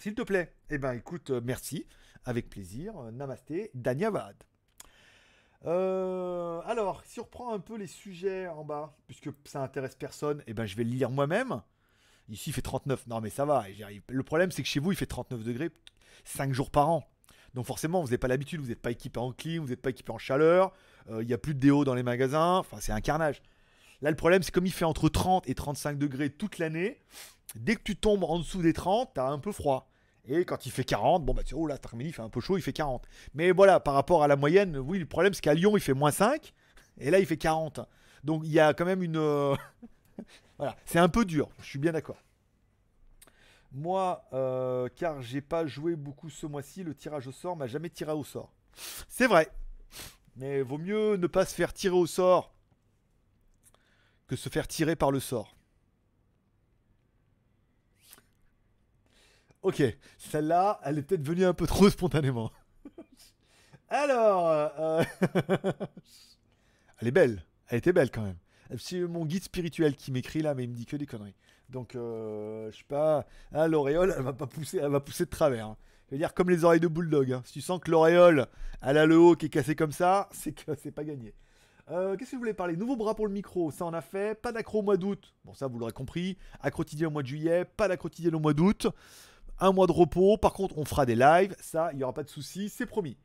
[0.00, 1.86] S'il te plaît, eh ben écoute, merci,
[2.24, 2.94] avec plaisir.
[3.12, 4.36] Namasté, Danyavad.
[5.64, 10.54] Alors, si on reprend un peu les sujets en bas, puisque ça intéresse personne, eh
[10.54, 11.62] ben je vais le lire moi-même.
[12.28, 13.06] Ici, il fait 39.
[13.06, 13.64] Non, mais ça va.
[14.08, 15.70] Le problème, c'est que chez vous, il fait 39 degrés
[16.24, 17.04] 5 jours par an.
[17.54, 19.88] Donc forcément, vous n'avez pas l'habitude, vous n'êtes pas équipé en clim, vous n'êtes pas
[19.88, 20.72] équipé en chaleur,
[21.08, 23.40] euh, il n'y a plus de déo dans les magasins, enfin c'est un carnage.
[24.02, 27.00] Là, le problème, c'est comme il fait entre 30 et 35 degrés toute l'année,
[27.54, 29.90] dès que tu tombes en dessous des 30, t'as un peu froid.
[30.28, 32.28] Et quand il fait 40, bon bah tu vois, oh là, cet il fait un
[32.28, 33.06] peu chaud, il fait 40.
[33.32, 35.94] Mais voilà, par rapport à la moyenne, oui, le problème, c'est qu'à Lyon, il fait
[35.94, 36.52] moins 5,
[36.98, 37.80] et là, il fait 40.
[38.22, 39.56] Donc il y a quand même une...
[40.58, 42.22] voilà, c'est un peu dur, je suis bien d'accord.
[43.72, 47.90] Moi, euh, car j'ai pas joué beaucoup ce mois-ci, le tirage au sort m'a jamais
[47.90, 48.52] tiré au sort.
[49.08, 49.50] C'est vrai.
[50.36, 52.54] Mais vaut mieux ne pas se faire tirer au sort
[54.26, 55.56] que se faire tirer par le sort.
[59.62, 59.82] Ok,
[60.18, 62.52] celle-là, elle est peut-être venue un peu trop spontanément.
[63.88, 65.02] Alors, euh,
[67.00, 67.44] elle est belle.
[67.68, 68.38] Elle était belle quand même.
[68.78, 71.34] C'est mon guide spirituel qui m'écrit là, mais il me dit que des conneries.
[71.68, 73.26] Donc, euh, je sais pas.
[73.52, 75.66] Ah, l'auréole, elle va pas pousser, elle va pousser de travers.
[75.68, 75.76] hein.
[76.08, 77.32] Je veux dire, comme les oreilles de bulldog.
[77.32, 77.42] hein.
[77.44, 78.46] Si tu sens que l'auréole,
[78.82, 81.34] elle a le haut qui est cassé comme ça, c'est que c'est pas gagné.
[81.90, 82.76] Euh, Qu'est-ce que vous voulez parler?
[82.76, 84.40] Nouveau bras pour le micro, ça on a fait.
[84.40, 85.34] Pas d'accro au mois d'août.
[85.44, 86.36] Bon, ça vous l'aurez compris.
[86.60, 88.88] Acrotidienne au mois de juillet, pas d'acrotidienne au mois d'août.
[89.58, 90.36] Un mois de repos.
[90.36, 91.54] Par contre, on fera des lives.
[91.60, 93.16] Ça, il y aura pas de souci, c'est promis.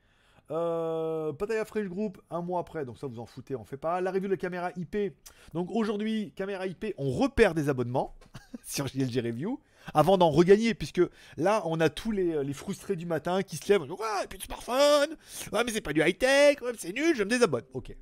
[0.52, 1.34] Euh,
[1.66, 4.02] French Group, un mois après, donc ça vous en foutez, on fait pas.
[4.02, 5.14] La review de la caméra IP.
[5.54, 8.16] Donc aujourd'hui, caméra IP, on repère des abonnements
[8.64, 9.60] sur JLG Review
[9.94, 11.02] avant d'en regagner, puisque
[11.38, 13.84] là, on a tous les, frustrés du matin qui se lèvent.
[13.84, 15.16] Ouais, et puis de smartphone.
[15.52, 16.62] Ouais, mais c'est pas du high-tech.
[16.62, 17.64] Ouais, c'est nul, je me désabonne.
[17.74, 17.96] Ok.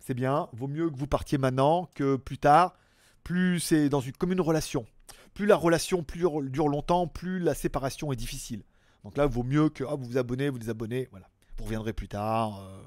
[0.00, 0.48] C'est bien.
[0.52, 2.74] Vaut mieux que vous partiez maintenant que plus tard.
[3.22, 4.84] Plus c'est dans une, comme une relation.
[5.32, 6.20] Plus la relation plus
[6.50, 8.62] dure longtemps, plus la séparation est difficile.
[9.02, 11.08] Donc là, vaut mieux que ah, vous vous abonnez, vous désabonnez.
[11.10, 11.28] Voilà.
[11.58, 12.60] Vous reviendrez plus tard.
[12.60, 12.82] euh,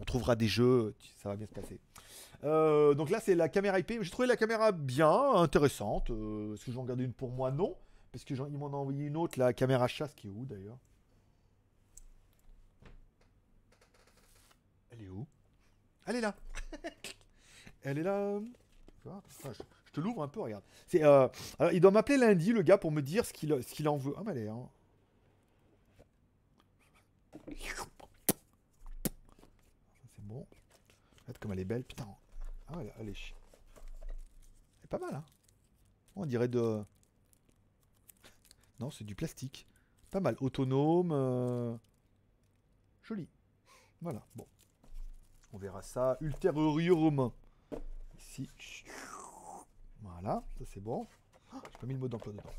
[0.00, 0.94] on trouvera des jeux.
[1.22, 1.80] Ça va bien se passer.
[2.44, 3.94] Euh, donc là, c'est la caméra IP.
[4.02, 6.10] J'ai trouvé la caméra bien, intéressante.
[6.10, 7.50] Euh, Est-ce que j'en garde une pour moi?
[7.50, 7.76] Non.
[8.12, 10.44] Parce que j'en- ils m'en ont envoyé une autre, la caméra chasse, qui est où
[10.46, 10.78] d'ailleurs?
[14.90, 15.26] Elle est où?
[16.06, 16.34] Elle est là.
[17.82, 18.38] Elle est là.
[19.08, 19.48] Ah, je,
[19.86, 20.64] je te l'ouvre un peu, regarde.
[20.86, 21.28] C'est, euh,
[21.58, 23.96] alors, il doit m'appeler lundi, le gars, pour me dire ce qu'il, ce qu'il en
[23.96, 24.14] veut.
[24.16, 24.68] Ah, hein.
[30.14, 30.46] C'est bon.
[31.22, 32.06] Regarde comme elle est belle, putain.
[32.68, 33.34] Ah, elle, elle est
[34.78, 35.24] Elle est pas mal, hein.
[36.16, 36.82] On dirait de.
[38.80, 39.66] Non, c'est du plastique.
[40.10, 40.36] Pas mal.
[40.40, 41.10] Autonome.
[41.12, 41.76] euh,
[43.02, 43.28] Joli.
[44.00, 44.46] Voilà, bon.
[45.52, 47.32] On verra ça ultérieurement.
[48.18, 48.48] Ici.
[50.00, 51.06] Voilà, ça c'est bon.
[51.52, 52.50] Ah, J'ai pas mis le mot d'emploi dedans.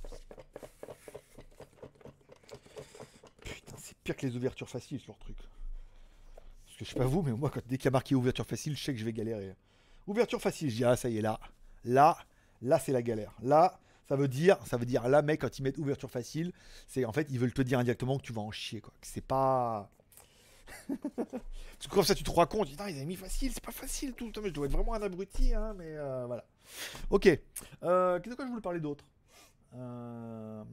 [3.89, 5.37] C'est pire que les ouvertures faciles, ce leur truc.
[6.65, 8.45] Parce que je sais pas vous, mais moi, quand, dès qu'il y a marqué ouverture
[8.45, 9.55] facile, je sais que je vais galérer.
[10.05, 11.39] Ouverture facile, je dis, ah, ça y est, là.
[11.83, 12.17] Là,
[12.61, 13.33] là, c'est la galère.
[13.41, 16.51] Là, ça veut dire, ça veut dire, là, mec, quand ils mettent ouverture facile,
[16.87, 18.93] c'est en fait, ils veulent te dire indirectement que tu vas en chier, quoi.
[19.01, 19.89] C'est pas.
[21.15, 23.71] Parce que comme ça, tu te rends compte, Putain, ils avaient mis facile, c'est pas
[23.71, 26.45] facile tout le temps, mais je dois être vraiment un abruti, hein, mais euh, voilà.
[27.09, 27.27] Ok.
[27.83, 29.05] Euh, Qu'est-ce que je voulais parler d'autre?
[29.73, 30.63] Euh...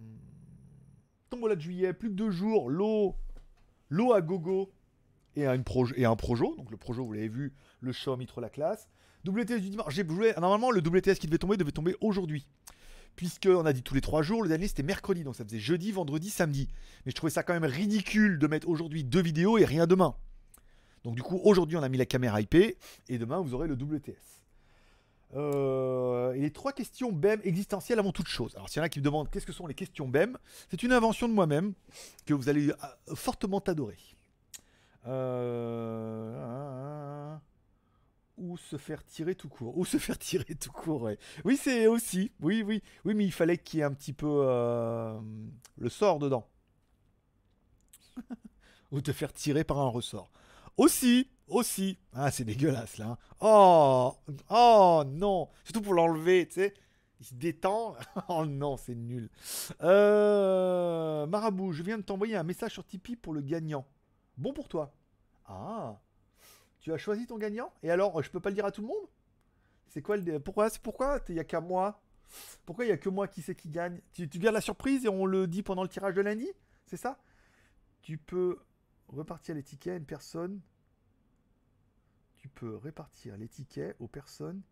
[1.36, 3.14] Tombola de juillet, plus de deux jours, l'eau,
[3.90, 4.72] l'eau à gogo
[5.34, 6.54] et un, projo, et un projo.
[6.56, 8.88] Donc le projo, vous l'avez vu, le Xiaomi trop la classe.
[9.26, 9.92] WTS du dimanche.
[9.94, 10.32] J'ai joué.
[10.38, 12.46] Normalement, le WTS qui devait tomber devait tomber aujourd'hui.
[13.16, 15.92] puisqu'on a dit tous les trois jours, le dernier c'était mercredi, donc ça faisait jeudi,
[15.92, 16.68] vendredi, samedi.
[17.04, 20.14] Mais je trouvais ça quand même ridicule de mettre aujourd'hui deux vidéos et rien demain.
[21.04, 22.78] Donc du coup, aujourd'hui on a mis la caméra IP, et
[23.18, 24.45] demain vous aurez le WTS.
[25.36, 28.54] Euh, et les trois questions BEM existentielles avant toute chose.
[28.56, 30.38] Alors s'il y en a qui me demandent qu'est-ce que sont les questions BEM,
[30.70, 31.74] c'est une invention de moi-même
[32.24, 32.74] que vous allez euh,
[33.14, 33.98] fortement adorer.
[35.06, 36.36] Euh,
[38.38, 39.76] Ou se faire tirer tout court.
[39.76, 41.10] Ou se faire tirer tout court.
[41.44, 42.32] Oui, c'est aussi.
[42.40, 42.82] Oui, oui.
[43.04, 44.26] Oui, mais il fallait qu'il y ait un petit peu
[45.78, 46.48] le sort dedans.
[48.92, 50.30] Ou te faire tirer par un ressort.
[50.76, 51.98] Aussi, aussi.
[52.12, 53.06] Ah, c'est dégueulasse là.
[53.06, 53.18] hein.
[53.40, 54.14] Oh,
[54.50, 55.48] oh non.
[55.64, 56.74] Surtout pour l'enlever, tu sais.
[57.20, 57.96] Il se détend.
[58.28, 59.30] oh non, c'est nul.
[59.82, 63.86] Euh, Marabout, je viens de t'envoyer un message sur Tipeee pour le gagnant.
[64.36, 64.92] Bon pour toi.
[65.46, 65.98] Ah.
[66.80, 67.72] Tu as choisi ton gagnant?
[67.82, 69.06] Et alors, je peux pas le dire à tout le monde?
[69.88, 70.38] C'est quoi le...
[70.40, 72.02] Pourquoi C'est pourquoi Il y a qu'à moi?
[72.66, 74.00] Pourquoi il y a que moi qui sais qui gagne?
[74.12, 76.48] Tu, tu gardes la surprise et on le dit pendant le tirage de lundi?
[76.84, 77.18] C'est ça?
[78.02, 78.58] Tu peux
[79.08, 80.60] repartir les tickets à une personne.
[82.38, 84.62] Tu peux répartir les tickets aux personnes.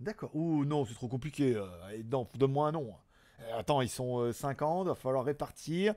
[0.00, 0.30] D'accord.
[0.34, 1.56] Ouh non, c'est trop compliqué.
[1.56, 1.66] euh,
[2.10, 2.94] non, donne-moi un nom.
[3.40, 5.94] Euh, Attends, ils sont euh, 50, va falloir répartir.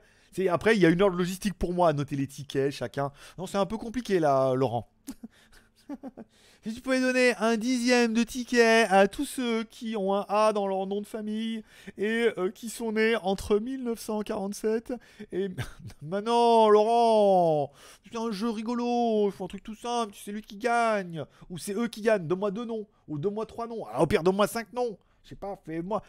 [0.50, 3.12] Après, il y a une heure logistique pour moi à noter les tickets, chacun.
[3.38, 4.88] Non, c'est un peu compliqué là, Laurent.
[6.64, 10.52] si tu pouvais donner un dixième de ticket à tous ceux qui ont un A
[10.52, 11.62] dans leur nom de famille
[11.98, 14.94] et euh, qui sont nés entre 1947
[15.32, 15.48] et...
[16.02, 17.72] Maintenant, Laurent
[18.04, 21.24] C'est un jeu rigolo, il faut un truc tout simple, c'est lui qui gagne.
[21.50, 22.86] Ou c'est eux qui gagnent, donne-moi deux noms.
[23.08, 23.84] Ou donne-moi trois noms.
[23.90, 24.98] Ah, au pire, donne-moi cinq noms.
[25.24, 26.02] Je sais pas, fais-moi...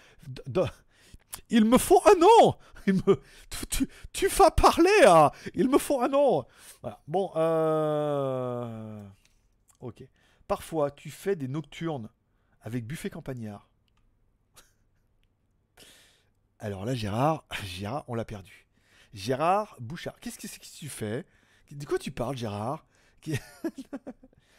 [1.50, 2.56] Il me faut un nom
[2.88, 3.20] Il me...
[3.70, 6.46] Tu, tu, vas parler, hein Il me faut un nom
[6.82, 7.00] Voilà.
[7.08, 9.04] Bon, euh...
[9.84, 10.04] Ok.
[10.48, 12.10] Parfois, tu fais des nocturnes
[12.62, 13.70] avec buffet campagnard.
[16.60, 18.66] Alors là, Gérard, Gérard, on l'a perdu.
[19.14, 21.26] Gérard Bouchard, qu'est-ce que c'est que tu fais?
[21.70, 22.88] De quoi tu parles, Gérard?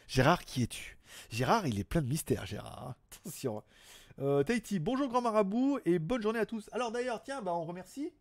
[0.07, 0.97] Gérard, qui es-tu?
[1.29, 2.95] Gérard, il est plein de mystères, Gérard.
[3.11, 3.63] Attention.
[4.19, 6.69] Euh, Tahiti, bonjour grand marabout et bonne journée à tous.
[6.71, 8.13] Alors d'ailleurs, tiens, bah, on remercie.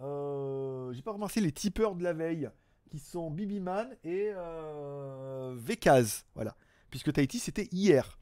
[0.00, 2.50] Euh, J'ai pas remercié les tipeurs de la veille
[2.90, 6.24] qui sont Bibiman et euh, Vekaz.
[6.34, 6.56] Voilà.
[6.90, 8.18] Puisque Tahiti, c'était hier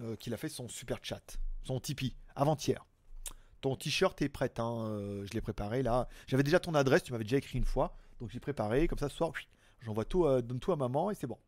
[0.00, 2.86] euh, qu'il a fait son super chat, son Tipeee, avant-hier.
[3.60, 6.08] Ton t-shirt est prêt, hein, euh, je l'ai préparé là.
[6.28, 9.08] J'avais déjà ton adresse, tu m'avais déjà écrit une fois, donc j'ai préparé, comme ça
[9.08, 9.32] ce soir,
[9.80, 11.38] j'envoie tout, euh, donne tout à maman et c'est bon.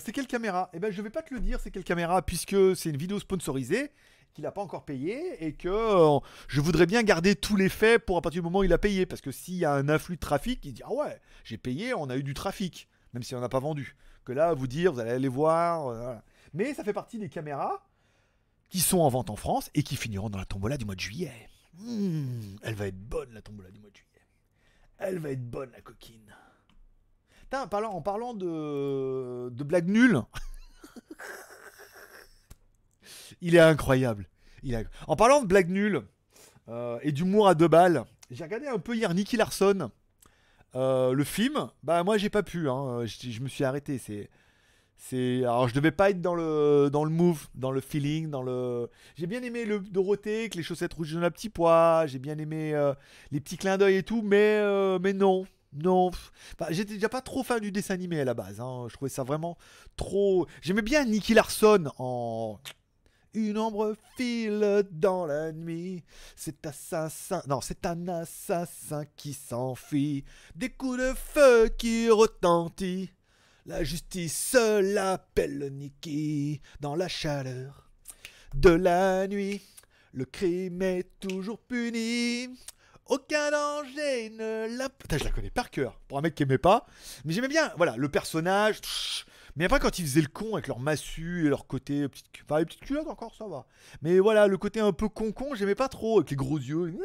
[0.00, 0.70] C'est quelle caméra?
[0.72, 3.20] Eh ben je vais pas te le dire c'est quelle caméra puisque c'est une vidéo
[3.20, 3.92] sponsorisée
[4.34, 8.04] qu'il n'a pas encore payé et que euh, je voudrais bien garder tous les faits
[8.04, 9.06] pour à partir du moment où il a payé.
[9.06, 11.94] Parce que s'il y a un afflux de trafic il dit ah ouais j'ai payé
[11.94, 13.96] on a eu du trafic même si on n'a pas vendu.
[14.24, 16.14] Que là vous dire vous allez aller voir euh,
[16.52, 17.86] mais ça fait partie des caméras
[18.68, 21.00] qui sont en vente en France et qui finiront dans la tombola du mois de
[21.00, 21.48] juillet.
[21.78, 24.10] Hmm, elle va être bonne la tombola du mois de juillet.
[24.98, 26.34] Elle va être bonne la coquine.
[27.42, 30.22] Putain, en parlant, en parlant de, de blagues nulles,
[33.44, 34.26] il est incroyable.
[35.06, 36.02] En parlant de blagues nulles
[36.68, 39.90] euh, et d'humour à deux balles, j'ai regardé un peu hier Nicky Larson.
[40.74, 43.04] Euh, le film, bah moi j'ai pas pu, hein.
[43.04, 43.98] je, me suis arrêté.
[43.98, 44.30] C'est,
[44.96, 48.42] c'est, alors je devais pas être dans le, dans le move, dans le feeling, dans
[48.42, 48.88] le.
[49.14, 52.06] J'ai bien aimé le Dorothée, avec les chaussettes rouges de la petit pois.
[52.06, 52.94] J'ai bien aimé euh,
[53.30, 54.62] les petits clins d'œil et tout, mais,
[55.12, 55.44] non,
[55.74, 56.10] non.
[56.70, 58.58] J'étais déjà pas trop fan du dessin animé à la base.
[58.60, 58.86] hein.
[58.88, 59.58] Je trouvais ça vraiment
[59.96, 60.46] trop.
[60.62, 62.58] J'aimais bien Nicky Larson en.
[63.34, 66.04] Une ombre file dans la nuit.
[66.36, 67.42] C'est assassin.
[67.48, 70.24] Non, c'est un assassin qui s'enfuit.
[70.54, 73.08] Des coups de feu qui retentissent.
[73.66, 77.90] La justice l'appelle Nicky dans la chaleur
[78.54, 79.62] de la nuit.
[80.12, 82.50] Le crime est toujours puni.
[83.06, 84.88] Aucun danger ne la.
[84.90, 85.98] Putain, je la connais par cœur.
[86.06, 86.86] Pour un mec qui aimait pas.
[87.24, 88.80] Mais j'aimais bien, voilà, le personnage.
[89.56, 92.08] Mais après, quand ils faisaient le con avec leur massue et leur côté.
[92.08, 92.26] Petite...
[92.44, 93.66] Enfin, les petites culottes encore, ça va.
[94.02, 96.18] Mais voilà, le côté un peu con-con, j'aimais pas trop.
[96.18, 96.98] Avec les gros yeux.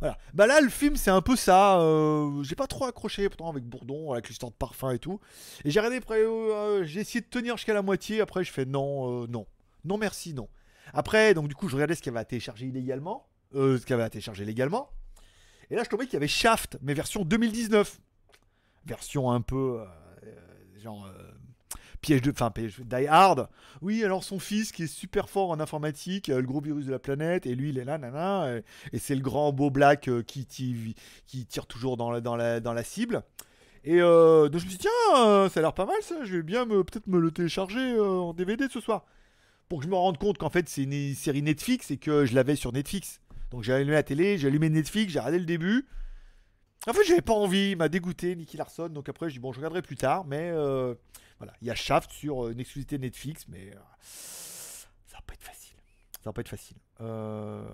[0.00, 0.16] Voilà.
[0.32, 1.80] Bah là, le film, c'est un peu ça.
[1.80, 5.20] euh, J'ai pas trop accroché, pourtant, avec Bourdon, avec l'histoire de parfum et tout.
[5.64, 6.20] Et j'ai regardé près.
[6.22, 8.20] euh, j'ai essayé de tenir jusqu'à la moitié.
[8.22, 9.46] Après, je fais non, euh, non.
[9.84, 10.48] Non, merci, non.
[10.94, 13.28] Après, donc, du coup, je regardais ce qu'il y avait à télécharger illégalement.
[13.54, 14.90] Euh, ce qu'il y avait à télécharger légalement.
[15.70, 18.00] Et là, je tombais qu'il y avait Shaft, mais version 2019.
[18.86, 19.80] Version un peu.
[19.80, 19.84] euh,
[20.24, 21.06] euh, genre.
[22.00, 22.30] Piège de.
[22.30, 23.48] Enfin, Die Hard.
[23.82, 26.90] Oui, alors son fils qui est super fort en informatique, euh, le gros virus de
[26.90, 28.58] la planète, et lui, il est là, nana.
[28.92, 30.94] Et, c'est le grand beau black euh, qui, ti-
[31.26, 33.22] qui tire toujours dans la, cible.
[33.84, 36.36] Et euh, donc je me suis dit, tiens, ça a l'air pas mal ça, je
[36.36, 39.04] vais bien peut-être me le télécharger en DVD ce soir.
[39.68, 42.34] pour que je me rende compte qu'en fait c'est une série Netflix et que je
[42.34, 43.20] l'avais sur Netflix.
[43.50, 45.86] Donc j'ai allumé la télé, j'ai allumé Netflix, j'ai regardé le début.
[46.86, 48.88] En fait, j'avais pas envie, il m'a dégoûté Nicky Larson.
[48.88, 50.24] Donc après, je dis bon, je regarderai plus tard.
[50.26, 50.50] Mais
[51.38, 55.34] voilà, il y a Shaft sur euh, une exclusivité Netflix, mais euh, ça va pas
[55.34, 55.76] être facile.
[56.12, 56.76] Ça va pas être facile.
[57.00, 57.64] Euh,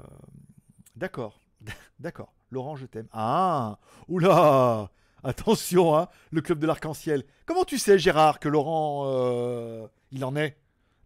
[0.97, 1.41] D'accord,
[1.99, 2.33] d'accord.
[2.51, 3.09] Laurent, je t'aime.
[3.13, 4.91] Ah, oula,
[5.25, 7.25] attention, hein, le club de l'arc-en-ciel.
[7.47, 10.57] Comment tu sais, Gérard, que Laurent, il en est?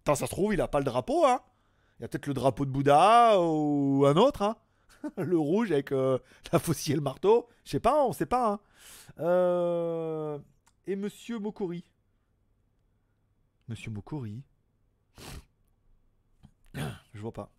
[0.02, 1.40] Attends, ça se trouve, il a pas le drapeau, hein
[1.98, 4.56] Il y a peut-être le drapeau de Bouddha ou un autre, hein
[5.16, 7.48] Le rouge avec la faucille et le marteau.
[7.64, 8.60] Je sais pas, on sait pas,
[9.18, 10.40] hein.
[10.86, 11.84] Et Monsieur Mokori
[13.68, 14.42] Monsieur Mokori
[17.14, 17.52] Je vois pas.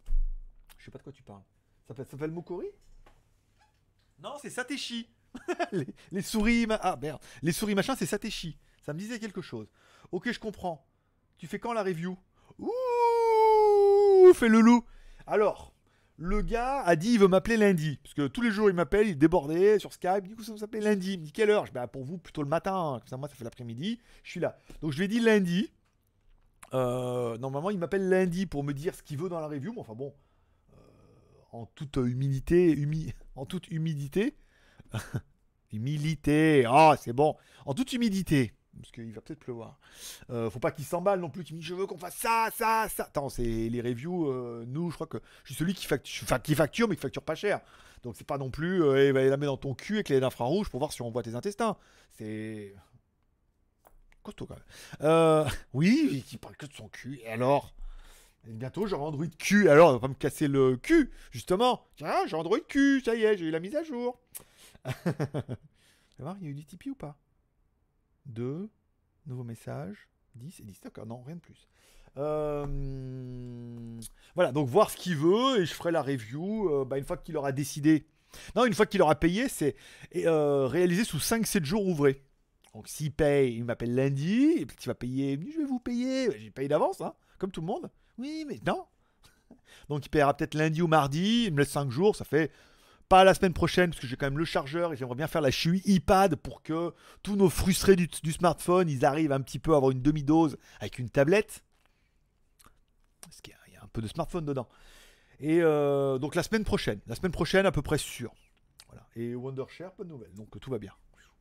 [0.78, 1.44] Je sais pas de quoi tu parles.
[1.88, 2.68] Ça s'appelle- Mokori?
[4.20, 5.10] Non, c'est Sateshi.
[6.12, 6.66] les, souris.
[6.70, 7.22] Ah merde.
[7.42, 8.58] Les souris machin, c'est Sateshi.
[8.82, 9.68] Ça me disait quelque chose.
[10.12, 10.86] Ok, je comprends.
[11.38, 12.18] Tu fais quand la review?
[12.58, 14.84] Ouh Fais le loup.
[15.28, 15.74] Alors,
[16.18, 18.00] le gars a dit il veut m'appeler lundi.
[18.04, 20.28] Parce que tous les jours il m'appelle, il débordé sur Skype.
[20.28, 21.14] Du coup, ça va s'appeler lundi.
[21.14, 21.66] Il me dit quelle heure?
[21.66, 22.98] Je bah, pour vous, plutôt le matin.
[23.00, 24.00] Comme ça, moi, ça fait l'après-midi.
[24.24, 24.58] Je suis là.
[24.82, 25.72] Donc, je lui ai dit lundi.
[26.74, 29.74] Euh, normalement, il m'appelle lundi pour me dire ce qu'il veut dans la review.
[29.74, 30.14] Mais enfin bon,
[30.74, 30.78] euh,
[31.52, 34.38] en toute humilité, humi- en toute humidité,
[35.72, 36.66] humilité.
[36.68, 37.36] Ah, c'est bon.
[37.66, 39.80] En toute humidité, parce qu'il va peut-être pleuvoir.
[40.30, 41.44] Euh, faut pas qu'il s'emballe non plus.
[41.44, 43.04] Tu me dis, je veux qu'on fasse ça, ça, ça.
[43.06, 44.32] Attends, c'est les reviews.
[44.66, 47.62] nous, je crois que je suis celui qui facture, mais qui facture pas cher.
[48.04, 50.24] Donc c'est pas non plus, euh, il va la mettre dans ton cul avec les
[50.24, 51.76] infrarouges pour voir si on voit tes intestins.
[52.12, 52.74] C'est
[54.34, 54.48] costaud.
[55.02, 57.20] Euh, oui, il parle que de son cul.
[57.24, 57.74] Et alors
[58.48, 59.70] Bientôt, j'aurai Android cul.
[59.70, 61.86] Alors, on va pas me casser le cul, justement.
[61.98, 64.20] Tiens, j'ai Android cul, ça y est, j'ai eu la mise à jour.
[66.20, 67.18] Il y a eu du Tipeee ou pas?
[68.26, 68.70] 2,
[69.28, 70.82] nouveau message, 10 et 10.
[70.82, 71.68] D'accord, non, rien de plus.
[72.18, 72.66] Euh,
[74.36, 77.18] Voilà, donc voir ce qu'il veut et je ferai la review euh, bah, une fois
[77.18, 78.08] qu'il aura décidé.
[78.56, 79.76] Non, une fois qu'il aura payé, c'est
[80.14, 82.24] réalisé sous 5-7 jours ouvrés.
[82.74, 86.30] Donc s'il paye, il m'appelle lundi, et puis il va payer, je vais vous payer.
[86.40, 87.90] J'ai payé d'avance, hein, comme tout le monde.
[88.18, 88.86] Oui, mais non.
[89.90, 92.52] Donc il paiera peut-être lundi ou mardi, il me laisse 5 jours, ça fait
[93.08, 95.42] pas la semaine prochaine, parce que j'ai quand même le chargeur et j'aimerais bien faire
[95.42, 96.94] la chui iPad pour que
[97.24, 101.00] tous nos frustrés du, smartphone, ils arrivent un petit peu à avoir une demi-dose avec
[101.00, 101.64] une tablette.
[103.22, 104.68] Parce qu'il y a- un peu de smartphone dedans.
[105.40, 108.32] Et euh, donc la semaine prochaine, la semaine prochaine à peu près sûr.
[108.88, 109.08] Voilà.
[109.16, 110.94] Et Wondershare, pas de nouvelles, donc tout va bien.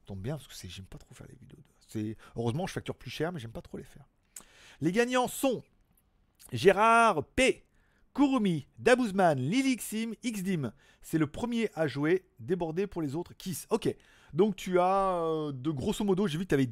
[0.09, 1.62] Tombe bien parce que j'aime pas trop faire les vidéos.
[1.94, 4.06] de- heureusement je facture plus cher, mais j'aime pas trop les faire.
[4.80, 5.62] Les gagnants sont
[6.51, 7.66] Gérard P,
[8.14, 10.72] Kurumi, Dabouzman, Lilixim, Xdim.
[11.02, 13.35] C'est le premier à jouer, débordé pour les autres.
[13.35, 13.66] Kiss.
[13.68, 13.94] Ok.
[14.32, 16.70] Donc tu as euh, de grosso modo, j'ai vu que tu avais.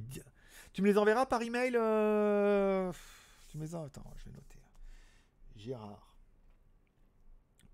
[0.72, 2.90] Tu me les enverras par email euh,
[3.50, 3.84] Tu me les en...
[3.84, 4.58] Attends, je vais noter.
[5.56, 6.16] Gérard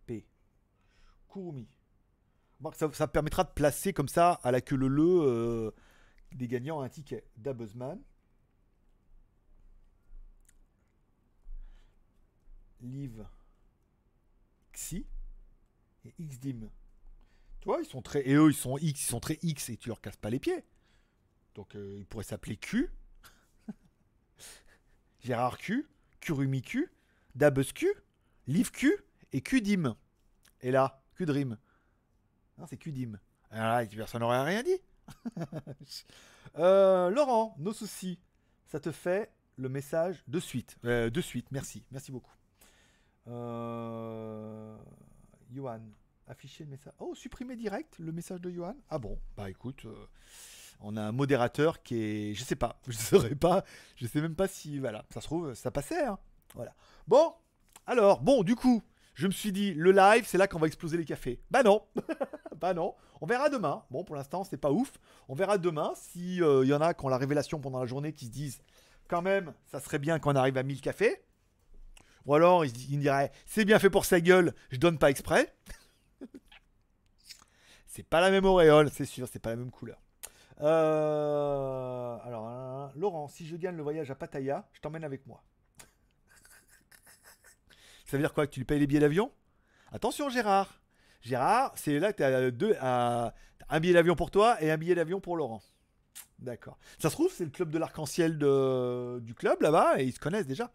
[0.06, 0.26] P.
[1.32, 1.68] Kurumi.
[2.92, 5.70] Ça, permettra de placer comme ça à la queue le le euh,
[6.32, 7.24] des gagnants un ticket.
[7.36, 8.00] Dabuzzman.
[12.80, 13.26] Liv.
[14.72, 15.06] Xi.
[16.04, 16.68] Et Xdim.
[17.60, 18.28] Tu ils sont très.
[18.28, 20.40] Et eux, ils sont X, ils sont très X et tu leur casses pas les
[20.40, 20.64] pieds.
[21.54, 22.90] Donc, euh, ils pourraient s'appeler Q.
[25.20, 25.88] Gérard Q.
[26.20, 26.92] Kurumi Q.
[27.34, 27.92] Dabuzz Q.
[28.46, 28.96] Liv Q.
[29.32, 29.96] Et Qdim.
[30.60, 31.56] Et là, Qdream.
[32.68, 33.18] C'est Qdim.
[33.50, 34.78] Ah, personne n'aurait rien dit.
[36.58, 38.18] Euh, Laurent, nos soucis.
[38.66, 40.76] Ça te fait le message de suite.
[40.84, 41.82] Euh, de suite, merci.
[41.90, 42.32] Merci beaucoup.
[43.28, 44.76] Euh...
[45.50, 45.80] Johan,
[46.26, 46.92] afficher le message.
[46.98, 50.06] Oh, supprimer direct le message de Johan Ah bon, bah écoute, euh,
[50.80, 52.34] on a un modérateur qui est.
[52.34, 53.64] Je sais pas, je saurais pas,
[53.96, 54.78] je sais même pas si.
[54.78, 56.04] Voilà, ça se trouve, ça passait.
[56.04, 56.18] hein.
[56.54, 56.74] Voilà.
[57.06, 57.34] Bon,
[57.86, 58.82] alors, bon, du coup,
[59.14, 61.40] je me suis dit, le live, c'est là qu'on va exploser les cafés.
[61.50, 61.82] Bah non,
[62.56, 62.94] bah non.
[63.20, 63.84] On verra demain.
[63.90, 64.92] Bon, pour l'instant, c'est pas ouf.
[65.28, 68.12] On verra demain si il y en a qui ont la révélation pendant la journée
[68.12, 68.62] qui se disent,
[69.08, 71.22] quand même, ça serait bien qu'on arrive à 1000 cafés.
[72.24, 75.54] Ou alors, il, il dirait, c'est bien fait pour sa gueule, je donne pas exprès.
[77.86, 79.98] c'est pas la même auréole, c'est sûr, c'est pas la même couleur.
[80.60, 85.42] Euh, alors, euh, Laurent, si je gagne le voyage à Pattaya, je t'emmène avec moi.
[88.12, 89.32] Ça veut dire quoi tu lui payes les billets d'avion?
[89.90, 90.82] Attention, Gérard.
[91.22, 93.32] Gérard, c'est là que tu as deux, à-
[93.70, 95.62] un billet d'avion pour toi et un billet d'avion pour Laurent.
[96.38, 96.76] D'accord.
[96.98, 100.46] Ça se trouve, c'est le club de l'arc-en-ciel du club là-bas et ils se connaissent
[100.46, 100.70] déjà.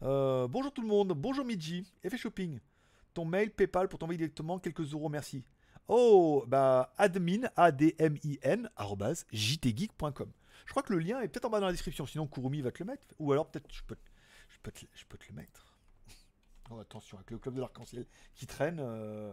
[0.00, 2.58] Euh, bonjour tout le monde, bonjour Midji, Effet Shopping.
[3.12, 5.44] Ton mail PayPal pour t'envoyer directement quelques euros, merci.
[5.88, 8.70] Oh, bah admin, A-D-M-I-N,
[9.30, 10.32] jtgeek.com.
[10.64, 12.70] Je crois que le lien est peut-être en bas dans la description, sinon Kurumi va
[12.70, 13.04] te le mettre.
[13.18, 13.94] Ou alors peut-être je peux
[15.18, 15.71] te le mettre.
[16.70, 18.78] Oh, attention, avec le club de l'arc-en-ciel qui traîne.
[18.80, 19.32] Euh...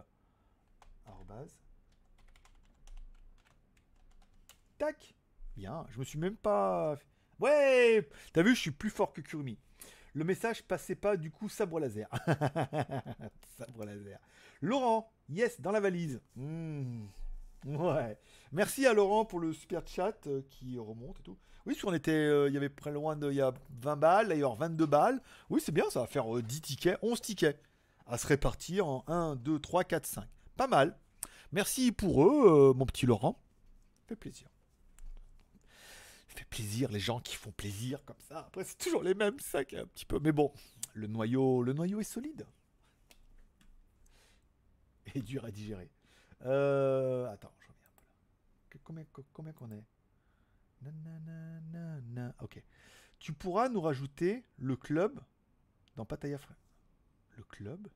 [4.77, 5.13] Tac
[5.57, 6.97] Bien, je me suis même pas...
[7.39, 9.57] Ouais T'as vu, je suis plus fort que Kurumi.
[10.13, 12.09] Le message passait pas, du coup, sabre laser.
[13.57, 14.19] sabre laser.
[14.61, 16.21] Laurent, yes, dans la valise.
[16.35, 17.07] Hmm.
[17.65, 18.17] Ouais.
[18.51, 21.37] Merci à Laurent pour le super chat euh, qui remonte et tout.
[21.65, 23.95] Oui, si on était, euh, il y avait près loin de, il y a 20
[23.97, 25.21] balles, d'ailleurs 22 balles.
[25.49, 27.61] Oui, c'est bien, ça va faire euh, 10 tickets, 11 tickets
[28.07, 30.27] à se répartir en 1, 2, 3, 4, 5.
[30.55, 30.97] Pas mal.
[31.51, 33.39] Merci pour eux, euh, mon petit Laurent.
[34.01, 34.47] Ça fait plaisir.
[36.29, 38.45] Ça fait plaisir, les gens qui font plaisir comme ça.
[38.47, 40.19] Après, c'est toujours les mêmes, ça un petit peu.
[40.19, 40.51] Mais bon,
[40.93, 42.47] le noyau, le noyau est solide.
[45.13, 45.89] Et dur à digérer.
[46.45, 48.79] Euh, attends, je reviens un peu là.
[48.83, 49.83] Combien, co- combien qu'on est?
[50.81, 52.33] Nananana.
[52.41, 52.61] Ok.
[53.19, 55.19] Tu pourras nous rajouter le club
[55.95, 56.57] dans Pattaya French.
[57.37, 57.87] Le club?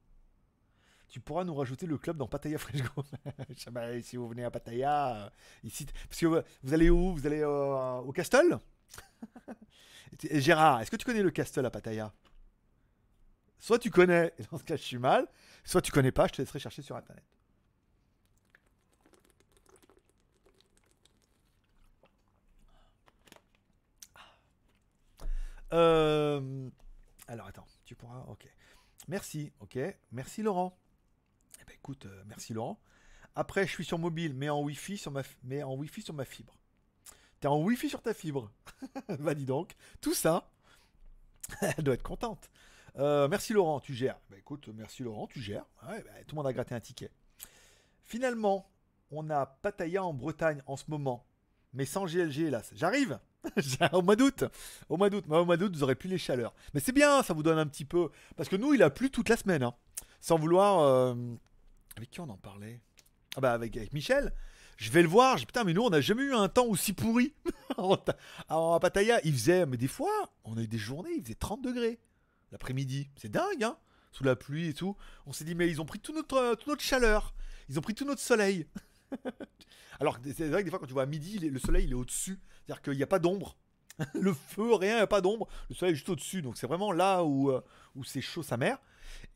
[1.07, 2.57] Tu pourras nous rajouter le club dans Pattaya
[3.55, 5.29] sais pas, si vous venez à Pattaya, euh,
[5.63, 7.13] ici, parce que euh, vous allez où?
[7.13, 8.57] Vous allez euh, au Castle?
[10.29, 12.11] Et Gérard, est-ce que tu connais le Castle à Pattaya?
[13.59, 15.27] Soit tu connais, dans ce cas je suis mal,
[15.63, 17.23] soit tu connais pas, je te laisserai chercher sur internet.
[25.73, 26.69] Euh,
[27.27, 28.25] alors attends, tu pourras.
[28.29, 28.47] Ok.
[29.07, 29.51] Merci.
[29.59, 29.77] Ok.
[30.11, 30.77] Merci Laurent.
[31.61, 32.79] Eh ben écoute, euh, merci Laurent.
[33.35, 36.55] Après, je suis sur mobile, mais en Wi-Fi sur ma, mais en sur ma fibre.
[37.39, 38.51] T'es en Wi-Fi sur ta fibre.
[39.19, 39.75] bah dis donc.
[40.01, 40.51] Tout ça,
[41.61, 42.51] elle doit être contente.
[42.97, 44.19] Euh, merci Laurent, tu gères.
[44.29, 45.65] Bah écoute, merci Laurent, tu gères.
[45.81, 45.95] Bah,
[46.27, 47.09] tout le monde a gratté un ticket.
[48.03, 48.69] Finalement,
[49.11, 51.25] on a Pattaya en Bretagne en ce moment,
[51.73, 52.71] mais sans GLG hélas.
[52.75, 53.19] J'arrive
[53.93, 54.43] au mois d'août.
[54.89, 56.53] Au mois d'août, au mois d'août, vous aurez plus les chaleurs.
[56.73, 58.09] Mais c'est bien, ça vous donne un petit peu.
[58.35, 59.63] Parce que nous, il a plu toute la semaine.
[59.63, 59.73] hein.
[60.21, 60.79] Sans vouloir.
[60.81, 61.15] euh,
[61.97, 62.79] Avec qui on en parlait?
[63.35, 64.31] Ah bah avec, Michel.
[64.77, 65.37] Je vais le voir.
[65.37, 67.33] Putain, mais nous, on n'a jamais eu un temps aussi pourri.
[67.77, 68.15] En Ta-
[68.49, 69.65] en Pattaya, il faisait.
[69.65, 70.11] Mais des fois,
[70.43, 71.99] on a eu des journées, il faisait 30 degrés
[72.51, 73.09] l'après-midi.
[73.15, 73.75] C'est dingue, hein
[74.11, 74.95] Sous la pluie et tout.
[75.25, 77.33] On s'est dit, mais ils ont pris toute notre, euh, toute notre chaleur.
[77.69, 78.67] Ils ont pris tout notre soleil.
[79.99, 81.95] Alors, c'est vrai que des fois, quand tu vois à midi, le soleil, il est
[81.95, 82.39] au-dessus.
[82.65, 83.57] C'est-à-dire qu'il n'y a pas d'ombre.
[84.13, 85.47] le feu, rien, il n'y a pas d'ombre.
[85.69, 86.41] Le soleil est juste au-dessus.
[86.41, 87.61] Donc, c'est vraiment là où, euh,
[88.03, 88.79] c'est chaud sa mère.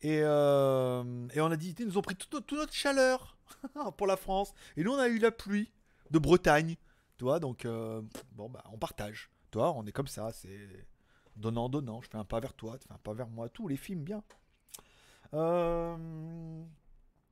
[0.02, 3.36] Et, euh, et on a dit, ils nous ont pris toute notre, chaleur
[3.96, 4.52] pour la France.
[4.76, 5.70] Et nous, on a eu la pluie
[6.10, 6.76] de Bretagne.
[7.16, 8.02] Tu vois, donc, euh,
[8.32, 9.30] bon, bah, on partage.
[9.50, 10.30] Tu vois, on est comme ça.
[10.32, 10.86] C'est
[11.36, 12.00] donnant, donnant.
[12.02, 13.48] Je fais un pas vers toi, tu fais un pas vers moi.
[13.48, 14.22] Tous les films, bien.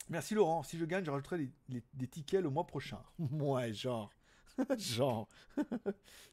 [0.08, 0.62] Merci Laurent.
[0.62, 3.02] Si je gagne, je rajouterai des tickets le mois prochain.
[3.18, 4.10] ouais, genre.
[4.78, 5.28] genre.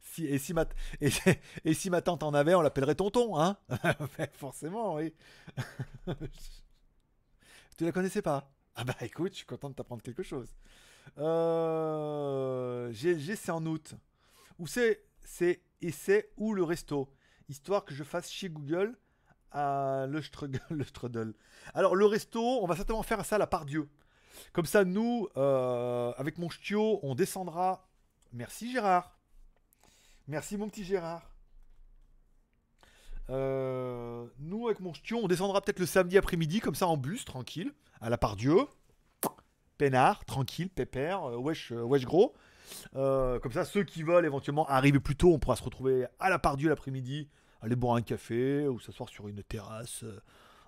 [0.02, 0.66] si, et, si ma,
[1.02, 1.10] et,
[1.66, 3.58] et si ma tante en avait, on l'appellerait tonton, hein?
[4.18, 5.14] Ben, Forcément, oui.
[7.78, 8.52] tu la connaissais pas?
[8.76, 10.56] Ah bah écoute, je suis content de t'apprendre quelque chose.
[11.18, 13.96] Euh, GLG, c'est en août.
[14.60, 17.10] Où c'est C'est et c'est où le resto?
[17.50, 18.98] Histoire que je fasse chez Google
[19.54, 20.22] à le,
[20.70, 21.34] le Strudel.
[21.74, 23.88] Alors le resto, on va certainement faire ça à la part Dieu.
[24.52, 27.88] Comme ça, nous, euh, avec mon ch'tio, on descendra.
[28.34, 29.18] Merci Gérard.
[30.28, 31.34] Merci mon petit Gérard.
[33.30, 37.26] Euh, nous, avec mon ch'tio, on descendra peut-être le samedi après-midi, comme ça en bus,
[37.26, 38.58] tranquille, à la part Dieu.
[39.78, 42.34] Peinard, tranquille, pépère, euh, wesh, euh, wesh gros.
[42.94, 46.40] Comme ça, ceux qui veulent éventuellement arriver plus tôt, on pourra se retrouver à la
[46.40, 47.30] part Dieu l'après-midi,
[47.64, 50.20] aller boire un café ou s'asseoir sur une terrasse euh,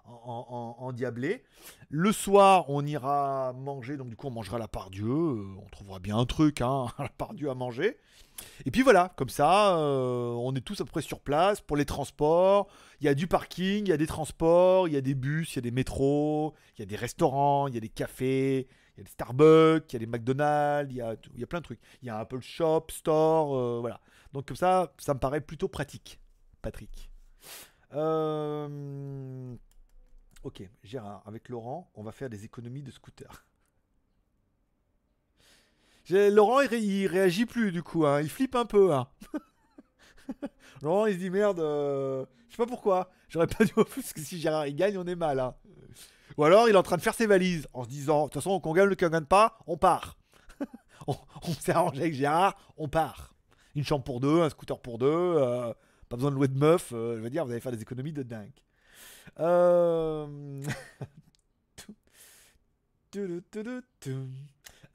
[0.05, 1.43] en, endiablé.
[1.89, 5.05] Le soir, on ira manger, donc du coup, on mangera la part Dieu.
[5.05, 7.97] euh, on trouvera bien un truc hein, la part Dieu à manger.
[8.65, 11.77] Et puis voilà, comme ça, euh, on est tous à peu près sur place pour
[11.77, 12.67] les transports.
[12.99, 15.53] Il y a du parking, il y a des transports, il y a des bus,
[15.53, 18.67] il y a des métros, il y a des restaurants, il y a des cafés,
[18.95, 21.43] il y a des Starbucks, il y a des McDonald's, il y a, il y
[21.43, 21.79] a plein de trucs.
[22.01, 23.99] Il y a un Apple Shop, Store, euh, voilà.
[24.33, 26.19] Donc comme ça, ça me paraît plutôt pratique,
[26.65, 27.11] Patrick.
[27.93, 29.55] Euh,
[30.43, 33.45] Ok, Gérard, avec Laurent, on va faire des économies de scooter.
[36.05, 38.19] J'ai- Laurent, il réagit plus du coup, hein.
[38.21, 38.93] il flippe un peu.
[38.95, 39.07] hein.
[40.81, 43.11] Laurent, il se dit merde, euh, je sais pas pourquoi.
[43.29, 45.39] J'aurais pas dû parce que si Gérard il gagne, on est mal.
[45.39, 45.53] hein.
[46.37, 48.41] Ou alors, il est en train de faire ses valises en se disant, de toute
[48.41, 50.17] façon, qu'on gagne ou qu'on gagne pas, on part.
[51.07, 53.35] on on s'est arrangé avec Gérard, on part.
[53.75, 55.71] Une chambre pour deux, un scooter pour deux, euh,
[56.09, 56.91] pas besoin de louer de meuf.
[56.93, 58.51] euh, je veux dire, vous allez faire des économies de dingue.
[59.39, 60.61] Euh...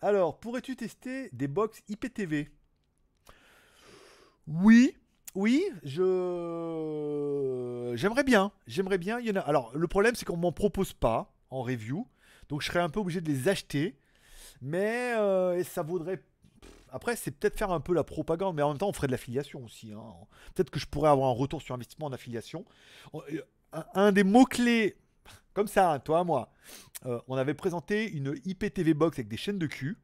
[0.03, 2.51] Alors, pourrais-tu tester des box IPTV
[4.47, 4.97] Oui,
[5.35, 6.03] oui, je
[7.97, 9.21] j'aimerais bien, j'aimerais bien.
[9.21, 9.37] Il.
[9.39, 12.07] Alors, le problème, c'est qu'on m'en propose pas en review,
[12.49, 13.97] donc je serais un peu obligé de les acheter.
[14.61, 16.23] Mais euh, ça vaudrait.
[16.93, 19.13] Après, c'est peut-être faire un peu la propagande, mais en même temps, on ferait de
[19.13, 19.93] l'affiliation aussi.
[19.93, 20.03] hein.
[20.55, 22.65] Peut-être que je pourrais avoir un retour sur investissement en affiliation.
[23.13, 23.43] On- euh,
[23.95, 24.97] Un, des mots-clés,
[25.55, 26.51] comme ça, toi, moi,
[27.07, 29.97] euh, on avait présenté une IPTV box avec des chaînes de cul.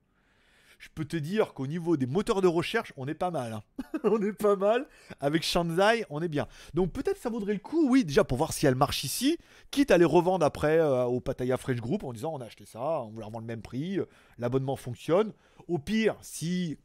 [0.79, 3.53] Je peux te dire qu'au niveau des moteurs de recherche, on est pas mal.
[3.55, 3.63] hein.
[4.05, 4.87] on est pas mal.
[5.21, 6.47] Avec Shanzai, on est bien.
[6.75, 9.39] Donc peut-être ça vaudrait le coup, oui, déjà pour voir si elle marche ici,
[9.71, 12.67] quitte à les revendre après euh, au Pattaya Fresh Group en disant on a acheté
[12.67, 14.05] ça, on vous la revend le même prix, euh,
[14.39, 15.33] l'abonnement fonctionne.
[15.69, 16.79] Au pire, si,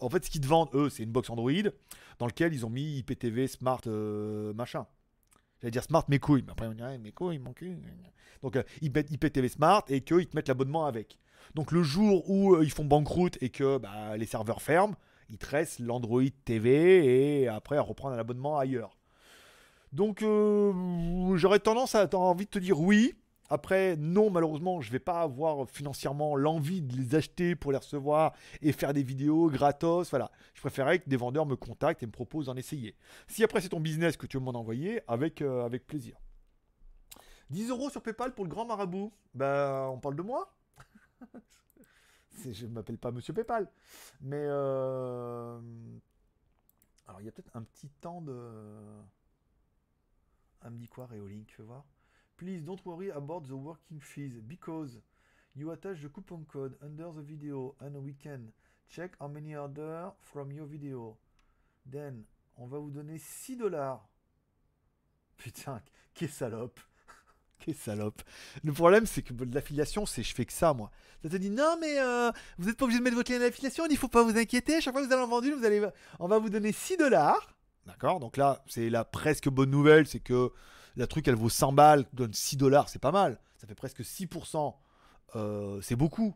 [0.00, 1.52] en fait, ce qu'ils te vendent, eux, c'est une box Android
[2.18, 4.86] dans lequel ils ont mis IPTV, Smart, euh, machin.
[5.60, 7.76] J'allais dire Smart mes couilles, mais après on dirait mes couilles, mon cul.
[8.42, 11.18] Donc ils IPTV Smart et qu'ils te mettent l'abonnement avec.
[11.54, 14.94] Donc le jour où euh, ils font banqueroute et que bah, les serveurs ferment,
[15.30, 18.96] ils te restent l'Android TV et après à reprendre un abonnement ailleurs.
[19.92, 20.72] Donc euh,
[21.36, 23.14] j'aurais tendance à envie de te dire oui.
[23.50, 28.32] Après, non, malheureusement, je vais pas avoir financièrement l'envie de les acheter pour les recevoir
[28.62, 30.08] et faire des vidéos gratos.
[30.10, 32.96] Voilà, je préférerais que des vendeurs me contactent et me proposent d'en essayer.
[33.28, 36.16] Si après c'est ton business que tu veux m'en envoyer, avec, euh, plaisir.
[37.50, 39.12] 10 euros sur PayPal pour le grand marabout.
[39.34, 40.50] Bah, on parle de moi?
[42.50, 43.70] Je ne m'appelle pas Monsieur PayPal.
[44.20, 44.44] Mais.
[44.44, 45.60] euh,
[47.06, 48.34] Alors, il y a peut-être un petit temps de.
[50.64, 51.84] Elle me dit quoi, Réolink Fais voir?
[52.36, 55.00] Please don't worry about the working fees because
[55.54, 58.50] you attach the coupon code under the video and we can
[58.88, 61.16] check how many orders from your video.
[61.86, 62.24] Then,
[62.56, 64.08] on va vous donner 6 dollars.
[65.36, 65.80] Putain,
[66.14, 66.80] quelle salope.
[67.64, 68.22] Quelle salope.
[68.62, 70.90] Le problème, c'est que l'affiliation, c'est je fais que ça, moi.
[71.22, 73.86] Ça te dit, non, mais euh, vous n'êtes pas obligé de mettre votre lien d'affiliation,
[73.88, 74.80] il faut pas vous inquiéter.
[74.80, 75.86] Chaque fois que vous allez en vendre une, vous allez,
[76.18, 77.54] on va vous donner 6 dollars.
[77.86, 80.52] D'accord Donc là, c'est la presque bonne nouvelle, c'est que
[80.96, 83.40] la truc, elle vaut 100 balles, donne 6 dollars, c'est pas mal.
[83.56, 84.74] Ça fait presque 6%.
[85.36, 86.34] Euh, c'est beaucoup.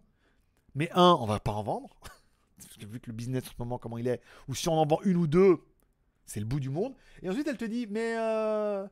[0.75, 1.97] Mais un, on va pas en vendre.
[2.63, 4.75] Parce que vu que le business en ce moment, comment il est, ou si on
[4.75, 5.59] en vend une ou deux,
[6.25, 6.95] c'est le bout du monde.
[7.23, 8.17] Et ensuite, elle te dit, mais.
[8.19, 8.87] euh,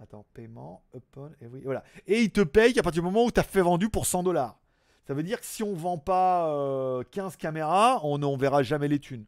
[0.00, 1.62] Attends, paiement, upon, every...
[1.62, 1.84] Voilà.
[2.06, 4.22] Et il te paye à partir du moment où tu as fait vendu pour 100
[4.24, 4.58] dollars.
[5.06, 8.88] Ça veut dire que si on vend pas euh, 15 caméras, on ne verra jamais
[8.88, 9.24] les thunes.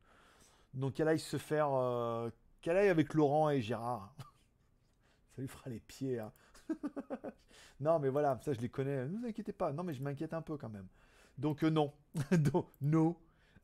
[0.75, 1.69] Donc qu'elle aille se faire.
[1.73, 2.31] euh,
[2.63, 4.13] qu'elle aille avec Laurent et Gérard.
[5.37, 6.19] ça lui fera les pieds.
[6.19, 6.33] hein.
[7.81, 9.07] non, mais voilà, ça je les connais.
[9.07, 9.73] Ne vous inquiétez pas.
[9.73, 10.87] Non, mais je m'inquiète un peu quand même.
[11.39, 11.93] Donc euh, non.
[12.33, 13.17] Donc, no.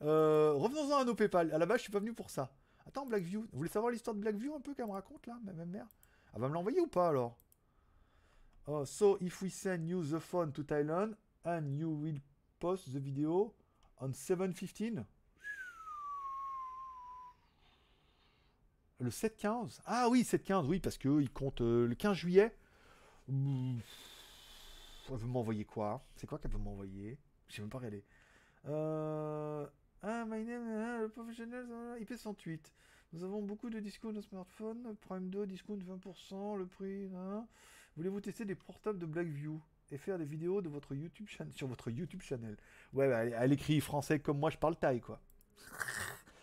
[0.02, 1.52] Euh, Revenons-en à nos PayPal.
[1.52, 2.52] À la base, je suis pas venu pour ça.
[2.86, 3.40] Attends, Blackview.
[3.52, 5.86] Vous voulez savoir l'histoire de Blackview un peu qu'elle me raconte là, ma même mère?
[6.34, 7.38] Elle va me l'envoyer ou pas alors?
[8.66, 11.14] Oh, so if we send you the phone to Thailand
[11.44, 12.20] and you will
[12.60, 13.52] post the video
[13.98, 15.04] on 7.15
[19.00, 22.56] Le 7-15 Ah oui, 7-15, oui, parce qu'il compte euh, le 15 juillet.
[23.26, 23.78] Mmh.
[25.10, 26.04] Elle veut m'envoyer quoi?
[26.14, 27.18] C'est quoi qu'elle veut m'envoyer?
[27.48, 28.04] J'ai même pas regardé.
[28.68, 29.66] Euh...
[30.04, 32.72] Ah, my name, ah, le professionnel, ah, IP108.
[33.12, 34.96] Nous avons beaucoup de discounts de smartphones.
[35.02, 37.10] Prime 2, discount 20%, le prix.
[37.14, 37.46] hein.
[37.96, 39.60] Voulez-vous tester des portables de Blackview
[39.90, 42.56] et faire des vidéos de votre YouTube sur votre YouTube channel?
[42.94, 45.20] Ouais, bah, elle, écrit français comme moi, je parle thaï, quoi.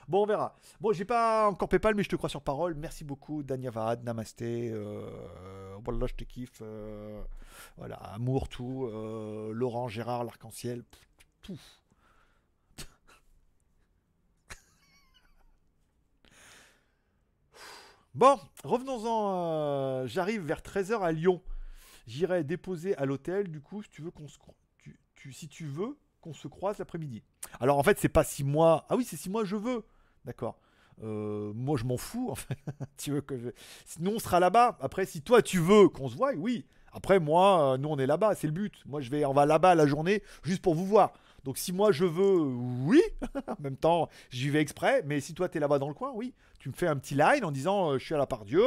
[0.07, 0.55] Bon, on verra.
[0.81, 2.73] Bon, j'ai pas encore PayPal, mais je te crois sur parole.
[2.73, 4.71] Merci beaucoup, Danyavad, Namasté.
[4.73, 6.61] Euh, voilà, je te kiffe.
[6.63, 7.21] euh,
[7.77, 8.85] voilà, amour, tout.
[8.91, 10.83] euh, Laurent, Gérard, l'arc-en-ciel.
[11.43, 11.78] pff,
[18.19, 19.31] Bon, revenons-en.
[19.33, 21.41] euh, J'arrive vers 13h à Lyon.
[22.05, 24.37] J'irai déposer à l'hôtel, du coup, si tu veux qu'on se
[25.31, 27.23] si tu veux qu'on se croise l'après-midi.
[27.61, 28.85] Alors en fait, c'est pas six mois.
[28.89, 29.85] Ah oui, c'est six mois, je veux.
[30.25, 30.59] D'accord.
[31.01, 32.27] Euh, moi, je m'en fous.
[32.31, 32.57] En fait.
[32.97, 33.13] tu
[34.05, 34.77] on sera là-bas.
[34.81, 36.65] Après, si toi, tu veux qu'on se voie, oui.
[36.91, 38.35] Après, moi, euh, nous, on est là-bas.
[38.35, 38.83] C'est le but.
[38.85, 41.13] Moi, je vais, on va là-bas la journée juste pour vous voir.
[41.49, 42.37] Donc, si moi, je veux,
[42.85, 43.01] oui.
[43.47, 45.01] en même temps, j'y vais exprès.
[45.07, 46.35] Mais si toi, tu es là-bas dans le coin, oui.
[46.59, 48.63] Tu me fais un petit line en disant, euh, je suis à la part Dieu.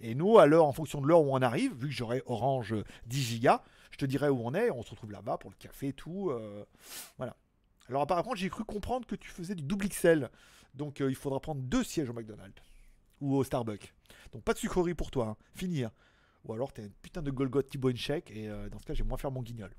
[0.00, 2.74] Et nous, à l'heure, en fonction de l'heure où on arrive, vu que j'aurai Orange
[3.06, 3.62] 10 gigas,
[3.92, 4.68] je te dirai où on est.
[4.72, 6.30] On se retrouve là-bas pour le café et tout.
[6.30, 6.64] euh,
[7.18, 7.36] voilà.
[7.88, 10.28] Alors, apparemment, j'ai cru comprendre que tu faisais du double XL.
[10.74, 12.60] Donc, euh, il faudra prendre deux sièges au McDonald's
[13.20, 13.94] ou au Starbucks.
[14.32, 15.28] Donc, pas de sucrerie pour toi.
[15.28, 15.36] hein.
[15.54, 15.84] Fini.
[15.84, 15.92] hein.
[16.46, 18.32] Ou alors, t'es une putain de Golgoth T-Bone Shake.
[18.32, 19.70] Et dans ce cas, j'ai moins faire mon guignol.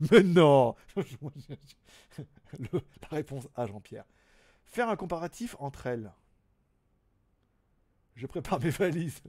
[0.00, 4.04] Mais non La réponse A, Jean-Pierre.
[4.64, 6.12] Faire un comparatif entre elles.
[8.14, 9.22] Je prépare mes valises.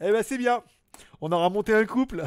[0.00, 0.62] eh ben, c'est bien.
[1.20, 2.24] On aura monté un couple.